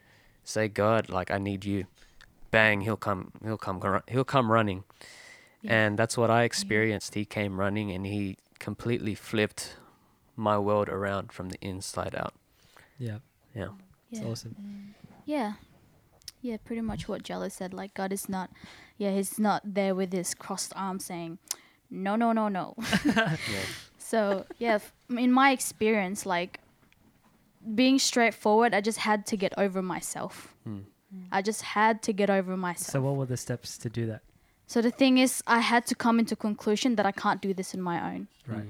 say, 0.44 0.68
God, 0.68 1.08
like 1.08 1.30
I 1.30 1.38
need 1.38 1.64
you, 1.64 1.86
bang, 2.50 2.80
he'll 2.80 2.96
come. 2.96 3.32
He'll 3.44 3.58
come. 3.58 4.02
He'll 4.08 4.24
come 4.24 4.50
running. 4.50 4.84
Yeah. 5.62 5.74
And 5.74 5.98
that's 5.98 6.16
what 6.16 6.30
I 6.30 6.44
experienced. 6.44 7.14
He 7.14 7.24
came 7.24 7.60
running 7.60 7.90
and 7.90 8.06
he 8.06 8.36
completely 8.58 9.14
flipped 9.14 9.76
my 10.36 10.58
world 10.58 10.88
around 10.88 11.32
from 11.32 11.50
the 11.50 11.58
inside 11.60 12.14
out. 12.14 12.34
Yeah. 12.98 13.18
Yeah. 13.54 13.68
It's 14.10 14.20
mm. 14.20 14.24
Yeah. 14.24 14.30
awesome. 14.30 14.94
Yeah. 15.26 15.52
Yeah, 16.48 16.56
pretty 16.64 16.80
much 16.80 17.08
what 17.08 17.22
Jello 17.22 17.48
said. 17.48 17.74
Like 17.74 17.92
God 17.92 18.10
is 18.12 18.26
not 18.28 18.48
yeah, 18.96 19.12
he's 19.14 19.38
not 19.38 19.60
there 19.64 19.94
with 19.94 20.12
his 20.12 20.34
crossed 20.34 20.72
arms 20.74 21.04
saying, 21.04 21.38
No, 21.90 22.16
no, 22.16 22.32
no, 22.32 22.48
no. 22.48 22.74
Yeah. 23.04 23.36
so 23.98 24.46
yeah, 24.58 24.76
f- 24.76 24.92
in 25.10 25.30
my 25.30 25.50
experience, 25.52 26.24
like 26.24 26.60
being 27.74 27.98
straightforward, 27.98 28.72
I 28.74 28.80
just 28.80 28.98
had 28.98 29.26
to 29.26 29.36
get 29.36 29.52
over 29.58 29.82
myself. 29.82 30.54
Hmm. 30.64 30.78
I 31.30 31.42
just 31.42 31.62
had 31.62 32.02
to 32.02 32.12
get 32.12 32.30
over 32.30 32.56
myself. 32.56 32.92
So 32.92 33.00
what 33.02 33.16
were 33.16 33.26
the 33.26 33.36
steps 33.36 33.76
to 33.78 33.88
do 33.90 34.06
that? 34.06 34.22
So 34.66 34.80
the 34.82 34.90
thing 34.90 35.18
is, 35.18 35.42
I 35.46 35.60
had 35.60 35.86
to 35.86 35.94
come 35.94 36.18
into 36.18 36.36
conclusion 36.36 36.96
that 36.96 37.06
I 37.06 37.12
can't 37.12 37.40
do 37.40 37.52
this 37.54 37.74
in 37.74 37.80
my 37.82 38.14
own. 38.14 38.28
Right. 38.46 38.68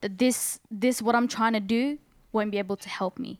That 0.00 0.18
this 0.18 0.58
this 0.70 1.00
what 1.02 1.14
I'm 1.14 1.28
trying 1.28 1.54
to 1.54 1.60
do 1.60 1.98
won't 2.32 2.50
be 2.50 2.58
able 2.58 2.76
to 2.76 2.88
help 2.88 3.18
me. 3.18 3.38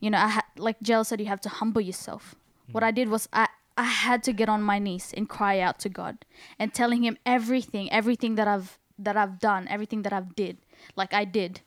You 0.00 0.10
know, 0.10 0.18
I 0.18 0.28
ha- 0.28 0.50
like 0.56 0.76
Jill 0.82 1.04
said, 1.04 1.20
you 1.20 1.26
have 1.26 1.40
to 1.42 1.48
humble 1.48 1.80
yourself. 1.80 2.34
What 2.72 2.82
I 2.82 2.90
did 2.90 3.08
was 3.08 3.28
I 3.32 3.48
I 3.78 3.84
had 3.84 4.24
to 4.24 4.32
get 4.32 4.48
on 4.48 4.62
my 4.62 4.80
knees 4.80 5.14
and 5.16 5.28
cry 5.28 5.60
out 5.60 5.78
to 5.80 5.88
God 5.88 6.24
and 6.58 6.74
telling 6.74 7.04
Him 7.04 7.16
everything, 7.24 7.90
everything 7.92 8.34
that 8.34 8.48
I've 8.48 8.78
that 8.98 9.16
I've 9.16 9.38
done, 9.38 9.68
everything 9.68 10.02
that 10.02 10.12
I've 10.12 10.34
did, 10.34 10.58
like 10.96 11.14
I 11.14 11.24
did, 11.24 11.60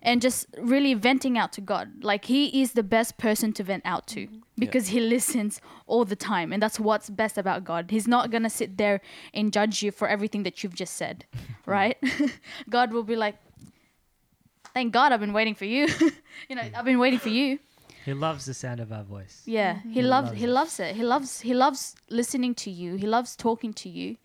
and 0.00 0.22
just 0.22 0.46
really 0.58 0.94
venting 0.94 1.36
out 1.36 1.52
to 1.52 1.60
God. 1.60 2.02
Like 2.02 2.24
He 2.24 2.62
is 2.62 2.72
the 2.72 2.82
best 2.82 3.18
person 3.18 3.52
to 3.54 3.62
vent 3.62 3.82
out 3.84 4.06
to 4.08 4.26
mm-hmm. 4.26 4.38
because 4.58 4.88
He 4.88 5.00
listens 5.00 5.60
all 5.86 6.06
the 6.06 6.16
time, 6.16 6.50
and 6.50 6.62
that's 6.62 6.80
what's 6.80 7.10
best 7.10 7.36
about 7.36 7.64
God. 7.64 7.90
He's 7.90 8.08
not 8.08 8.30
gonna 8.30 8.50
sit 8.50 8.78
there 8.78 9.02
and 9.34 9.52
judge 9.52 9.82
you 9.82 9.90
for 9.92 10.08
everything 10.08 10.44
that 10.44 10.64
you've 10.64 10.74
just 10.74 10.94
said, 10.96 11.26
right? 11.66 11.98
God 12.70 12.90
will 12.94 13.04
be 13.04 13.16
like, 13.16 13.36
"Thank 14.72 14.94
God, 14.94 15.12
I've 15.12 15.20
been 15.20 15.34
waiting 15.34 15.54
for 15.54 15.66
you. 15.66 15.88
you 16.48 16.56
know, 16.56 16.62
I've 16.74 16.86
been 16.86 16.98
waiting 16.98 17.18
for 17.18 17.28
you." 17.28 17.58
He 18.04 18.12
loves 18.14 18.44
the 18.44 18.54
sound 18.54 18.80
of 18.80 18.92
our 18.92 19.02
voice. 19.04 19.42
Yeah, 19.46 19.80
he 19.82 19.94
He 19.94 20.02
loves 20.02 20.28
loves 20.28 20.38
he 20.40 20.44
it. 20.44 20.48
loves 20.50 20.80
it. 20.80 20.96
He 20.96 21.02
loves 21.02 21.40
he 21.40 21.54
loves 21.54 21.96
listening 22.10 22.54
to 22.56 22.70
you. 22.70 22.96
He 22.96 23.06
loves 23.06 23.34
talking 23.36 23.72
to 23.74 23.88
you. 23.88 24.16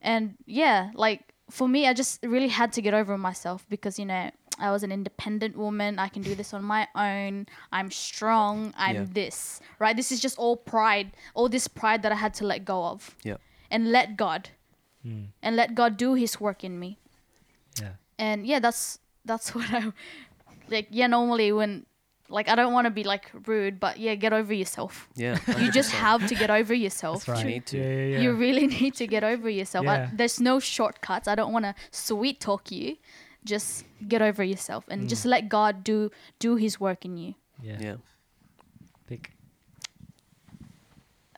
And 0.00 0.34
yeah, 0.46 0.90
like 0.94 1.20
for 1.50 1.68
me 1.68 1.86
I 1.86 1.92
just 1.94 2.22
really 2.22 2.48
had 2.48 2.72
to 2.74 2.82
get 2.82 2.94
over 2.94 3.16
myself 3.18 3.66
because 3.68 3.98
you 3.98 4.04
know, 4.06 4.30
I 4.58 4.70
was 4.72 4.82
an 4.82 4.90
independent 4.92 5.56
woman. 5.56 5.98
I 5.98 6.08
can 6.08 6.22
do 6.22 6.34
this 6.34 6.52
on 6.52 6.64
my 6.64 6.88
own. 6.94 7.46
I'm 7.72 7.90
strong. 7.90 8.74
I'm 8.76 8.94
Yeah. 8.96 9.06
this. 9.12 9.60
Right? 9.78 9.96
This 9.96 10.10
is 10.12 10.20
just 10.20 10.38
all 10.38 10.56
pride. 10.56 11.12
All 11.34 11.48
this 11.48 11.68
pride 11.68 12.02
that 12.02 12.12
I 12.12 12.16
had 12.16 12.34
to 12.34 12.44
let 12.46 12.64
go 12.64 12.84
of. 12.84 13.16
Yeah. 13.22 13.36
And 13.70 13.92
let 13.92 14.16
God 14.16 14.50
Mm. 15.06 15.28
and 15.44 15.54
let 15.54 15.76
God 15.76 15.96
do 15.96 16.14
his 16.14 16.40
work 16.40 16.64
in 16.64 16.80
me 16.80 16.98
Yeah. 17.80 17.92
and 18.18 18.44
yeah 18.44 18.58
that's 18.58 18.98
that's 19.24 19.54
what 19.54 19.70
i 19.72 19.92
like 20.68 20.88
yeah 20.90 21.06
normally 21.06 21.52
when 21.52 21.86
like 22.28 22.48
i 22.48 22.54
don't 22.54 22.72
want 22.72 22.84
to 22.84 22.90
be 22.90 23.04
like 23.04 23.30
rude 23.46 23.80
but 23.80 23.98
yeah 23.98 24.14
get 24.14 24.32
over 24.32 24.52
yourself 24.52 25.08
Yeah. 25.16 25.38
you 25.58 25.70
just 25.72 25.92
have 25.92 26.26
to 26.28 26.34
get 26.34 26.50
over 26.50 26.74
yourself 26.74 27.24
That's 27.24 27.38
right. 27.38 27.46
need 27.46 27.66
to. 27.66 27.78
Yeah, 27.78 27.84
yeah, 27.88 28.06
yeah. 28.12 28.18
you 28.20 28.32
really 28.34 28.66
need 28.80 28.94
to 28.96 29.06
get 29.06 29.24
over 29.24 29.48
yourself 29.48 29.86
I, 29.86 30.10
there's 30.12 30.38
no 30.40 30.60
shortcuts 30.60 31.26
i 31.28 31.34
don't 31.34 31.52
want 31.52 31.64
to 31.64 31.74
sweet 31.90 32.40
talk 32.40 32.70
you 32.70 32.96
just 33.44 33.84
get 34.06 34.20
over 34.20 34.42
yourself 34.44 34.84
and 34.88 35.02
Mm. 35.04 35.08
just 35.08 35.24
let 35.24 35.48
god 35.48 35.82
do 35.84 36.10
do 36.38 36.56
his 36.56 36.78
work 36.80 37.04
in 37.04 37.16
you 37.16 37.34
yeah. 37.62 37.76
Yeah. 37.80 37.96
Think. 39.08 39.32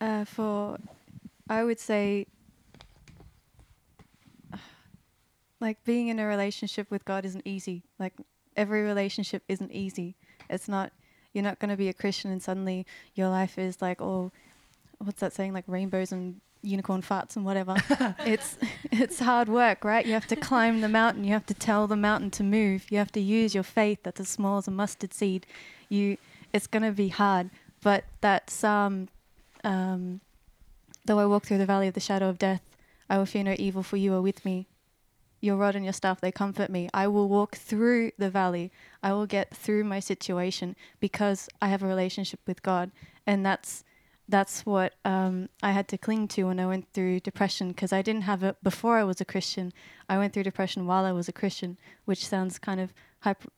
Uh, 0.01 0.25
for, 0.25 0.77
I 1.49 1.63
would 1.65 1.79
say, 1.81 2.27
like 5.61 5.83
being 5.85 6.09
in 6.09 6.19
a 6.19 6.27
relationship 6.27 6.91
with 6.91 7.05
God 7.05 7.25
isn't 7.25 7.47
easy. 7.47 7.83
Like 7.99 8.15
every 8.57 8.83
relationship 8.83 9.43
isn't 9.49 9.73
easy. 9.73 10.17
It's 10.51 10.69
not. 10.69 10.93
You're 11.33 11.45
not 11.45 11.61
going 11.61 11.71
to 11.71 11.77
be 11.77 11.89
a 11.89 11.93
Christian 11.93 12.33
and 12.33 12.43
suddenly 12.43 12.85
your 13.15 13.29
life 13.29 13.57
is 13.57 13.81
like 13.81 14.03
all, 14.03 14.33
what's 14.99 15.21
that 15.21 15.33
saying? 15.33 15.53
Like 15.53 15.63
rainbows 15.69 16.11
and 16.11 16.41
unicorn 16.63 17.03
farts 17.03 17.37
and 17.37 17.45
whatever. 17.45 17.77
it's 18.27 18.59
it's 18.91 19.21
hard 19.21 19.49
work, 19.49 19.85
right? 19.85 20.05
You 20.05 20.13
have 20.15 20.27
to 20.27 20.37
climb 20.37 20.81
the 20.81 20.89
mountain. 20.89 21.23
You 21.23 21.33
have 21.33 21.47
to 21.47 21.55
tell 21.55 21.87
the 21.87 21.97
mountain 21.97 22.33
to 22.33 22.43
move. 22.43 22.91
You 22.91 22.99
have 22.99 23.13
to 23.13 23.21
use 23.21 23.55
your 23.55 23.63
faith 23.63 24.01
that's 24.03 24.19
as 24.19 24.29
small 24.29 24.59
as 24.59 24.67
a 24.67 24.73
mustard 24.73 25.15
seed. 25.15 25.47
You, 25.89 26.17
it's 26.53 26.67
going 26.67 26.83
to 26.83 26.93
be 26.93 27.09
hard. 27.09 27.51
But 27.81 28.05
that 28.21 28.51
psalm 28.51 29.09
um, 29.65 30.21
though 31.05 31.19
I 31.19 31.27
walk 31.27 31.45
through 31.45 31.59
the 31.59 31.67
valley 31.67 31.89
of 31.89 31.95
the 31.95 32.01
shadow 32.01 32.29
of 32.29 32.39
death, 32.39 32.63
I 33.09 33.19
will 33.19 33.27
fear 33.27 33.45
no 33.45 33.55
evil, 33.59 33.83
for 33.83 33.97
you 33.97 34.15
are 34.15 34.23
with 34.23 34.45
me. 34.45 34.67
Your 35.41 35.57
rod 35.57 35.75
and 35.75 35.85
your 35.85 35.93
staff, 35.93 36.21
they 36.21 36.33
comfort 36.33 36.71
me. 36.71 36.89
I 36.93 37.07
will 37.09 37.29
walk 37.29 37.57
through 37.57 38.13
the 38.19 38.31
valley. 38.31 38.71
I 39.03 39.13
will 39.13 39.27
get 39.27 39.55
through 39.55 39.85
my 39.85 40.01
situation 40.01 40.77
because 41.01 41.49
I 41.63 41.69
have 41.69 41.83
a 41.83 41.87
relationship 41.87 42.41
with 42.47 42.63
God. 42.63 42.91
And 43.27 43.45
that's 43.45 43.85
that's 44.29 44.65
what 44.65 44.95
um, 45.05 45.49
I 45.61 45.73
had 45.73 45.89
to 45.89 45.99
cling 45.99 46.29
to 46.29 46.45
when 46.45 46.61
I 46.61 46.67
went 46.67 46.93
through 46.93 47.21
depression 47.21 47.69
because 47.69 47.93
I 47.93 48.01
didn't 48.01 48.23
have 48.23 48.45
it 48.45 48.57
before 48.63 48.97
I 48.97 49.03
was 49.05 49.21
a 49.21 49.25
Christian. 49.25 49.73
I 50.09 50.19
went 50.19 50.33
through 50.33 50.45
depression 50.45 50.87
while 50.87 51.05
I 51.05 51.13
was 51.13 51.29
a 51.29 51.33
Christian, 51.33 51.79
which 52.05 52.25
sounds 52.25 52.59
kind 52.59 52.81
of 52.81 52.93
hyper. 53.21 53.49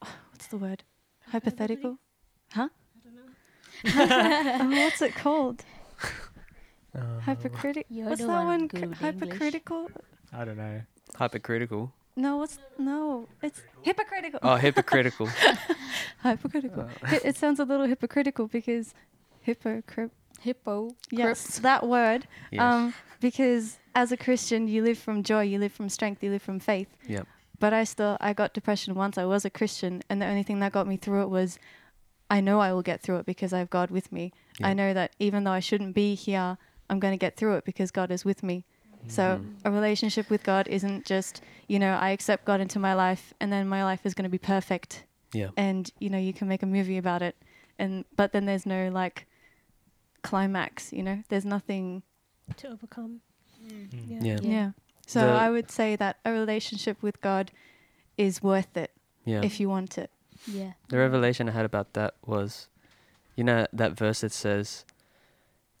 What's 0.30 0.46
the 0.46 0.56
word? 0.56 0.84
Hypothetical? 1.30 1.98
Huh? 2.52 2.68
I 3.84 3.90
don't 3.90 4.72
oh, 4.72 4.80
what's 4.84 5.02
it 5.02 5.14
called? 5.14 5.64
Hypocritic. 7.26 7.86
You're 7.88 8.08
What's 8.08 8.20
the 8.20 8.28
that 8.28 8.32
one 8.32 8.46
one? 8.46 8.70
C- 8.70 8.78
English. 8.82 8.98
hypocritical? 9.00 9.90
I 10.36 10.44
don't 10.44 10.56
know. 10.56 10.82
Hypocritical. 11.18 11.92
No, 12.16 12.36
what's 12.38 12.58
no? 12.78 13.28
It's 13.42 13.60
hypocritical. 13.82 14.40
Oh, 14.42 14.56
hypocritical. 14.56 15.28
hypocritical. 16.22 16.88
Hi- 17.04 17.20
it 17.24 17.36
sounds 17.36 17.60
a 17.60 17.64
little 17.64 17.86
hypocritical 17.86 18.46
because 18.46 18.94
hypocrite. 19.40 20.10
hippo 20.40 20.94
Yes, 21.10 21.58
that 21.60 21.86
word. 21.86 22.26
yes. 22.50 22.60
Um, 22.62 22.94
because 23.20 23.78
as 23.94 24.12
a 24.12 24.16
Christian, 24.16 24.68
you 24.68 24.82
live 24.82 24.98
from 24.98 25.22
joy, 25.22 25.42
you 25.42 25.58
live 25.58 25.72
from 25.72 25.88
strength, 25.88 26.22
you 26.22 26.30
live 26.30 26.42
from 26.42 26.60
faith. 26.60 26.88
Yep. 27.08 27.26
But 27.58 27.72
I 27.72 27.84
still, 27.84 28.16
I 28.20 28.32
got 28.32 28.52
depression 28.52 28.94
once. 28.94 29.16
I 29.16 29.24
was 29.24 29.44
a 29.44 29.50
Christian, 29.50 30.02
and 30.10 30.20
the 30.20 30.26
only 30.26 30.42
thing 30.42 30.60
that 30.60 30.72
got 30.72 30.86
me 30.86 30.96
through 30.96 31.22
it 31.22 31.30
was, 31.30 31.58
I 32.30 32.40
know 32.40 32.60
I 32.60 32.72
will 32.72 32.82
get 32.82 33.00
through 33.00 33.18
it 33.18 33.26
because 33.26 33.52
I 33.52 33.58
have 33.58 33.70
God 33.70 33.90
with 33.90 34.10
me. 34.12 34.32
Yeah. 34.58 34.68
I 34.68 34.74
know 34.74 34.92
that 34.92 35.12
even 35.18 35.44
though 35.44 35.52
I 35.52 35.60
shouldn't 35.60 35.94
be 35.94 36.14
here, 36.14 36.58
I'm 36.90 36.98
going 37.00 37.12
to 37.12 37.18
get 37.18 37.36
through 37.36 37.54
it 37.56 37.64
because 37.64 37.90
God 37.90 38.10
is 38.10 38.24
with 38.24 38.42
me. 38.42 38.64
So 39.08 39.22
Mhm. 39.38 39.54
a 39.64 39.70
relationship 39.70 40.30
with 40.30 40.42
God 40.42 40.66
isn't 40.68 41.04
just, 41.04 41.42
you 41.68 41.78
know, 41.78 41.94
I 41.94 42.10
accept 42.10 42.44
God 42.44 42.60
into 42.60 42.78
my 42.78 42.94
life 42.94 43.34
and 43.40 43.52
then 43.52 43.68
my 43.68 43.84
life 43.84 44.04
is 44.06 44.14
going 44.14 44.24
to 44.24 44.30
be 44.30 44.38
perfect. 44.38 45.04
Yeah. 45.32 45.50
and 45.56 45.90
you 45.98 46.08
know 46.10 46.18
you 46.18 46.32
can 46.32 46.46
make 46.46 46.62
a 46.62 46.66
movie 46.66 46.96
about 46.96 47.20
it, 47.20 47.34
and 47.76 48.04
but 48.14 48.30
then 48.30 48.44
there's 48.46 48.64
no 48.66 48.88
like 48.88 49.26
climax. 50.22 50.92
You 50.92 51.02
know, 51.02 51.22
there's 51.28 51.44
nothing. 51.44 52.02
to 52.58 52.68
overcome. 52.68 53.20
Mm. 53.66 53.88
Yeah. 54.06 54.18
Yeah. 54.22 54.38
Yeah. 54.42 54.50
Yeah. 54.50 54.70
So 55.06 55.20
The- 55.26 55.32
I 55.32 55.50
would 55.50 55.70
say 55.70 55.96
that 55.96 56.18
a 56.24 56.30
relationship 56.30 57.02
with 57.02 57.20
God 57.20 57.50
is 58.18 58.42
worth 58.42 58.76
it 58.76 58.90
Yeah. 59.24 59.40
if 59.42 59.58
you 59.58 59.68
want 59.70 59.96
it. 59.98 60.10
Yeah. 60.46 60.74
The 60.88 60.98
revelation 60.98 61.48
I 61.48 61.52
had 61.52 61.64
about 61.64 61.94
that 61.94 62.14
was, 62.24 62.68
you 63.34 63.42
know, 63.44 63.66
that 63.72 63.92
verse 63.96 64.20
that 64.20 64.32
says, 64.32 64.84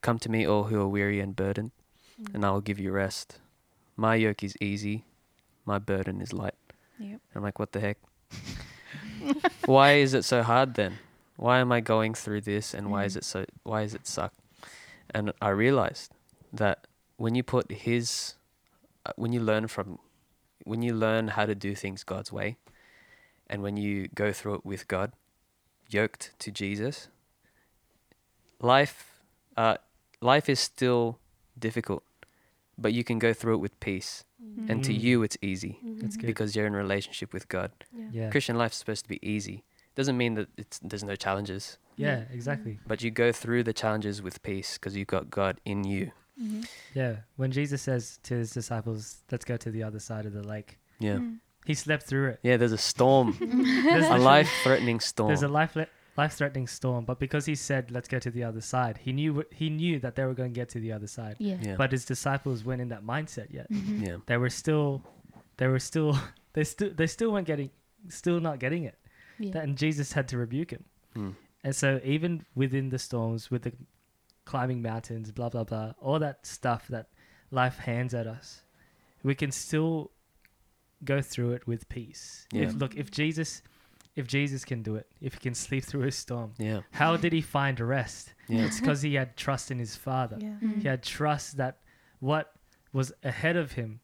Come 0.00 0.18
to 0.20 0.28
me, 0.30 0.44
all 0.46 0.64
who 0.64 0.80
are 0.80 0.88
weary 0.88 1.20
and 1.20 1.36
burdened, 1.36 1.70
Mm. 1.70 1.83
And 2.32 2.44
I 2.44 2.50
will 2.50 2.60
give 2.60 2.78
you 2.78 2.92
rest. 2.92 3.38
My 3.96 4.14
yoke 4.16 4.42
is 4.42 4.56
easy, 4.60 5.04
my 5.64 5.78
burden 5.78 6.20
is 6.20 6.32
light. 6.32 6.54
Yep. 6.98 7.20
I'm 7.34 7.42
like, 7.42 7.58
what 7.58 7.72
the 7.72 7.80
heck? 7.80 7.98
why 9.66 9.92
is 9.94 10.14
it 10.14 10.24
so 10.24 10.42
hard 10.42 10.74
then? 10.74 10.98
Why 11.36 11.58
am 11.58 11.72
I 11.72 11.80
going 11.80 12.14
through 12.14 12.42
this 12.42 12.74
and 12.74 12.90
why 12.90 13.04
is 13.04 13.14
Mm. 13.14 13.18
it 13.18 13.24
so 13.24 13.44
why 13.64 13.82
is 13.82 13.94
it 13.94 14.06
suck? 14.06 14.32
And 15.10 15.32
I 15.40 15.48
realized 15.50 16.12
that 16.52 16.86
when 17.16 17.34
you 17.34 17.42
put 17.42 17.70
his 17.70 18.34
uh, 19.06 19.12
when 19.16 19.32
you 19.32 19.40
learn 19.40 19.66
from 19.68 19.98
when 20.64 20.82
you 20.82 20.94
learn 20.94 21.28
how 21.28 21.46
to 21.46 21.54
do 21.54 21.74
things 21.74 22.04
God's 22.04 22.32
way 22.32 22.56
and 23.48 23.62
when 23.62 23.76
you 23.76 24.08
go 24.14 24.32
through 24.32 24.54
it 24.54 24.64
with 24.64 24.86
God, 24.88 25.12
yoked 25.90 26.32
to 26.38 26.50
Jesus, 26.50 27.08
life 28.60 29.20
uh, 29.56 29.76
life 30.20 30.48
is 30.48 30.60
still 30.60 31.18
difficult, 31.58 32.02
but 32.78 32.92
you 32.92 33.04
can 33.04 33.18
go 33.18 33.32
through 33.32 33.54
it 33.54 33.58
with 33.58 33.78
peace. 33.80 34.24
Mm. 34.42 34.70
And 34.70 34.84
to 34.84 34.92
Mm. 34.92 35.00
you 35.00 35.22
it's 35.22 35.38
easy 35.40 35.78
That's 35.82 36.16
Mhm. 36.16 36.20
good. 36.20 36.26
because 36.26 36.54
you're 36.54 36.66
in 36.66 36.74
relationship 36.74 37.32
with 37.32 37.48
God. 37.48 37.72
Yeah. 37.92 38.08
Yeah. 38.12 38.30
Christian 38.30 38.56
life's 38.56 38.76
supposed 38.76 39.04
to 39.04 39.08
be 39.08 39.18
easy. 39.26 39.64
Doesn't 39.94 40.16
mean 40.16 40.34
that 40.34 40.48
it's 40.56 40.78
there's 40.80 41.04
no 41.04 41.14
challenges, 41.16 41.78
Yeah, 41.96 42.24
exactly. 42.32 42.78
but 42.86 43.02
you 43.02 43.10
go 43.10 43.30
through 43.32 43.62
the 43.62 43.72
challenges 43.72 44.20
with 44.22 44.42
peace 44.42 44.74
because 44.76 44.96
you've 44.96 45.06
got 45.08 45.30
God 45.30 45.60
in 45.64 45.84
you. 45.84 46.10
Mm-hmm. 46.40 46.62
Yeah. 46.94 47.16
When 47.36 47.52
Jesus 47.52 47.80
says 47.82 48.18
to 48.24 48.34
his 48.34 48.50
disciples, 48.50 49.22
let's 49.30 49.44
go 49.44 49.56
to 49.56 49.70
the 49.70 49.84
other 49.84 50.00
side 50.00 50.26
of 50.26 50.32
the 50.32 50.42
lake, 50.42 50.78
Yeah. 50.98 51.18
Mm. 51.18 51.38
he 51.64 51.74
slept 51.74 52.02
through 52.08 52.30
it. 52.30 52.40
Yeah, 52.42 52.56
there's 52.56 52.72
a 52.72 52.78
storm, 52.78 53.36
There's 53.84 54.06
a 54.06 54.18
life-threatening 54.18 54.98
storm. 55.00 55.28
There's 55.28 55.44
a 55.44 55.48
life 55.48 55.76
life-threatening 56.16 56.66
storm, 56.66 57.04
but 57.04 57.18
because 57.18 57.46
he 57.46 57.54
said, 57.54 57.90
"Let's 57.90 58.08
go 58.08 58.18
to 58.18 58.30
the 58.30 58.44
other 58.44 58.60
side," 58.60 58.98
he 58.98 59.12
knew 59.12 59.44
he 59.50 59.70
knew 59.70 59.98
that 60.00 60.14
they 60.14 60.24
were 60.24 60.34
going 60.34 60.52
to 60.52 60.60
get 60.60 60.68
to 60.70 60.80
the 60.80 60.92
other 60.92 61.06
side. 61.06 61.36
Yeah. 61.38 61.56
yeah. 61.60 61.76
But 61.76 61.92
his 61.92 62.04
disciples 62.04 62.64
weren't 62.64 62.80
in 62.80 62.88
that 62.88 63.04
mindset 63.04 63.52
yet. 63.52 63.70
Mm-hmm. 63.70 64.02
yeah. 64.02 64.16
They 64.26 64.36
were 64.36 64.50
still, 64.50 65.02
they 65.56 65.66
were 65.66 65.78
still, 65.78 66.18
they 66.52 66.64
still, 66.64 66.90
they 66.94 67.06
still 67.06 67.32
weren't 67.32 67.46
getting, 67.46 67.70
still 68.08 68.40
not 68.40 68.58
getting 68.58 68.84
it. 68.84 68.98
Yeah. 69.38 69.58
And 69.58 69.76
Jesus 69.76 70.12
had 70.12 70.28
to 70.28 70.38
rebuke 70.38 70.70
him. 70.70 70.84
Hmm. 71.14 71.30
And 71.64 71.74
so 71.74 72.00
even 72.04 72.44
within 72.54 72.90
the 72.90 72.98
storms, 72.98 73.50
with 73.50 73.62
the 73.62 73.72
climbing 74.44 74.82
mountains, 74.82 75.32
blah 75.32 75.48
blah 75.48 75.64
blah, 75.64 75.94
all 76.00 76.18
that 76.18 76.46
stuff 76.46 76.86
that 76.88 77.08
life 77.50 77.78
hands 77.78 78.14
at 78.14 78.26
us, 78.26 78.62
we 79.22 79.34
can 79.34 79.50
still 79.50 80.10
go 81.04 81.20
through 81.20 81.52
it 81.52 81.66
with 81.66 81.88
peace. 81.88 82.46
Yeah. 82.52 82.64
If, 82.64 82.74
look, 82.74 82.94
if 82.96 83.10
Jesus, 83.10 83.62
if 84.16 84.26
Jesus 84.26 84.64
can 84.64 84.82
do 84.82 84.96
it, 84.96 85.06
if 85.20 85.34
he 85.34 85.40
can 85.40 85.54
sleep 85.54 85.84
through 85.84 86.04
a 86.04 86.12
storm, 86.12 86.52
Yeah. 86.58 86.80
how 86.92 87.16
did 87.16 87.32
he 87.32 87.40
find 87.40 87.78
rest? 87.80 88.34
Yeah. 88.48 88.64
It's 88.66 88.80
because 88.80 89.02
he 89.02 89.14
had 89.14 89.36
trust 89.36 89.70
in 89.70 89.78
his 89.78 89.96
Father. 89.96 90.38
Yeah. 90.40 90.56
Mm. 90.62 90.82
He 90.82 90.88
had 90.88 91.02
trust 91.02 91.56
that 91.56 91.78
what 92.20 92.52
was 92.92 93.12
ahead 93.22 93.56
of 93.56 93.72
him 93.72 94.00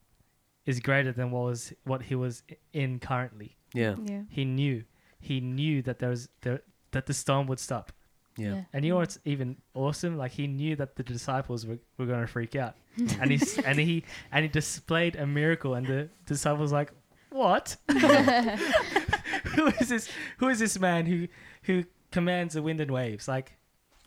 is 0.67 0.81
greater 0.81 1.13
than 1.13 1.31
what 1.31 1.45
was 1.45 1.73
what 1.85 2.03
he 2.03 2.15
was 2.15 2.43
in 2.73 2.99
currently. 2.99 3.57
Yeah. 3.75 3.95
Yeah. 4.05 4.23
He 4.29 4.45
knew. 4.45 4.85
He 5.21 5.41
knew 5.41 5.83
that 5.83 5.99
there 5.99 6.11
was 6.11 6.29
there, 6.43 6.61
that 6.93 7.07
the 7.07 7.15
storm 7.15 7.47
would 7.47 7.59
stop. 7.61 7.93
Yeah. 8.37 8.65
And 8.73 8.85
you 8.85 8.93
know 8.93 8.99
what's 8.99 9.19
even 9.25 9.57
awesome? 9.75 10.17
Like 10.17 10.33
he 10.33 10.47
knew 10.47 10.75
that 10.77 10.97
the 10.97 11.03
disciples 11.03 11.67
were, 11.67 11.79
were 11.99 12.07
going 12.07 12.21
to 12.21 12.27
freak 12.27 12.57
out, 12.57 12.75
and 13.21 13.31
he 13.31 13.39
and 13.65 13.79
he 13.79 14.05
and 14.33 14.43
he 14.45 14.49
displayed 14.49 15.17
a 15.17 15.27
miracle, 15.27 15.75
and 15.75 15.87
the 15.87 16.09
disciples 16.27 16.73
like, 16.73 16.93
what? 17.31 17.77
who 17.89 19.67
is 19.81 19.89
this? 19.89 20.09
Who 20.39 20.49
is 20.49 20.59
this 20.59 20.79
man 20.79 21.07
who 21.07 21.29
who 21.63 21.85
commands 22.11 22.55
the 22.55 22.63
wind 22.63 22.81
and 22.81 22.91
waves? 22.91 23.29
Like, 23.29 23.57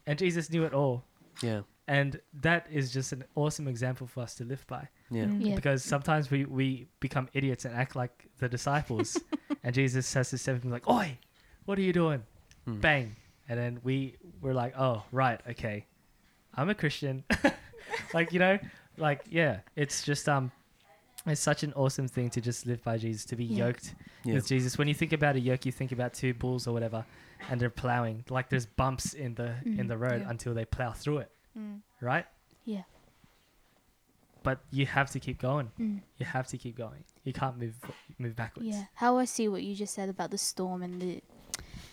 and 0.05 0.17
Jesus 0.19 0.49
knew 0.51 0.63
it 0.65 0.73
all, 0.73 1.03
Yeah. 1.41 1.61
and 1.87 2.19
that 2.41 2.67
is 2.71 2.91
just 2.91 3.11
an 3.13 3.23
awesome 3.35 3.67
example 3.67 4.07
for 4.07 4.21
us 4.21 4.35
to 4.35 4.43
live 4.43 4.65
by. 4.67 4.87
Yeah. 5.09 5.25
Mm. 5.25 5.45
Yeah. 5.45 5.55
Because 5.55 5.83
sometimes 5.83 6.29
we 6.31 6.45
we 6.45 6.87
become 6.99 7.29
idiots 7.33 7.65
and 7.65 7.75
act 7.75 7.95
like 7.95 8.27
the 8.39 8.49
disciples, 8.49 9.19
and 9.63 9.73
Jesus 9.73 10.13
has 10.13 10.29
to 10.31 10.37
step 10.37 10.63
in 10.63 10.69
like, 10.69 10.87
"Oi, 10.89 11.17
what 11.65 11.77
are 11.77 11.81
you 11.83 11.93
doing?" 11.93 12.23
Hmm. 12.65 12.79
bang 12.79 13.15
and 13.49 13.59
then 13.59 13.79
we 13.83 14.15
were 14.39 14.53
like 14.53 14.73
oh 14.79 15.03
right 15.11 15.41
okay 15.49 15.85
i'm 16.55 16.69
a 16.69 16.73
christian 16.73 17.25
like 18.13 18.31
you 18.31 18.39
know 18.39 18.57
like 18.95 19.19
yeah 19.29 19.59
it's 19.75 20.01
just 20.05 20.29
um 20.29 20.49
it's 21.25 21.41
such 21.41 21.63
an 21.63 21.71
awesome 21.73 22.07
thing 22.07 22.29
to 22.29 22.41
just 22.41 22.65
live 22.65 22.83
by 22.83 22.97
jesus 22.97 23.23
to 23.25 23.35
be 23.35 23.45
Yeah. 23.45 23.65
yoked 23.67 23.95
Yeah. 24.23 24.35
with 24.35 24.47
jesus 24.47 24.77
when 24.77 24.87
you 24.87 24.93
think 24.93 25.13
about 25.13 25.35
a 25.35 25.39
yoke 25.39 25.65
you 25.65 25.71
think 25.71 25.91
about 25.91 26.13
two 26.13 26.33
bulls 26.33 26.67
or 26.67 26.73
whatever 26.73 27.05
and 27.49 27.59
they're 27.59 27.69
plowing 27.69 28.23
like 28.29 28.49
there's 28.49 28.65
bumps 28.65 29.13
in 29.13 29.35
the 29.35 29.55
in 29.65 29.77
Mm, 29.85 29.87
the 29.87 29.97
road 29.97 30.21
yeah. 30.21 30.29
until 30.29 30.53
they 30.53 30.65
plow 30.65 30.91
through 30.91 31.19
it 31.19 31.31
Mm. 31.57 31.81
right 32.01 32.25
Yeah. 32.65 32.83
but 34.43 34.59
you 34.71 34.85
have 34.85 35.09
to 35.11 35.19
keep 35.19 35.39
going 35.41 35.71
Mm. 35.79 36.01
you 36.17 36.25
have 36.25 36.47
to 36.47 36.57
keep 36.57 36.75
going 36.77 37.03
you 37.23 37.33
can't 37.33 37.57
move 37.57 37.75
move 38.19 38.35
backwards 38.35 38.67
Yeah. 38.67 38.85
How 38.95 39.17
I 39.17 39.25
see 39.25 39.47
what 39.47 39.63
you 39.63 39.75
just 39.75 39.93
said 39.93 40.09
about 40.09 40.31
the 40.31 40.37
storm 40.37 40.83
and 40.83 41.01
the 41.01 41.21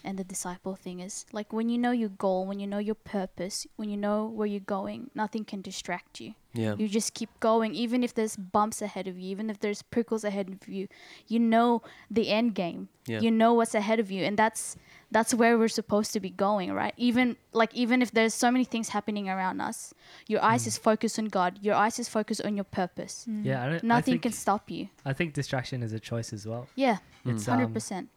and 0.04 0.18
the 0.18 0.24
disciple 0.24 0.74
thing 0.76 1.00
is 1.00 1.26
like 1.32 1.52
when 1.52 1.68
you 1.68 1.78
know 1.78 1.90
your 1.92 2.08
goal, 2.10 2.46
when 2.46 2.58
you 2.60 2.66
know 2.66 2.78
your 2.78 2.94
purpose, 2.94 3.66
when 3.76 3.88
you 3.90 3.96
know 3.96 4.26
where 4.26 4.46
you're 4.46 4.60
going, 4.60 5.10
nothing 5.14 5.44
can 5.44 5.60
distract 5.62 6.20
you. 6.20 6.34
Yeah. 6.52 6.74
You 6.76 6.88
just 6.88 7.14
keep 7.14 7.30
going, 7.38 7.74
even 7.74 8.02
if 8.02 8.12
there's 8.14 8.34
bumps 8.36 8.82
ahead 8.82 9.06
of 9.06 9.16
you, 9.16 9.30
even 9.30 9.50
if 9.50 9.60
there's 9.60 9.82
prickles 9.82 10.24
ahead 10.24 10.48
of 10.48 10.68
you. 10.68 10.88
You 11.28 11.38
know 11.38 11.82
the 12.10 12.28
end 12.28 12.54
game. 12.56 12.88
Yeah. 13.06 13.20
You 13.20 13.30
know 13.30 13.54
what's 13.54 13.74
ahead 13.74 14.00
of 14.00 14.10
you, 14.10 14.24
and 14.24 14.36
that's 14.36 14.76
that's 15.12 15.32
where 15.34 15.56
we're 15.58 15.68
supposed 15.68 16.12
to 16.12 16.20
be 16.20 16.30
going, 16.30 16.72
right? 16.72 16.94
Even 16.96 17.36
like 17.52 17.72
even 17.74 18.02
if 18.02 18.10
there's 18.10 18.34
so 18.34 18.50
many 18.50 18.64
things 18.64 18.88
happening 18.88 19.28
around 19.28 19.60
us, 19.60 19.94
your 20.26 20.42
eyes 20.42 20.64
Mm. 20.64 20.68
is 20.68 20.78
focused 20.78 21.18
on 21.20 21.26
God. 21.26 21.58
Your 21.62 21.74
eyes 21.76 21.98
is 22.00 22.08
focused 22.08 22.42
on 22.44 22.56
your 22.56 22.64
purpose. 22.64 23.26
Mm. 23.28 23.44
yeah 23.44 23.62
I, 23.62 23.66
don't- 23.68 23.84
I 23.84 23.86
Nothing 23.86 24.14
think, 24.14 24.22
can 24.22 24.32
stop 24.32 24.70
you. 24.70 24.88
i 25.04 25.12
think 25.12 25.34
distraction 25.34 25.82
is 25.82 25.92
a 25.92 26.00
choice 26.00 26.32
as 26.32 26.46
well 26.46 26.66
Yeah, 26.74 26.98
it's 27.24 27.44
Mm. 27.44 27.48
hundred 27.48 27.66
um, 27.66 27.72
percent. 27.74 28.08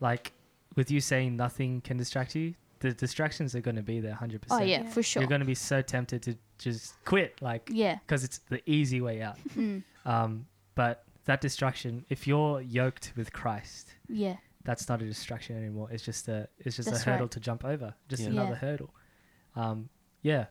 like 0.00 0.32
with 0.76 0.90
you 0.90 1.00
saying 1.00 1.36
nothing 1.36 1.80
can 1.80 1.96
distract 1.96 2.34
you, 2.34 2.54
the 2.80 2.92
distractions 2.92 3.54
are 3.54 3.60
going 3.60 3.76
to 3.76 3.82
be 3.82 4.00
there 4.00 4.14
100%. 4.20 4.40
Oh 4.50 4.58
yeah, 4.58 4.82
Yeah. 4.82 4.88
for 4.90 5.02
sure. 5.02 5.22
You're 5.22 5.28
going 5.28 5.40
to 5.42 5.46
be 5.46 5.54
so 5.54 5.82
tempted 5.82 6.22
to 6.22 6.36
just 6.58 6.94
quit, 7.04 7.40
like, 7.42 7.68
yeah. 7.72 7.96
because 8.06 8.24
it's 8.24 8.38
the 8.48 8.62
easy 8.70 9.00
way 9.00 9.22
out. 9.22 9.36
Mm. 9.56 9.82
Um, 10.06 10.46
but 10.74 11.04
that 11.26 11.40
distraction, 11.42 12.06
if 12.08 12.26
you're 12.26 12.60
yoked 12.62 13.12
with 13.16 13.32
Christ, 13.34 13.94
Yeah. 14.08 14.36
that's 14.64 14.88
not 14.88 15.02
a 15.02 15.04
distraction 15.06 15.56
anymore. 15.58 15.88
It's 15.92 16.02
just 16.04 16.26
a, 16.28 16.48
it's 16.58 16.76
just 16.76 16.88
That's 16.90 17.02
a 17.02 17.10
hurdle 17.10 17.26
right. 17.26 17.30
to 17.32 17.40
jump 17.40 17.64
over, 17.66 17.94
just 18.08 18.22
Yeah. 18.22 18.30
another 18.30 18.50
Yeah. 18.52 18.56
hurdle. 18.56 18.94
Um, 19.56 19.88
yeah. 20.22 20.46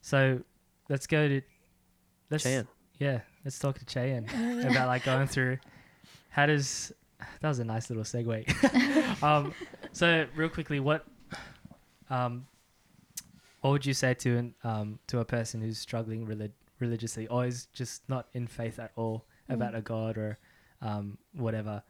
So 0.00 0.42
let's 0.88 1.06
go 1.08 1.26
to, 1.28 1.40
let's, 2.30 2.44
Cheyenne. 2.44 2.68
yeah, 3.00 3.22
let's 3.44 3.58
talk 3.58 3.78
to 3.80 3.84
Cheyenne 3.88 4.26
about 4.70 4.86
like 4.86 5.02
going 5.04 5.26
through 5.26 5.58
how 6.30 6.46
does 6.46 6.92
that 7.40 7.48
was 7.48 7.58
a 7.58 7.64
nice 7.64 7.90
little 7.90 8.04
segue. 8.04 9.22
um, 9.22 9.52
so 9.92 10.26
real 10.36 10.48
quickly, 10.48 10.80
what 10.80 11.04
um, 12.10 12.46
what 13.60 13.70
would 13.70 13.86
you 13.86 13.94
say 13.94 14.14
to 14.14 14.36
an 14.38 14.54
um, 14.64 14.98
to 15.08 15.18
a 15.20 15.24
person 15.24 15.60
who's 15.60 15.78
struggling 15.78 16.24
relig- 16.24 16.52
religiously 16.80 17.26
or 17.26 17.44
is 17.46 17.66
just 17.72 18.08
not 18.08 18.28
in 18.34 18.46
faith 18.46 18.78
at 18.78 18.92
all 18.96 19.24
about 19.48 19.72
Mm. 19.74 19.78
a 19.78 19.80
god 19.82 20.16
or 20.18 20.38
um, 20.82 21.18
whatever? 21.32 21.82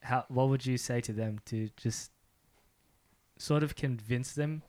How 0.00 0.24
what 0.28 0.48
would 0.48 0.64
you 0.66 0.78
say 0.78 1.00
to 1.02 1.12
them 1.12 1.40
to 1.46 1.68
just 1.76 2.10
sort 3.38 3.62
of 3.62 3.74
convince 3.76 4.32
them 4.32 4.62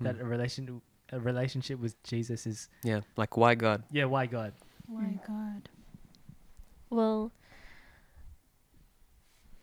that 0.00 0.16
Mm. 0.16 0.20
a 0.20 0.24
relation 0.24 0.82
a 1.12 1.18
relationship 1.18 1.80
with 1.80 2.00
Jesus 2.04 2.46
is 2.46 2.68
Yeah. 2.84 3.00
Like 3.16 3.36
why 3.36 3.54
God? 3.56 3.82
yeah 3.90 4.04
why 4.04 4.26
God 4.26 4.52
why 4.86 5.02
Mm. 5.02 5.26
God. 5.26 5.68
Well. 6.90 7.32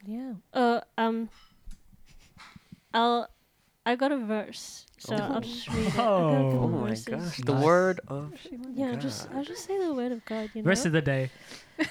Yeah. 0.08 0.34
Uh. 0.53 0.80
Um. 0.97 1.30
I'll. 2.93 3.30
I 3.86 3.95
got 3.95 4.12
a 4.12 4.18
verse, 4.18 4.86
so 4.97 5.16
I'll 5.16 5.38
Oh. 5.38 5.39
just 5.39 5.68
read 5.70 5.88
it. 5.88 5.93
I 5.93 5.97
got 5.97 6.01
a 6.01 6.08
Oh. 6.10 6.60
Oh 6.64 6.68
my 6.68 6.89
verses. 6.89 7.05
gosh. 7.05 7.38
The 7.38 7.53
Nice. 7.53 7.64
word 7.64 7.99
of 8.08 8.34
Yeah, 8.74 8.88
I'll 8.88 8.95
just 8.97 9.30
I'll 9.34 9.43
just 9.45 9.66
say 9.66 9.78
the 9.80 9.93
word 9.93 10.12
of 10.12 10.26
God. 10.26 10.49
You 10.53 10.62
know. 10.64 10.68
rest 10.68 10.86
of 10.86 10.91
the 10.93 11.01
day 11.01 11.30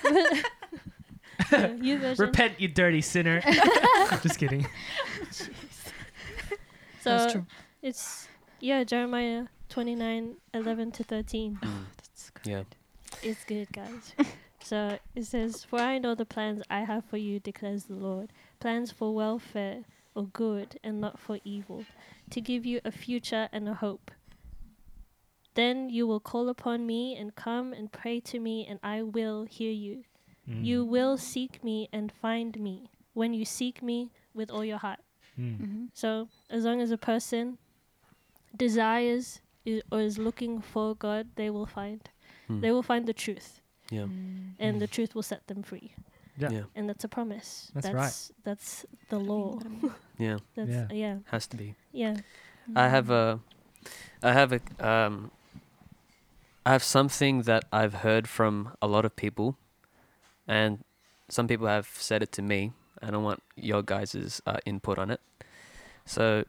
Yeah, 1.53 1.73
you 1.81 1.99
repent 2.19 2.59
you 2.61 2.69
dirty 2.69 3.01
sinner 3.01 3.41
just 4.23 4.39
kidding 4.39 4.67
So 5.31 5.51
That's 7.05 7.33
true. 7.33 7.47
it's 7.83 8.29
yeah 8.61 8.85
Jeremiah 8.85 9.47
twenty 9.69 9.95
nine 9.95 10.37
eleven 10.53 10.91
to 10.93 11.05
thirteen. 11.05 11.59
Mm. 11.62 11.85
Yeah. 12.45 12.62
It's 13.23 13.45
good, 13.45 13.69
guys. 13.73 14.12
So 14.67 14.99
it 15.14 15.25
says, 15.33 15.64
For 15.64 15.79
I 15.93 15.99
know 15.99 16.14
the 16.14 16.25
plans 16.35 16.61
I 16.79 16.81
have 16.91 17.05
for 17.11 17.19
you, 17.27 17.35
declares 17.51 17.85
the 17.85 17.95
Lord 18.09 18.29
plans 18.61 18.91
for 18.99 19.09
welfare 19.14 19.79
or 20.14 20.25
good 20.45 20.71
and 20.83 21.01
not 21.01 21.19
for 21.19 21.39
evil, 21.45 21.85
to 22.31 22.41
give 22.41 22.62
you 22.71 22.81
a 22.85 22.91
future 23.05 23.49
and 23.53 23.69
a 23.69 23.75
hope. 23.75 24.11
Then 25.55 25.89
you 25.97 26.07
will 26.07 26.21
call 26.21 26.49
upon 26.49 26.87
me 26.87 27.17
and 27.17 27.35
come 27.35 27.73
and 27.73 27.91
pray 27.91 28.21
to 28.21 28.39
me, 28.39 28.67
and 28.69 28.79
I 28.83 29.03
will 29.03 29.45
hear 29.45 29.73
you. 29.73 30.05
Mm. 30.49 30.64
You 30.64 30.85
will 30.85 31.17
seek 31.17 31.64
me 31.64 31.89
and 31.93 32.12
find 32.12 32.59
me 32.61 32.91
when 33.14 33.33
you 33.35 33.45
seek 33.45 33.83
me 33.83 34.11
with 34.35 34.51
all 34.51 34.64
your 34.64 34.79
heart. 34.79 35.01
Mm. 35.39 35.59
hmm 35.59 35.85
So, 35.95 36.29
as 36.51 36.64
long 36.64 36.81
as 36.81 36.91
a 36.91 36.99
person 36.99 37.59
desires 38.57 39.41
i- 39.67 39.83
or 39.91 40.01
is 40.01 40.19
looking 40.19 40.61
for 40.61 40.95
God, 40.95 41.29
they 41.37 41.51
will 41.51 41.67
find. 41.67 42.01
Hmm. 42.49 42.61
They 42.61 42.71
will 42.73 42.83
find 42.83 43.07
the 43.07 43.12
truth, 43.14 43.61
Yeah. 43.91 44.03
and 44.03 44.76
Mm. 44.76 44.78
the 44.80 44.87
truth 44.87 45.14
will 45.14 45.22
set 45.22 45.47
them 45.47 45.62
free. 45.62 45.95
Yeah. 46.39 46.51
Yeah. 46.51 46.62
And 46.74 46.89
that's 46.89 47.05
a 47.05 47.09
promise. 47.09 47.70
That's 47.74 47.87
right. 47.87 47.95
that's 47.95 48.32
That's 48.45 48.87
the 49.09 49.18
law. 49.18 49.59
Yeah. 50.18 50.39
That's 50.55 50.70
Yeah. 50.70 50.87
yeah, 50.91 50.97
yeah. 50.97 51.18
Has 51.30 51.47
to 51.49 51.57
be. 51.57 51.74
yeah. 51.93 52.16
I 52.74 52.89
have 52.89 53.11
a, 53.11 53.39
I 54.22 54.32
have 54.32 54.53
a, 54.53 54.61
um, 54.80 55.30
I 56.64 56.70
have 56.72 56.82
something 56.82 57.43
that 57.43 57.64
I've 57.72 57.95
heard 58.03 58.28
from 58.28 58.76
a 58.82 58.87
lot 58.89 59.05
of 59.05 59.14
people, 59.14 59.57
and 60.49 60.82
some 61.28 61.47
people 61.47 61.68
have 61.68 61.87
said 61.87 62.22
it 62.22 62.32
to 62.32 62.43
me. 62.43 62.72
and 63.03 63.11
I 63.11 63.12
don't 63.12 63.22
want 63.24 63.43
your 63.57 63.82
guys' 63.82 64.41
uh, 64.47 64.57
input 64.64 64.99
on 64.99 65.11
it. 65.11 65.20
So, 66.07 66.45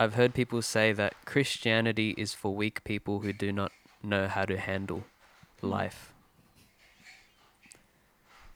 I've 0.00 0.14
heard 0.14 0.32
people 0.34 0.62
say 0.62 0.92
that 0.94 1.12
Christianity 1.26 2.14
is 2.16 2.32
for 2.34 2.54
weak 2.56 2.82
people 2.84 3.20
who 3.20 3.32
do 3.34 3.52
not 3.52 3.70
know 4.02 4.26
how 4.26 4.44
to 4.46 4.56
handle 4.58 5.04
life. 5.62 6.13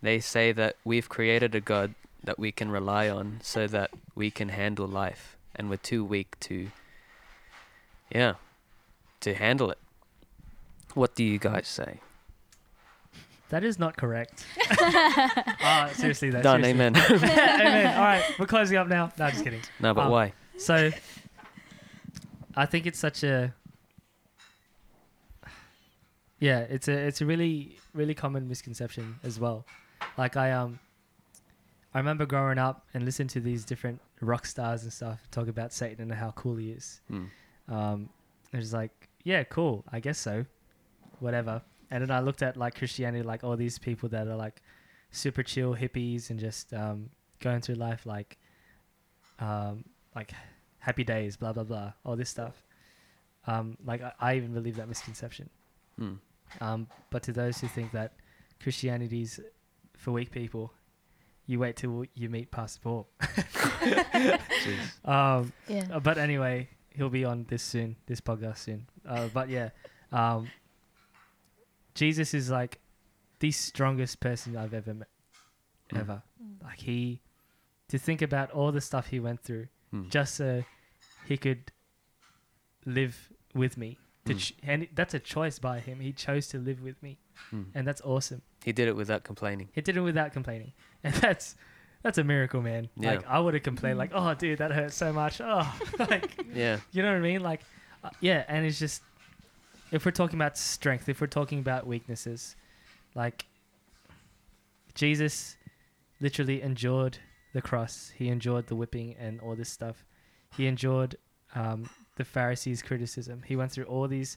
They 0.02 0.20
say 0.20 0.52
that 0.52 0.76
we've 0.84 1.08
created 1.08 1.54
a 1.54 1.60
God 1.60 1.94
that 2.22 2.38
we 2.38 2.52
can 2.52 2.70
rely 2.70 3.08
on 3.08 3.40
so 3.42 3.66
that 3.66 3.90
we 4.14 4.30
can 4.30 4.50
handle 4.50 4.86
life, 4.86 5.36
and 5.56 5.68
we're 5.70 5.76
too 5.76 6.04
weak 6.04 6.38
to 6.40 6.70
yeah, 8.14 8.34
to 9.20 9.34
handle 9.34 9.70
it. 9.70 9.78
What 10.94 11.14
do 11.14 11.24
you 11.24 11.38
guys 11.38 11.68
say? 11.68 12.00
That 13.50 13.64
is 13.64 13.78
not 13.78 13.96
correct. 13.96 14.44
Ah, 15.60 15.90
seriously, 15.94 16.30
though. 16.30 16.40
Done. 16.42 16.62
seriously. 16.62 16.86
Amen. 16.86 16.96
Amen. 17.60 17.96
All 17.96 18.02
right, 18.04 18.24
we're 18.38 18.46
closing 18.46 18.76
up 18.78 18.88
now. 18.88 19.12
No, 19.18 19.30
just 19.30 19.44
kidding. 19.44 19.60
no, 19.80 19.92
but 19.92 20.06
Um, 20.06 20.10
why? 20.12 20.32
So, 20.56 20.90
I 22.56 22.66
think 22.66 22.86
it's 22.86 22.98
such 22.98 23.22
a 23.22 23.52
yeah, 26.40 26.60
it's 26.60 26.88
a 26.88 26.92
it's 26.92 27.20
a 27.20 27.26
really 27.26 27.76
really 27.94 28.14
common 28.14 28.48
misconception 28.48 29.16
as 29.22 29.38
well. 29.40 29.64
Like 30.16 30.36
I 30.36 30.52
um, 30.52 30.78
I 31.94 31.98
remember 31.98 32.26
growing 32.26 32.58
up 32.58 32.86
and 32.94 33.04
listening 33.04 33.28
to 33.28 33.40
these 33.40 33.64
different 33.64 34.00
rock 34.20 34.46
stars 34.46 34.82
and 34.82 34.92
stuff 34.92 35.26
talk 35.30 35.48
about 35.48 35.72
Satan 35.72 36.10
and 36.10 36.18
how 36.18 36.32
cool 36.32 36.56
he 36.56 36.70
is. 36.70 37.00
Hmm. 37.08 37.24
Um, 37.68 38.08
it 38.52 38.56
was 38.56 38.72
like, 38.72 39.08
yeah, 39.24 39.42
cool, 39.44 39.84
I 39.90 40.00
guess 40.00 40.18
so, 40.18 40.44
whatever. 41.20 41.62
And 41.90 42.02
then 42.02 42.10
I 42.10 42.20
looked 42.20 42.42
at 42.42 42.56
like 42.56 42.76
Christianity, 42.76 43.22
like 43.22 43.44
all 43.44 43.56
these 43.56 43.78
people 43.78 44.08
that 44.10 44.26
are 44.26 44.36
like 44.36 44.62
super 45.10 45.42
chill 45.42 45.74
hippies 45.74 46.30
and 46.30 46.38
just 46.38 46.72
um, 46.74 47.10
going 47.40 47.60
through 47.60 47.76
life 47.76 48.04
like, 48.04 48.38
um, 49.38 49.84
like 50.14 50.32
happy 50.78 51.04
days, 51.04 51.36
blah 51.36 51.52
blah 51.52 51.64
blah, 51.64 51.92
all 52.04 52.16
this 52.16 52.30
stuff. 52.30 52.62
Um, 53.46 53.76
like 53.84 54.02
I, 54.02 54.12
I 54.20 54.36
even 54.36 54.52
believe 54.52 54.76
that 54.76 54.88
misconception. 54.88 55.48
Hmm. 55.98 56.14
Um, 56.60 56.86
but 57.10 57.22
to 57.24 57.32
those 57.32 57.58
who 57.60 57.68
think 57.68 57.92
that 57.92 58.12
Christianity's 58.62 59.40
for 59.98 60.12
weak 60.12 60.30
people, 60.30 60.72
you 61.46 61.58
wait 61.58 61.76
till 61.76 62.04
you 62.14 62.30
meet 62.30 62.50
Pastor 62.50 62.80
Paul. 62.82 63.08
Um, 65.04 65.52
Yeah. 65.68 65.84
uh, 65.92 66.00
but 66.00 66.18
anyway, 66.18 66.68
he'll 66.90 67.08
be 67.10 67.24
on 67.24 67.44
this 67.48 67.62
soon, 67.62 67.96
this 68.06 68.20
podcast 68.20 68.58
soon. 68.58 68.86
Uh, 69.06 69.28
but 69.32 69.48
yeah, 69.48 69.70
um, 70.12 70.48
Jesus 71.94 72.34
is 72.34 72.50
like 72.50 72.80
the 73.40 73.50
strongest 73.50 74.20
person 74.20 74.56
I've 74.56 74.74
ever 74.74 74.94
met, 74.94 75.08
Mm. 75.92 76.00
ever. 76.00 76.22
Like 76.62 76.80
he, 76.80 77.20
to 77.88 77.98
think 77.98 78.20
about 78.22 78.50
all 78.50 78.72
the 78.72 78.80
stuff 78.80 79.08
he 79.08 79.20
went 79.20 79.40
through, 79.40 79.68
Hmm. 79.90 80.08
just 80.10 80.34
so 80.34 80.64
he 81.26 81.36
could 81.38 81.72
live 82.84 83.32
with 83.54 83.76
me. 83.78 83.98
To 84.26 84.34
Mm. 84.34 84.38
ch- 84.38 84.54
and 84.62 84.88
that's 84.94 85.14
a 85.14 85.18
choice 85.18 85.58
by 85.58 85.80
him. 85.80 86.00
He 86.00 86.12
chose 86.12 86.48
to 86.48 86.58
live 86.58 86.82
with 86.82 87.02
me, 87.02 87.18
Hmm. 87.50 87.62
and 87.74 87.86
that's 87.86 88.02
awesome. 88.02 88.42
He 88.64 88.72
did 88.72 88.88
it 88.88 88.96
without 88.96 89.24
complaining. 89.24 89.68
He 89.72 89.80
did 89.80 89.96
it 89.96 90.00
without 90.00 90.32
complaining, 90.32 90.72
and 91.04 91.14
that's 91.14 91.54
that's 92.02 92.18
a 92.18 92.24
miracle, 92.24 92.60
man. 92.62 92.88
Yeah. 92.96 93.12
Like 93.16 93.26
I 93.26 93.38
would 93.40 93.54
have 93.54 93.62
complained, 93.62 93.98
like, 93.98 94.10
"Oh, 94.14 94.34
dude, 94.34 94.58
that 94.58 94.70
hurts 94.72 94.94
so 94.96 95.12
much." 95.12 95.40
Oh, 95.44 95.78
like 95.98 96.44
Yeah. 96.54 96.78
you 96.92 97.02
know 97.02 97.10
what 97.12 97.18
I 97.18 97.20
mean? 97.20 97.42
Like, 97.42 97.60
uh, 98.04 98.10
yeah, 98.20 98.44
and 98.48 98.64
it's 98.66 98.78
just 98.78 99.02
if 99.90 100.04
we're 100.04 100.10
talking 100.12 100.38
about 100.38 100.58
strength, 100.58 101.08
if 101.08 101.20
we're 101.20 101.26
talking 101.28 101.58
about 101.60 101.86
weaknesses, 101.86 102.56
like 103.14 103.46
Jesus 104.94 105.56
literally 106.20 106.62
endured 106.62 107.18
the 107.52 107.62
cross. 107.62 108.12
He 108.16 108.28
endured 108.28 108.66
the 108.66 108.74
whipping 108.76 109.14
and 109.18 109.40
all 109.40 109.54
this 109.54 109.70
stuff. 109.70 110.04
He 110.56 110.66
endured 110.66 111.16
um, 111.54 111.88
the 112.16 112.24
Pharisees' 112.24 112.82
criticism. 112.82 113.42
He 113.46 113.56
went 113.56 113.72
through 113.72 113.84
all 113.84 114.08
these 114.08 114.36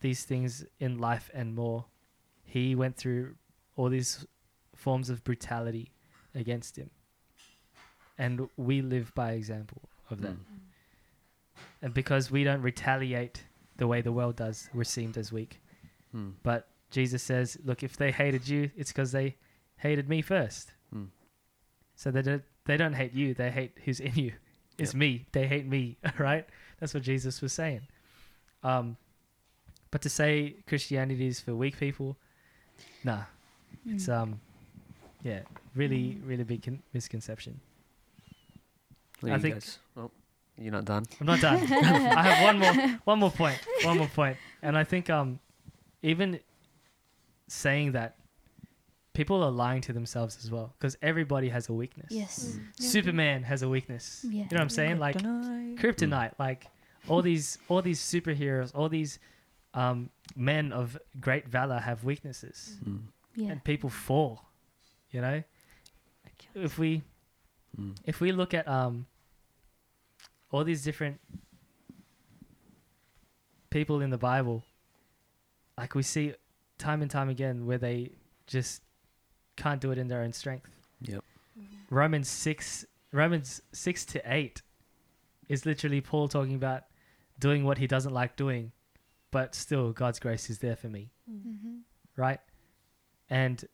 these 0.00 0.24
things 0.24 0.64
in 0.80 0.98
life 0.98 1.30
and 1.32 1.54
more. 1.54 1.84
He 2.44 2.74
went 2.74 2.96
through 2.96 3.36
all 3.82 3.88
these 3.88 4.24
forms 4.76 5.10
of 5.10 5.24
brutality 5.24 5.90
against 6.36 6.76
him. 6.76 6.88
And 8.16 8.48
we 8.56 8.80
live 8.80 9.12
by 9.16 9.32
example 9.32 9.82
of 10.08 10.20
that. 10.22 10.30
Hmm. 10.34 11.62
And 11.82 11.92
because 11.92 12.30
we 12.30 12.44
don't 12.44 12.62
retaliate 12.62 13.42
the 13.78 13.88
way 13.88 14.00
the 14.00 14.12
world 14.12 14.36
does, 14.36 14.70
we're 14.72 14.84
seen 14.84 15.12
as 15.16 15.32
weak. 15.32 15.60
Hmm. 16.12 16.30
But 16.44 16.68
Jesus 16.92 17.24
says, 17.24 17.58
look, 17.64 17.82
if 17.82 17.96
they 17.96 18.12
hated 18.12 18.46
you, 18.46 18.70
it's 18.76 18.92
because 18.92 19.10
they 19.10 19.34
hated 19.78 20.08
me 20.08 20.22
first. 20.22 20.72
Hmm. 20.92 21.06
So 21.96 22.12
they 22.12 22.22
don't, 22.22 22.44
they 22.66 22.76
don't 22.76 22.92
hate 22.92 23.14
you, 23.14 23.34
they 23.34 23.50
hate 23.50 23.72
who's 23.84 23.98
in 23.98 24.14
you. 24.14 24.32
It's 24.78 24.94
Yep. 24.94 24.98
me. 25.00 25.26
They 25.32 25.46
hate 25.48 25.66
me, 25.66 25.98
right? 26.18 26.46
That's 26.78 26.94
what 26.94 27.02
Jesus 27.02 27.42
was 27.42 27.52
saying. 27.52 27.82
Um, 28.62 28.96
but 29.90 30.02
to 30.02 30.08
say 30.08 30.56
Christianity 30.68 31.26
is 31.26 31.40
for 31.40 31.56
weak 31.56 31.78
people, 31.80 32.16
nah. 33.02 33.24
It's 33.86 34.06
Mm. 34.06 34.14
um, 34.22 34.40
yeah, 35.22 35.40
really, 35.74 36.18
really 36.24 36.44
big 36.44 36.62
con- 36.62 36.82
misconception. 36.92 37.60
What 39.20 39.32
I 39.32 39.36
you 39.36 39.42
think- 39.42 39.54
guys? 39.54 39.78
Oh, 39.96 40.10
you're 40.58 40.72
not 40.72 40.84
done. 40.84 41.04
I'm 41.20 41.26
not 41.26 41.40
done. 41.40 41.56
I 41.72 42.22
have 42.22 42.44
one 42.44 42.58
more 42.58 42.98
one 43.04 43.18
more 43.18 43.30
point. 43.30 43.58
One 43.84 43.98
more 43.98 44.08
point. 44.08 44.36
And 44.62 44.76
I 44.76 44.84
think 44.84 45.08
um 45.10 45.38
even 46.02 46.40
saying 47.48 47.92
that 47.92 48.16
people 49.14 49.42
are 49.42 49.50
lying 49.50 49.80
to 49.82 49.92
themselves 49.92 50.38
as 50.42 50.50
well 50.50 50.72
because 50.78 50.96
everybody 51.02 51.48
has 51.50 51.68
a 51.68 51.72
weakness. 51.72 52.08
Yes. 52.10 52.58
Superman 52.78 53.42
has 53.44 53.62
a 53.62 53.68
weakness. 53.68 54.24
Yeah. 54.24 54.30
You 54.30 54.38
know 54.42 54.46
what 54.52 54.60
I'm 54.62 54.68
saying? 54.70 54.98
Like 54.98 55.16
kryptonite, 55.18 56.32
like 56.38 56.66
all 57.08 57.22
these 57.22 57.58
all 57.68 57.82
these 57.82 58.00
superheroes, 58.00 58.72
all 58.74 58.88
these 58.88 59.18
um 59.74 60.10
men 60.36 60.72
of 60.72 60.98
great 61.20 61.48
valor 61.48 61.78
have 61.78 62.04
weaknesses 62.04 62.78
Hmm. 62.84 62.96
Yeah. 63.34 63.50
and 63.52 63.64
people 63.64 63.90
fall. 63.90 64.42
You 65.10 65.20
know? 65.20 65.42
If 66.54 66.78
we 66.78 67.02
Hmm. 67.76 67.92
if 68.04 68.20
we 68.20 68.32
look 68.32 68.52
at 68.52 68.68
um 68.68 69.06
all 70.50 70.62
these 70.64 70.84
different 70.84 71.18
people 73.70 74.00
in 74.00 74.10
the 74.10 74.18
Bible, 74.18 74.62
like 75.78 75.94
we 75.94 76.02
see 76.02 76.34
time 76.78 77.02
and 77.02 77.10
time 77.10 77.28
again 77.28 77.66
where 77.66 77.78
they 77.78 78.10
just 78.46 78.82
can't 79.56 79.80
do 79.80 79.90
it 79.90 79.98
in 79.98 80.08
their 80.08 80.20
own 80.22 80.32
strength. 80.32 80.68
Yep. 81.02 81.24
Romans 81.90 82.28
six 82.28 82.84
Romans 83.12 83.62
six 83.72 84.04
to 84.06 84.22
eight 84.32 84.62
is 85.48 85.66
literally 85.66 86.00
Paul 86.00 86.28
talking 86.28 86.54
about 86.54 86.84
doing 87.38 87.64
what 87.64 87.78
he 87.78 87.86
doesn't 87.86 88.12
like 88.12 88.36
doing, 88.36 88.72
but 89.30 89.54
still 89.54 89.92
God's 89.92 90.18
grace 90.18 90.48
is 90.50 90.58
there 90.58 90.76
for 90.76 90.88
me 90.88 91.10
Mm-hmm. 91.30 91.78
right? 92.16 92.40
And 93.32 93.64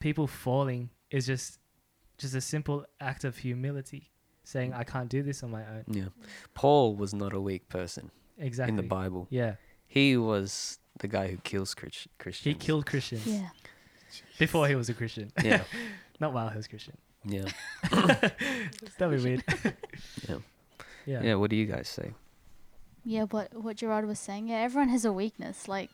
people 0.00 0.26
falling 0.26 0.90
is 1.10 1.26
just 1.26 1.58
just 2.18 2.34
a 2.34 2.40
simple 2.40 2.84
act 3.00 3.24
of 3.24 3.36
humility, 3.38 4.10
saying 4.42 4.72
I 4.72 4.84
can't 4.84 5.08
do 5.08 5.22
this 5.22 5.42
on 5.42 5.50
my 5.50 5.62
own. 5.66 5.84
Yeah. 5.88 6.04
Paul 6.54 6.96
was 6.96 7.12
not 7.12 7.32
a 7.34 7.40
weak 7.40 7.68
person 7.68 8.10
Exactly. 8.38 8.70
in 8.70 8.76
the 8.76 8.82
Bible. 8.82 9.26
Yeah, 9.30 9.56
He 9.86 10.16
was 10.16 10.78
the 10.98 11.08
guy 11.08 11.28
who 11.28 11.36
kills 11.38 11.74
Christians. 11.74 12.38
he 12.42 12.54
killed 12.54 12.86
Christians 12.86 13.26
Yeah. 13.26 13.50
before 14.38 14.66
he 14.66 14.74
was 14.74 14.88
a 14.88 14.94
Christian, 14.94 15.30
Yeah. 15.44 15.62
not 16.20 16.32
while 16.32 16.48
he 16.48 16.56
was 16.56 16.66
Christian. 16.66 16.96
Yeah. 17.24 17.48
That'd 18.98 19.22
be 19.22 19.22
weird. 19.22 19.44
Yeah. 20.28 20.36
yeah. 21.06 21.22
Yeah. 21.22 21.34
What 21.34 21.50
do 21.50 21.56
you 21.56 21.66
guys 21.66 21.88
say? 21.88 22.12
Yeah, 23.04 23.24
what 23.24 23.52
what 23.54 23.76
Gerard 23.76 24.06
was 24.06 24.18
saying. 24.18 24.48
Yeah, 24.48 24.56
everyone 24.62 24.88
has 24.88 25.04
a 25.04 25.12
weakness. 25.12 25.68
Like, 25.68 25.90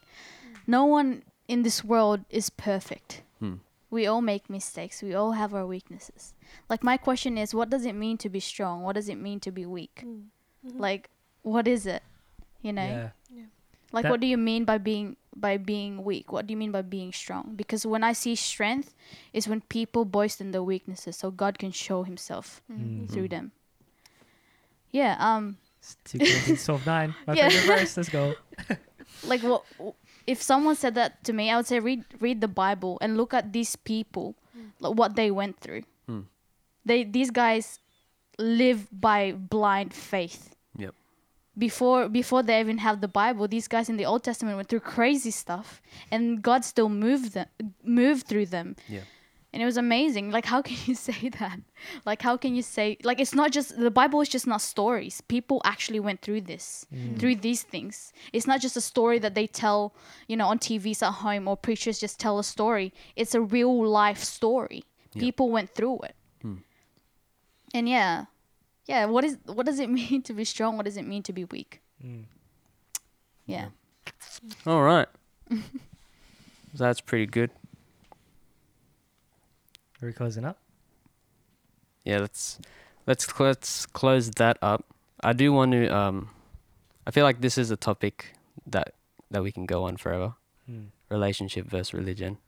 no 0.67 0.85
one 0.87 1.23
in 1.49 1.63
this 1.63 1.83
world 1.85 2.25
is 2.31 2.51
perfect. 2.51 3.23
Hmm. 3.39 3.55
We 3.91 4.07
all 4.07 4.23
make 4.23 4.49
mistakes. 4.49 5.03
We 5.03 5.15
all 5.15 5.33
have 5.33 5.53
our 5.55 5.67
weaknesses. 5.67 6.35
Like 6.69 6.83
my 6.83 6.97
question 6.97 7.37
is, 7.37 7.55
what 7.55 7.69
does 7.71 7.85
it 7.85 7.95
mean 7.95 8.17
to 8.19 8.29
be 8.29 8.41
strong? 8.41 8.83
What 8.83 8.95
does 8.95 9.09
it 9.09 9.17
mean 9.19 9.41
to 9.41 9.51
be 9.51 9.67
weak? 9.67 10.03
Mm. 10.05 10.29
Mhm. 10.67 10.79
Like, 10.81 11.11
what 11.43 11.67
is 11.69 11.87
it? 11.87 12.03
You 12.63 12.73
know. 12.73 13.11
Yeah. 13.31 13.45
Like, 13.93 14.05
That- 14.05 14.11
what 14.11 14.21
do 14.21 14.27
you 14.27 14.39
mean 14.39 14.65
by 14.65 14.79
being 14.79 15.17
by 15.37 15.57
being 15.59 16.05
weak? 16.05 16.33
What 16.33 16.47
do 16.47 16.53
you 16.53 16.57
mean 16.57 16.73
by 16.73 16.81
being 16.83 17.13
strong? 17.13 17.53
Because 17.57 17.85
when 17.85 18.03
I 18.05 18.13
see 18.15 18.35
strength, 18.37 18.95
is 19.33 19.49
when 19.49 19.61
people 19.63 20.05
boast 20.05 20.41
in 20.41 20.53
their 20.53 20.63
weaknesses, 20.63 21.17
so 21.17 21.31
God 21.31 21.59
can 21.59 21.73
show 21.73 22.03
Himself 22.05 22.63
Mm. 22.71 23.11
through 23.11 23.29
them. 23.29 23.53
Yeah. 24.91 25.17
Um. 25.19 25.59
It's 25.81 25.97
2 26.05 26.19
Corinthians 26.19 26.65
12 26.65 26.87
9. 26.87 27.15
My 27.27 27.35
Yeah. 27.37 27.49
favorite 27.49 27.79
verse. 27.79 27.97
Let's 27.97 28.09
go. 28.09 28.35
Like, 29.25 29.43
what? 29.43 29.65
If 30.27 30.43
someone 30.43 30.77
said 30.77 30.95
that 30.95 31.25
to 31.25 31.33
me, 31.33 31.51
I 31.51 31.57
would 31.57 31.67
say 31.67 31.79
read 31.81 32.05
read 32.21 32.41
the 32.41 32.49
Bible 32.49 32.99
and 33.01 33.17
look 33.17 33.35
at 33.35 33.53
these 33.53 33.77
people, 33.77 34.35
like 34.81 34.95
what 34.95 35.17
they 35.17 35.31
went 35.31 35.61
through. 35.61 35.83
Mm. 36.09 36.25
They 36.85 37.05
these 37.05 37.31
guys 37.31 37.79
live 38.39 38.89
by 38.93 39.33
blind 39.33 39.95
faith. 39.95 40.55
Yep. 40.77 40.95
before 41.57 42.09
before 42.09 42.43
they 42.43 42.61
even 42.61 42.79
have 42.79 43.01
the 43.01 43.09
Bible, 43.09 43.47
these 43.47 43.69
guys 43.69 43.89
in 43.89 43.97
the 43.97 44.07
Old 44.07 44.25
Testament 44.25 44.57
went 44.57 44.69
through 44.69 44.81
crazy 44.81 45.31
stuff, 45.31 45.83
and 46.11 46.43
God 46.43 46.65
still 46.65 46.89
moved 46.89 47.35
them, 47.35 47.49
moved 47.85 48.27
through 48.27 48.47
them. 48.47 48.77
Yeah. 48.89 49.05
And 49.53 49.63
it 49.63 49.67
was 49.67 49.77
amazing. 49.77 50.31
Like, 50.31 50.47
how 50.47 50.63
can 50.63 50.77
you 50.87 50.95
say 51.09 51.29
that? 51.41 51.61
Like, 52.07 52.23
how 52.23 52.37
can 52.39 52.55
you 52.55 52.63
say 52.63 52.97
like 53.05 53.21
it's 53.21 53.35
not 53.35 53.51
just 53.53 53.79
the 53.79 53.91
Bible 53.91 54.21
is 54.23 54.29
just 54.31 54.47
not 54.47 54.63
stories. 54.63 55.21
People 55.21 55.61
actually 55.65 56.01
went 56.01 56.23
through 56.23 56.41
this, 56.43 56.87
Mm. 56.93 57.19
through 57.19 57.37
these 57.37 57.63
things. 57.63 58.13
It's 58.33 58.47
not 58.47 58.61
just 58.63 58.77
a 58.77 58.81
story 58.81 59.19
that 59.19 59.35
they 59.35 59.47
tell, 59.47 59.95
you 60.27 60.37
know, 60.39 60.47
on 60.49 60.59
TVs 60.59 61.03
at 61.03 61.13
home 61.25 61.47
or 61.49 61.57
preachers 61.57 61.99
just 62.01 62.19
tell 62.19 62.39
a 62.39 62.45
story. 62.45 62.93
It's 63.15 63.35
a 63.35 63.41
real 63.43 63.75
life 63.87 64.19
story. 64.25 64.85
Yeah. 65.13 65.21
People 65.21 65.51
went 65.51 65.75
through 65.75 66.01
it. 66.09 66.17
Hmm. 66.41 66.55
And 67.75 67.89
yeah, 67.89 68.25
yeah. 68.87 69.05
What 69.05 69.25
is 69.25 69.37
what 69.45 69.67
does 69.67 69.79
it 69.81 69.91
mean 70.01 70.23
to 70.23 70.33
be 70.33 70.45
strong? 70.45 70.77
What 70.79 70.87
does 70.87 70.97
it 70.97 71.07
mean 71.07 71.23
to 71.25 71.33
be 71.33 71.45
weak? 71.45 71.81
Mm. 72.03 72.25
Yeah. 73.45 73.67
All 74.67 74.83
right. 74.83 75.09
That's 76.75 77.03
pretty 77.03 77.27
good. 77.27 77.51
Are 80.03 80.07
we 80.07 80.13
closing 80.13 80.45
up? 80.45 80.59
Yeah, 82.05 82.19
let's 82.19 82.59
let's 83.07 83.25
cl- 83.27 83.49
let's 83.51 83.87
close 83.87 84.31
that 84.33 84.59
up. 84.61 84.85
I 85.23 85.33
do 85.33 85.53
want 85.53 85.73
to. 85.73 85.87
Um, 85.95 86.31
I 87.07 87.11
feel 87.13 87.25
like 87.25 87.41
this 87.41 87.57
is 87.57 87.71
a 87.71 87.77
topic 87.77 88.35
that 88.67 88.95
that 89.31 89.43
we 89.43 89.53
can 89.53 89.67
go 89.67 89.85
on 89.85 89.97
forever. 89.97 90.35
Mm. 90.69 90.87
Relationship 91.09 91.67
versus 91.67 91.95
religion, 91.95 92.39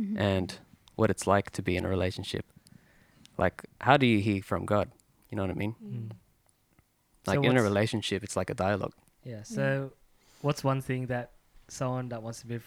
Mhm. 0.00 0.18
and 0.18 0.58
what 0.96 1.10
it's 1.10 1.26
like 1.26 1.50
to 1.50 1.62
be 1.62 1.76
in 1.76 1.84
a 1.84 1.88
relationship. 1.88 2.46
Like, 3.36 3.64
how 3.80 3.96
do 3.96 4.06
you 4.06 4.20
hear 4.20 4.40
from 4.42 4.64
God? 4.64 4.90
You 5.28 5.36
know 5.36 5.42
what 5.42 5.50
I 5.50 5.54
mean? 5.54 5.74
Mm. 5.84 6.10
Like 7.26 7.36
So 7.38 7.42
in 7.42 7.56
a 7.56 7.62
relationship, 7.62 8.22
it's 8.22 8.36
like 8.36 8.48
a 8.48 8.54
dialogue. 8.54 8.94
Yeah. 9.24 9.42
So, 9.42 9.92
what's 10.40 10.62
one 10.62 10.80
thing 10.80 11.06
that 11.06 11.32
someone 11.68 12.08
that 12.10 12.22
wants 12.22 12.42
to 12.42 12.48
move 12.48 12.64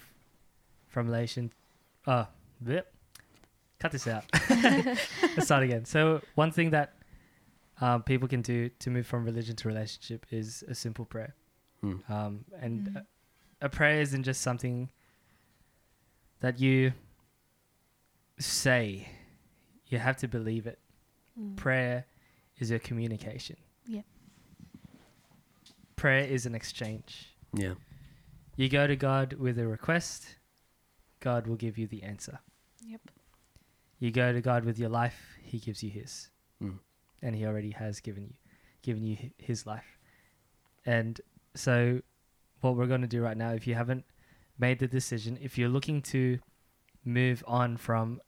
from 0.90 1.08
relation? 1.08 1.54
Uh, 2.06 2.26
blip. 2.60 2.94
Cut 3.80 3.92
this 3.92 4.08
out. 4.08 4.24
Let's 4.50 5.46
start 5.46 5.64
again. 5.64 5.86
So, 5.86 6.22
one 6.36 6.52
thing 6.52 6.72
that 6.72 6.94
um, 7.82 8.04
people 8.04 8.28
can 8.28 8.42
do 8.42 8.70
to 8.80 8.90
move 8.90 9.06
from 9.08 9.24
religion 9.26 9.56
to 9.58 9.68
relationship 9.68 10.26
is 10.32 10.64
a 10.68 10.74
simple 10.76 11.06
prayer. 11.06 11.36
Hmm. 11.82 11.96
Um, 12.10 12.46
and 12.60 12.88
Mhm. 12.88 12.96
a, 13.62 13.66
a 13.66 13.70
prayer 13.70 14.02
isn't 14.02 14.24
just 14.24 14.42
something 14.42 14.90
that 16.40 16.60
you 16.60 16.94
say. 18.40 19.08
You 19.88 20.00
have 20.00 20.18
to 20.18 20.28
believe 20.28 20.68
it. 20.68 20.80
Mm. 21.40 21.56
Prayer 21.56 22.06
is 22.58 22.70
your 22.72 22.80
communication. 22.80 23.56
Yep. 23.88 24.06
Prayer 25.96 26.26
is 26.26 26.46
an 26.46 26.54
exchange. 26.56 27.36
Yeah. 27.54 27.76
You 28.56 28.70
go 28.70 28.86
to 28.88 28.96
God 28.96 29.34
with 29.34 29.58
a 29.60 29.68
request, 29.68 30.36
God 31.20 31.48
will 31.48 31.56
give 31.56 31.78
you 31.78 31.88
the 31.88 32.04
answer. 32.04 32.40
Yep. 32.86 33.02
You 34.00 34.12
go 34.12 34.32
to 34.32 34.42
God 34.42 34.64
with 34.66 34.78
your 34.80 34.90
life, 34.90 35.38
He 35.42 35.60
gives 35.60 35.82
you 35.84 35.90
His, 35.90 36.30
Mm. 36.62 36.80
and 37.22 37.36
He 37.36 37.46
already 37.46 37.72
has 37.72 38.00
given 38.00 38.24
you, 38.26 38.34
given 38.82 39.04
you 39.04 39.18
His 39.38 39.66
life. 39.66 39.98
And 40.86 41.20
so, 41.56 42.02
what 42.62 42.76
we're 42.76 42.88
going 42.88 43.02
to 43.02 43.08
do 43.08 43.22
right 43.22 43.38
now, 43.38 43.52
if 43.52 43.68
you 43.68 43.76
haven't 43.76 44.06
made 44.58 44.80
the 44.80 44.88
decision, 44.88 45.38
if 45.42 45.58
you're 45.58 45.70
looking 45.70 46.02
to 46.04 46.40
move 47.06 47.44
on 47.48 47.78
from 47.78 48.20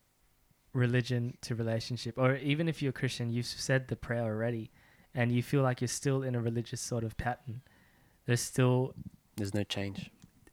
religion 0.74 1.38
to 1.42 1.56
relationship, 1.56 2.18
or 2.18 2.36
even 2.38 2.68
if 2.68 2.82
you're 2.82 2.92
a 2.92 2.94
Christian, 2.94 3.30
you've 3.30 3.46
said 3.46 3.88
the 3.88 3.96
prayer 3.96 4.24
already, 4.24 4.72
and 5.14 5.32
you 5.32 5.42
feel 5.42 5.62
like 5.64 5.82
you're 5.82 5.88
still 5.88 6.22
in 6.24 6.36
a 6.36 6.40
religious 6.42 6.82
sort 6.82 7.04
of 7.04 7.18
pattern, 7.18 7.62
there's 8.26 8.42
still 8.42 8.94
There's 9.38 9.54
no 9.54 9.64
change. 9.64 10.12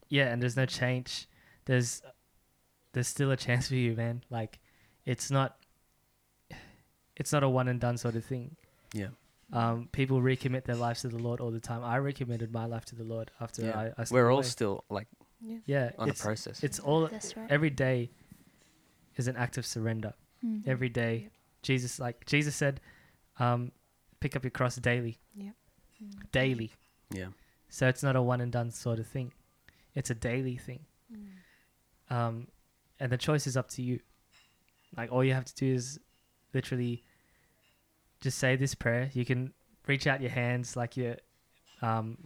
yeah, 0.09 0.31
and 0.31 0.41
there's 0.41 0.57
no 0.57 0.65
change. 0.65 1.27
There's 1.65 2.01
there's 2.93 3.07
still 3.07 3.29
a 3.31 3.37
chance 3.37 3.67
for 3.67 3.75
you, 3.75 3.95
man. 3.95 4.23
Like 4.31 4.59
it's 5.07 5.31
not 5.31 5.57
it's 7.15 7.31
not 7.33 7.43
a 7.43 7.49
one 7.49 7.67
and 7.67 7.79
done 7.79 7.97
sort 7.97 8.15
of 8.15 8.23
thing. 8.25 8.55
Yeah. 8.93 9.07
Um, 9.53 9.87
people 9.91 10.21
recommit 10.21 10.65
their 10.65 10.75
lives 10.75 11.01
to 11.01 11.07
the 11.07 11.17
Lord 11.17 11.39
all 11.39 11.51
the 11.51 11.59
time. 11.59 11.83
I 11.83 11.95
recommitted 11.97 12.51
my 12.51 12.65
life 12.65 12.85
to 12.85 12.95
the 12.95 13.03
Lord 13.03 13.31
after 13.39 13.63
Yeah. 13.63 13.91
I, 13.97 14.01
I 14.01 14.05
We're 14.11 14.29
all 14.29 14.39
away. 14.39 14.47
still 14.47 14.83
like 14.89 15.07
Yeah. 15.41 15.57
yeah. 15.65 15.91
on 15.97 16.09
it's, 16.09 16.19
a 16.19 16.23
process. 16.23 16.63
it's 16.63 16.79
all 16.79 17.07
That's 17.07 17.35
right. 17.37 17.49
every 17.49 17.69
day 17.69 18.11
is 19.15 19.27
an 19.27 19.35
act 19.37 19.57
of 19.57 19.65
surrender. 19.65 20.13
Mhm. 20.45 20.67
Every 20.67 20.89
day, 20.89 21.29
Jesus 21.63 21.97
like 21.99 22.25
Jesus 22.25 22.55
said, 22.55 22.79
um, 23.39 23.71
pick 24.19 24.35
up 24.35 24.43
your 24.43 24.51
cross 24.51 24.75
daily, 24.75 25.17
Mm. 25.37 25.53
daily. 26.31 26.71
yeah. 27.11 27.27
So 27.69 27.87
it's 27.87 28.03
not 28.03 28.15
a 28.15 28.21
one 28.21 28.41
and 28.41 28.51
done 28.51 28.69
sort 28.71 28.99
of 28.99 29.07
thing. 29.07 29.31
It's 29.95 30.09
a 30.09 30.15
daily 30.15 30.57
thing. 30.57 30.85
Mm. 31.11 32.15
um, 32.15 32.47
and 32.99 33.11
the 33.11 33.17
choice 33.17 33.47
is 33.47 33.55
up 33.57 33.69
to 33.69 33.81
you. 33.81 33.99
Like 34.95 35.11
all 35.11 35.23
you 35.23 35.33
have 35.33 35.45
to 35.45 35.55
do 35.55 35.73
is 35.73 35.99
literally 36.53 37.03
just 38.21 38.37
say 38.37 38.55
this 38.55 38.75
prayer. 38.75 39.09
You 39.13 39.25
can 39.25 39.53
reach 39.85 40.07
out 40.07 40.21
your 40.21 40.31
hands 40.31 40.75
like 40.75 40.97
you're 40.97 41.17
um, 41.81 42.17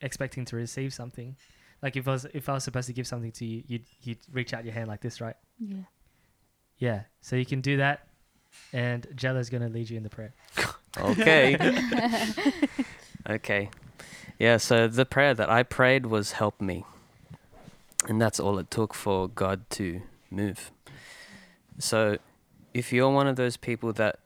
expecting 0.00 0.44
to 0.46 0.56
receive 0.56 0.92
something. 0.92 1.36
Like 1.82 1.96
if 1.96 2.06
I 2.06 2.12
was 2.12 2.26
if 2.32 2.48
I 2.48 2.54
was 2.54 2.64
supposed 2.64 2.86
to 2.86 2.92
give 2.92 3.06
something 3.06 3.32
to 3.32 3.44
you, 3.44 3.62
you'd 3.66 3.84
you'd 4.02 4.18
reach 4.32 4.54
out 4.54 4.64
your 4.64 4.74
hand 4.74 4.88
like 4.88 5.00
this, 5.00 5.20
right? 5.20 5.36
Yeah. 5.58 5.84
Yeah. 6.78 7.00
So 7.20 7.36
you 7.36 7.46
can 7.46 7.60
do 7.60 7.76
that, 7.78 8.06
and 8.72 9.06
Jella's 9.14 9.50
gonna 9.50 9.68
lead 9.68 9.90
you 9.90 9.96
in 9.96 10.02
the 10.02 10.10
prayer. 10.10 10.34
Okay. 11.00 11.56
okay. 13.30 13.70
Yeah, 14.38 14.58
so 14.58 14.88
the 14.88 15.06
prayer 15.06 15.34
that 15.34 15.48
I 15.48 15.62
prayed 15.62 16.06
was 16.06 16.32
help 16.32 16.60
me. 16.60 16.84
And 18.08 18.20
that's 18.20 18.40
all 18.40 18.58
it 18.58 18.70
took 18.70 18.92
for 18.92 19.28
God 19.28 19.68
to 19.70 20.02
move. 20.30 20.70
So 21.82 22.18
if 22.72 22.92
you're 22.92 23.10
one 23.10 23.26
of 23.26 23.34
those 23.34 23.56
people 23.56 23.92
that 23.94 24.20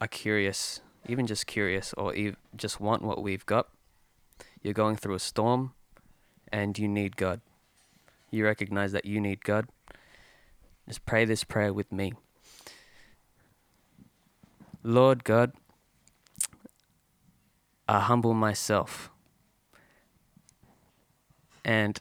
are 0.00 0.06
curious, 0.06 0.80
even 1.08 1.26
just 1.26 1.48
curious, 1.48 1.92
or 1.94 2.14
ev- 2.14 2.36
just 2.54 2.80
want 2.80 3.02
what 3.02 3.20
we've 3.20 3.44
got, 3.44 3.66
you're 4.62 4.72
going 4.72 4.94
through 4.94 5.16
a 5.16 5.18
storm 5.18 5.72
and 6.52 6.78
you 6.78 6.86
need 6.86 7.16
God. 7.16 7.40
You 8.30 8.44
recognize 8.44 8.92
that 8.92 9.04
you 9.04 9.20
need 9.20 9.42
God. 9.42 9.66
Just 10.86 11.04
pray 11.04 11.24
this 11.24 11.42
prayer 11.42 11.72
with 11.72 11.90
me. 11.90 12.12
Lord 14.84 15.24
God, 15.24 15.54
I 17.88 17.98
humble 17.98 18.32
myself. 18.32 19.10
And 21.64 22.00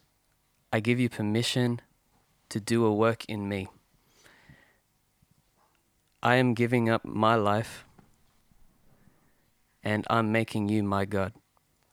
I 0.72 0.80
give 0.80 0.99
you 0.99 1.10
permission 1.10 1.82
to 2.49 2.60
do 2.60 2.86
a 2.86 2.93
work 2.93 3.26
in 3.26 3.49
me. 3.49 3.68
I 6.24 6.36
am 6.36 6.54
giving 6.54 6.90
up 6.90 7.04
my 7.04 7.36
life 7.36 7.86
and 9.84 10.06
I'm 10.10 10.32
making 10.32 10.70
you 10.70 10.84
my 10.84 11.06
God. 11.06 11.34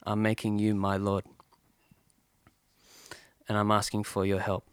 I'm 0.02 0.20
making 0.20 0.58
you 0.58 0.74
my 0.74 0.96
Lord. 0.96 1.24
And 3.48 3.56
I'm 3.56 3.70
asking 3.70 4.04
for 4.04 4.26
your 4.26 4.40
help 4.40 4.66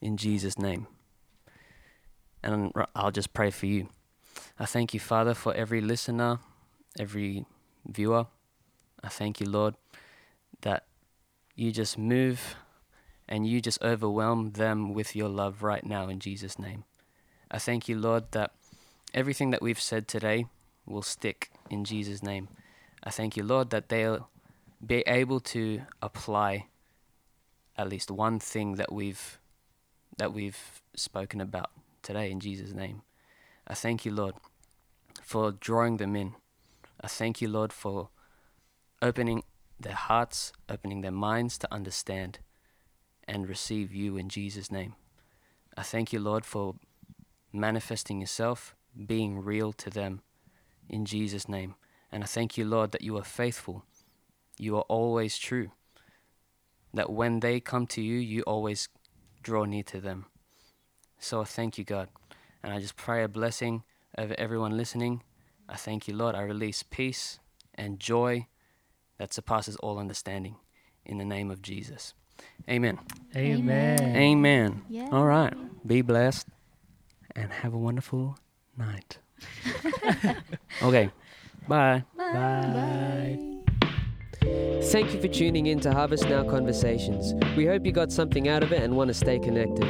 in 0.00 0.18
Jesus' 0.18 0.58
name. 0.58 0.86
And 2.42 2.72
I'll 2.94 3.10
just 3.10 3.32
pray 3.32 3.50
for 3.50 3.64
you. 3.64 3.88
I 4.58 4.66
thank 4.66 4.92
you, 4.92 5.00
Father, 5.00 5.32
for 5.32 5.54
every 5.54 5.80
listener, 5.80 6.40
every 6.98 7.46
viewer. 7.86 8.26
I 9.02 9.08
thank 9.08 9.40
you, 9.40 9.48
Lord, 9.48 9.74
that 10.60 10.84
you 11.54 11.72
just 11.72 11.96
move 11.96 12.56
and 13.26 13.46
you 13.46 13.62
just 13.62 13.82
overwhelm 13.82 14.50
them 14.52 14.92
with 14.92 15.16
your 15.16 15.30
love 15.30 15.62
right 15.62 15.84
now 15.84 16.08
in 16.08 16.20
Jesus' 16.20 16.58
name. 16.58 16.84
I 17.50 17.58
thank 17.58 17.88
you, 17.88 17.98
Lord, 17.98 18.32
that 18.32 18.52
everything 19.12 19.50
that 19.50 19.62
we've 19.62 19.80
said 19.80 20.08
today 20.08 20.46
will 20.86 21.02
stick 21.02 21.50
in 21.70 21.84
Jesus' 21.84 22.22
name. 22.22 22.48
I 23.02 23.10
thank 23.10 23.36
you, 23.36 23.42
Lord, 23.42 23.70
that 23.70 23.88
they'll 23.88 24.28
be 24.84 25.02
able 25.06 25.40
to 25.40 25.82
apply 26.02 26.66
at 27.76 27.88
least 27.88 28.10
one 28.10 28.38
thing 28.38 28.76
that 28.76 28.92
we've 28.92 29.38
that 30.16 30.32
we've 30.32 30.80
spoken 30.94 31.40
about 31.40 31.70
today 32.02 32.30
in 32.30 32.38
Jesus' 32.38 32.72
name. 32.72 33.02
I 33.66 33.74
thank 33.74 34.04
you, 34.04 34.12
Lord, 34.12 34.34
for 35.22 35.50
drawing 35.50 35.96
them 35.96 36.14
in. 36.14 36.34
I 37.00 37.08
thank 37.08 37.40
you, 37.42 37.48
Lord, 37.48 37.72
for 37.72 38.10
opening 39.02 39.42
their 39.80 39.94
hearts, 39.94 40.52
opening 40.68 41.00
their 41.00 41.10
minds 41.10 41.58
to 41.58 41.74
understand 41.74 42.38
and 43.26 43.48
receive 43.48 43.92
you 43.92 44.16
in 44.16 44.28
Jesus' 44.28 44.70
name. 44.70 44.94
I 45.76 45.82
thank 45.82 46.12
you, 46.12 46.20
Lord, 46.20 46.44
for 46.44 46.76
manifesting 47.54 48.20
yourself, 48.20 48.74
being 49.06 49.38
real 49.38 49.72
to 49.72 49.90
them 49.90 50.20
in 50.88 51.04
Jesus' 51.04 51.48
name. 51.48 51.74
And 52.10 52.22
I 52.22 52.26
thank 52.26 52.58
you, 52.58 52.64
Lord, 52.64 52.92
that 52.92 53.02
you 53.02 53.16
are 53.16 53.24
faithful. 53.24 53.84
You 54.58 54.76
are 54.76 54.82
always 54.82 55.38
true. 55.38 55.70
That 56.92 57.10
when 57.10 57.40
they 57.40 57.60
come 57.60 57.86
to 57.88 58.02
you, 58.02 58.16
you 58.16 58.42
always 58.42 58.88
draw 59.42 59.64
near 59.64 59.82
to 59.84 60.00
them. 60.00 60.26
So 61.18 61.40
I 61.40 61.44
thank 61.44 61.78
you, 61.78 61.84
God. 61.84 62.08
And 62.62 62.72
I 62.72 62.80
just 62.80 62.96
pray 62.96 63.22
a 63.24 63.28
blessing 63.28 63.82
over 64.16 64.34
everyone 64.38 64.76
listening. 64.76 65.22
I 65.68 65.76
thank 65.76 66.06
you, 66.06 66.14
Lord. 66.14 66.34
I 66.34 66.42
release 66.42 66.82
peace 66.82 67.38
and 67.74 67.98
joy 67.98 68.46
that 69.18 69.32
surpasses 69.32 69.76
all 69.76 69.98
understanding 69.98 70.56
in 71.04 71.18
the 71.18 71.24
name 71.24 71.50
of 71.50 71.62
Jesus. 71.62 72.14
Amen. 72.68 72.98
Amen. 73.36 74.16
Amen. 74.16 74.82
Yeah. 74.88 75.08
All 75.10 75.24
right. 75.24 75.54
Be 75.86 76.02
blessed 76.02 76.46
and 77.36 77.52
have 77.52 77.74
a 77.74 77.78
wonderful 77.78 78.38
night. 78.76 79.18
okay. 80.82 81.10
Bye. 81.68 82.04
Bye. 82.16 83.54
Thank 84.84 85.14
you 85.14 85.20
for 85.20 85.28
tuning 85.28 85.66
in 85.66 85.80
to 85.80 85.92
Harvest 85.92 86.28
Now 86.28 86.44
Conversations. 86.44 87.32
We 87.56 87.66
hope 87.66 87.86
you 87.86 87.92
got 87.92 88.12
something 88.12 88.48
out 88.48 88.62
of 88.62 88.72
it 88.72 88.82
and 88.82 88.96
want 88.96 89.08
to 89.08 89.14
stay 89.14 89.38
connected. 89.38 89.84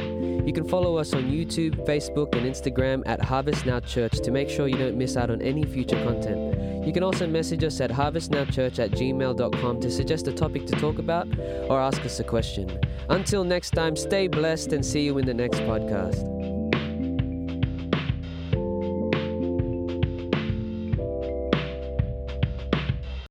You 0.47 0.53
can 0.53 0.67
follow 0.67 0.97
us 0.97 1.13
on 1.13 1.23
YouTube, 1.23 1.85
Facebook, 1.85 2.35
and 2.35 2.45
Instagram 2.45 3.03
at 3.05 3.21
Harvest 3.21 3.65
Now 3.65 3.79
Church 3.79 4.19
to 4.21 4.31
make 4.31 4.49
sure 4.49 4.67
you 4.67 4.77
don't 4.77 4.97
miss 4.97 5.17
out 5.17 5.29
on 5.29 5.41
any 5.41 5.63
future 5.63 6.01
content. 6.03 6.85
You 6.85 6.93
can 6.93 7.03
also 7.03 7.25
message 7.25 7.63
us 7.63 7.81
at 7.81 7.89
harvestnowchurch 7.89 8.77
at 8.77 8.91
gmail.com 8.91 9.79
to 9.81 9.91
suggest 9.91 10.27
a 10.27 10.31
topic 10.31 10.67
to 10.67 10.75
talk 10.75 10.99
about 10.99 11.27
or 11.67 11.81
ask 11.81 12.05
us 12.05 12.19
a 12.19 12.23
question. 12.23 12.79
Until 13.09 13.43
next 13.43 13.71
time, 13.71 13.95
stay 13.95 14.27
blessed 14.27 14.71
and 14.71 14.85
see 14.85 15.01
you 15.01 15.17
in 15.17 15.25
the 15.25 15.33
next 15.33 15.61
podcast. 15.61 16.34